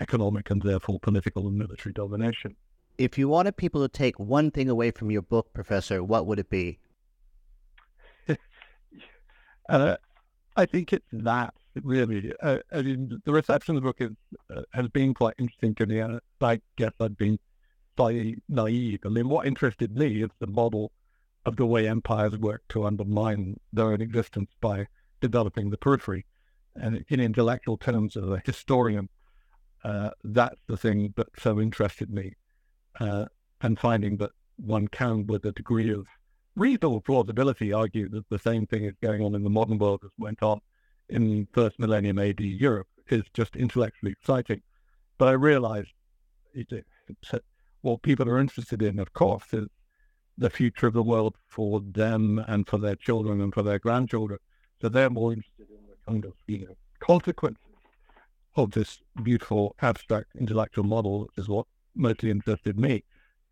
economic 0.00 0.50
and 0.50 0.62
therefore 0.62 0.98
political 1.00 1.46
and 1.46 1.58
military 1.58 1.92
domination. 1.92 2.56
If 2.96 3.18
you 3.18 3.28
wanted 3.28 3.56
people 3.56 3.82
to 3.82 3.88
take 3.88 4.18
one 4.18 4.50
thing 4.50 4.68
away 4.68 4.90
from 4.90 5.10
your 5.10 5.22
book, 5.22 5.52
Professor, 5.52 6.02
what 6.02 6.26
would 6.26 6.38
it 6.38 6.48
be? 6.48 6.78
Uh, 9.70 9.96
I 10.56 10.66
think 10.66 10.92
it's 10.92 11.06
that 11.12 11.54
really. 11.82 12.32
Uh, 12.42 12.58
I 12.72 12.82
mean, 12.82 13.20
the 13.24 13.32
reception 13.32 13.76
of 13.76 13.82
the 13.82 13.88
book 13.88 14.00
is, 14.00 14.10
uh, 14.54 14.62
has 14.72 14.88
been 14.88 15.14
quite 15.14 15.34
interesting 15.38 15.74
to 15.76 15.86
me. 15.86 16.00
And 16.00 16.20
I 16.40 16.60
guess 16.76 16.92
I've 17.00 17.16
been 17.16 17.38
slightly 17.96 18.38
naive. 18.48 19.00
I 19.04 19.08
mean, 19.08 19.28
what 19.28 19.46
interested 19.46 19.96
me 19.96 20.22
is 20.22 20.30
the 20.40 20.46
model 20.46 20.92
of 21.46 21.56
the 21.56 21.66
way 21.66 21.88
empires 21.88 22.36
work 22.36 22.62
to 22.70 22.84
undermine 22.84 23.56
their 23.72 23.92
own 23.92 24.00
existence 24.00 24.50
by 24.60 24.86
developing 25.20 25.70
the 25.70 25.78
periphery. 25.78 26.26
And 26.74 27.04
in 27.08 27.20
intellectual 27.20 27.76
terms, 27.76 28.16
as 28.16 28.24
a 28.24 28.42
historian, 28.44 29.08
uh, 29.84 30.10
that's 30.24 30.60
the 30.66 30.76
thing 30.76 31.14
that 31.16 31.28
so 31.38 31.60
interested 31.60 32.10
me. 32.10 32.34
Uh, 32.98 33.26
and 33.62 33.78
finding 33.78 34.16
that 34.18 34.30
one 34.56 34.88
can, 34.88 35.26
with 35.26 35.44
a 35.44 35.52
degree 35.52 35.90
of 35.90 36.06
reasonable 36.60 37.00
plausibility, 37.00 37.72
argue 37.72 38.08
that 38.10 38.28
the 38.28 38.38
same 38.38 38.66
thing 38.66 38.84
is 38.84 38.94
going 39.02 39.22
on 39.22 39.34
in 39.34 39.42
the 39.42 39.50
modern 39.50 39.78
world 39.78 40.02
as 40.04 40.10
went 40.18 40.42
on 40.42 40.60
in 41.08 41.48
first 41.52 41.78
millennium 41.78 42.18
AD 42.18 42.38
Europe 42.40 42.86
is 43.08 43.24
just 43.32 43.56
intellectually 43.56 44.12
exciting. 44.12 44.60
But 45.16 45.28
I 45.28 45.32
realized 45.32 45.88
it, 46.52 46.70
it, 46.70 46.84
what 47.80 48.02
people 48.02 48.28
are 48.28 48.38
interested 48.38 48.82
in, 48.82 48.98
of 48.98 49.12
course, 49.14 49.52
is 49.52 49.68
the 50.36 50.50
future 50.50 50.86
of 50.86 50.92
the 50.92 51.02
world 51.02 51.34
for 51.48 51.80
them 51.80 52.44
and 52.46 52.68
for 52.68 52.78
their 52.78 52.94
children 52.94 53.40
and 53.40 53.52
for 53.54 53.62
their 53.62 53.78
grandchildren. 53.78 54.38
So 54.82 54.90
they're 54.90 55.10
more 55.10 55.32
interested 55.32 55.66
in 55.70 55.86
the 55.88 55.96
kind 56.06 56.24
of, 56.26 56.34
you 56.46 56.66
know, 56.66 56.76
consequences 57.00 57.64
of 58.54 58.72
this 58.72 59.00
beautiful 59.22 59.74
abstract 59.80 60.36
intellectual 60.38 60.84
model 60.84 61.30
is 61.38 61.48
what 61.48 61.66
mostly 61.94 62.30
interested 62.30 62.78
me 62.78 63.04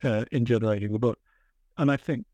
uh, 0.05 0.27
in 0.31 0.45
generating 0.45 0.93
the 0.93 0.99
book. 0.99 1.19
And 1.79 1.91
I 1.91 1.97
think 1.97 2.27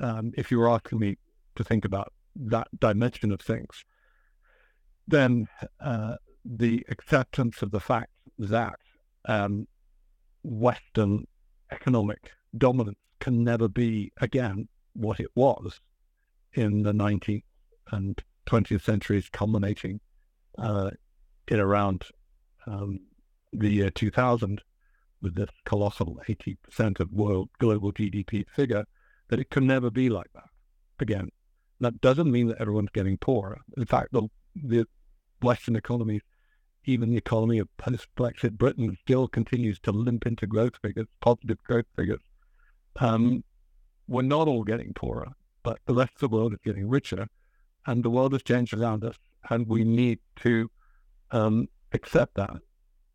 um, 0.00 0.32
if 0.36 0.50
you 0.50 0.58
were 0.58 0.70
asking 0.70 0.98
me 0.98 1.16
to 1.56 1.64
think 1.64 1.84
about 1.84 2.12
that 2.36 2.68
dimension 2.78 3.32
of 3.32 3.40
things, 3.40 3.84
then 5.06 5.48
uh, 5.80 6.16
the 6.44 6.84
acceptance 6.88 7.62
of 7.62 7.70
the 7.70 7.80
fact 7.80 8.10
that 8.38 8.76
um, 9.26 9.66
Western 10.42 11.26
economic 11.70 12.30
dominance 12.56 12.98
can 13.20 13.42
never 13.42 13.68
be 13.68 14.12
again 14.20 14.68
what 14.94 15.20
it 15.20 15.30
was 15.34 15.80
in 16.54 16.82
the 16.82 16.92
19th 16.92 17.42
and 17.92 18.22
20th 18.46 18.82
centuries, 18.82 19.28
culminating 19.30 20.00
uh, 20.58 20.90
in 21.48 21.60
around 21.60 22.04
um, 22.66 23.00
the 23.52 23.68
year 23.68 23.90
2000 23.90 24.62
with 25.20 25.34
this 25.34 25.50
colossal 25.64 26.20
80% 26.28 27.00
of 27.00 27.12
world 27.12 27.48
global 27.58 27.92
GDP 27.92 28.44
figure, 28.54 28.84
that 29.28 29.40
it 29.40 29.50
can 29.50 29.66
never 29.66 29.90
be 29.90 30.08
like 30.08 30.32
that 30.34 30.48
again. 31.00 31.28
That 31.80 32.00
doesn't 32.00 32.30
mean 32.30 32.48
that 32.48 32.60
everyone's 32.60 32.90
getting 32.92 33.16
poorer. 33.16 33.60
In 33.76 33.84
fact, 33.84 34.12
the, 34.12 34.28
the 34.54 34.86
Western 35.42 35.76
economies, 35.76 36.22
even 36.84 37.10
the 37.10 37.16
economy 37.16 37.58
of 37.58 37.68
post-Brexit 37.76 38.52
Britain, 38.52 38.96
still 39.00 39.28
continues 39.28 39.78
to 39.80 39.92
limp 39.92 40.26
into 40.26 40.46
growth 40.46 40.74
figures, 40.82 41.06
positive 41.20 41.62
growth 41.64 41.86
figures. 41.94 42.20
Um, 42.96 43.44
we're 44.08 44.22
not 44.22 44.48
all 44.48 44.64
getting 44.64 44.92
poorer, 44.94 45.28
but 45.62 45.78
the 45.86 45.94
rest 45.94 46.12
of 46.16 46.30
the 46.30 46.36
world 46.36 46.52
is 46.52 46.58
getting 46.64 46.88
richer, 46.88 47.28
and 47.86 48.02
the 48.02 48.10
world 48.10 48.32
has 48.32 48.42
changed 48.42 48.74
around 48.74 49.04
us, 49.04 49.16
and 49.50 49.68
we 49.68 49.84
need 49.84 50.18
to 50.36 50.70
um, 51.30 51.68
accept 51.92 52.34
that, 52.34 52.56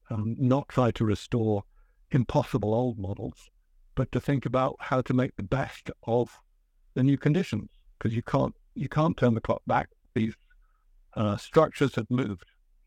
um, 0.10 0.36
not 0.40 0.70
try 0.70 0.92
to 0.92 1.04
restore 1.04 1.64
impossible 2.12 2.74
old 2.74 3.00
models, 3.00 3.50
but 3.96 4.12
to 4.12 4.20
think 4.20 4.46
about 4.46 4.76
how 4.80 5.02
to 5.02 5.14
make 5.14 5.36
the 5.36 5.44
best 5.44 5.92
of 6.04 6.40
the 6.94 7.04
new 7.04 7.18
conditions, 7.18 7.70
because 7.98 8.16
you 8.16 8.24
can't 8.24 8.56
you 8.76 8.90
can't 8.90 9.18
turn 9.18 9.34
the 9.34 9.42
clock 9.42 9.62
back. 9.68 9.90
These 10.16 10.36
uh, 11.16 11.38
structures 11.38 11.96
have 11.96 12.10
moved. 12.10 12.46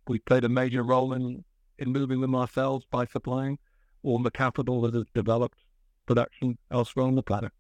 We 0.08 0.18
played 0.20 0.44
a 0.44 0.48
major 0.48 0.82
role 0.82 1.12
in 1.12 1.44
in 1.78 1.92
moving 1.92 2.20
them 2.20 2.34
ourselves 2.34 2.86
by 2.90 3.06
supplying 3.06 3.58
all 4.02 4.18
the 4.22 4.30
capital 4.30 4.80
that 4.82 4.94
has 4.94 5.04
developed 5.14 5.58
production 6.06 6.58
elsewhere 6.70 7.06
on 7.06 7.16
the 7.16 7.22
planet. 7.22 7.52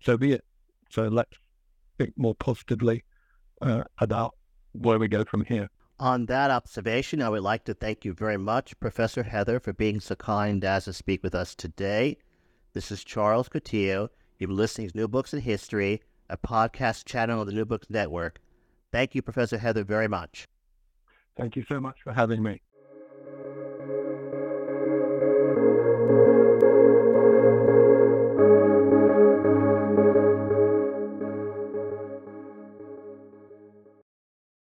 So 0.00 0.16
be 0.16 0.32
it. 0.32 0.44
So 0.90 1.08
let's 1.08 1.36
think 1.98 2.12
more 2.16 2.34
positively 2.34 3.04
uh, 3.60 3.84
about 3.98 4.34
where 4.72 4.98
we 4.98 5.08
go 5.08 5.24
from 5.24 5.44
here. 5.44 5.68
On 6.00 6.26
that 6.26 6.50
observation, 6.50 7.22
I 7.22 7.28
would 7.28 7.42
like 7.42 7.64
to 7.64 7.74
thank 7.74 8.04
you 8.04 8.12
very 8.12 8.36
much, 8.36 8.78
Professor 8.80 9.22
Heather, 9.22 9.60
for 9.60 9.72
being 9.72 10.00
so 10.00 10.16
kind 10.16 10.64
as 10.64 10.86
to 10.86 10.92
speak 10.92 11.22
with 11.22 11.34
us 11.34 11.54
today. 11.54 12.16
This 12.74 12.90
is 12.90 13.04
Charles 13.04 13.50
Coutinho. 13.50 14.08
You've 14.38 14.48
been 14.48 14.56
listening 14.56 14.88
to 14.88 14.96
New 14.96 15.06
Books 15.06 15.34
in 15.34 15.42
History, 15.42 16.00
a 16.30 16.38
podcast 16.38 17.04
channel 17.04 17.40
on 17.40 17.46
the 17.46 17.52
New 17.52 17.66
Books 17.66 17.90
Network. 17.90 18.40
Thank 18.90 19.14
you, 19.14 19.20
Professor 19.20 19.58
Heather, 19.58 19.84
very 19.84 20.08
much. 20.08 20.48
Thank 21.36 21.54
you 21.54 21.66
so 21.68 21.78
much 21.78 21.96
for 22.02 22.14
having 22.14 22.42
me. 22.42 22.62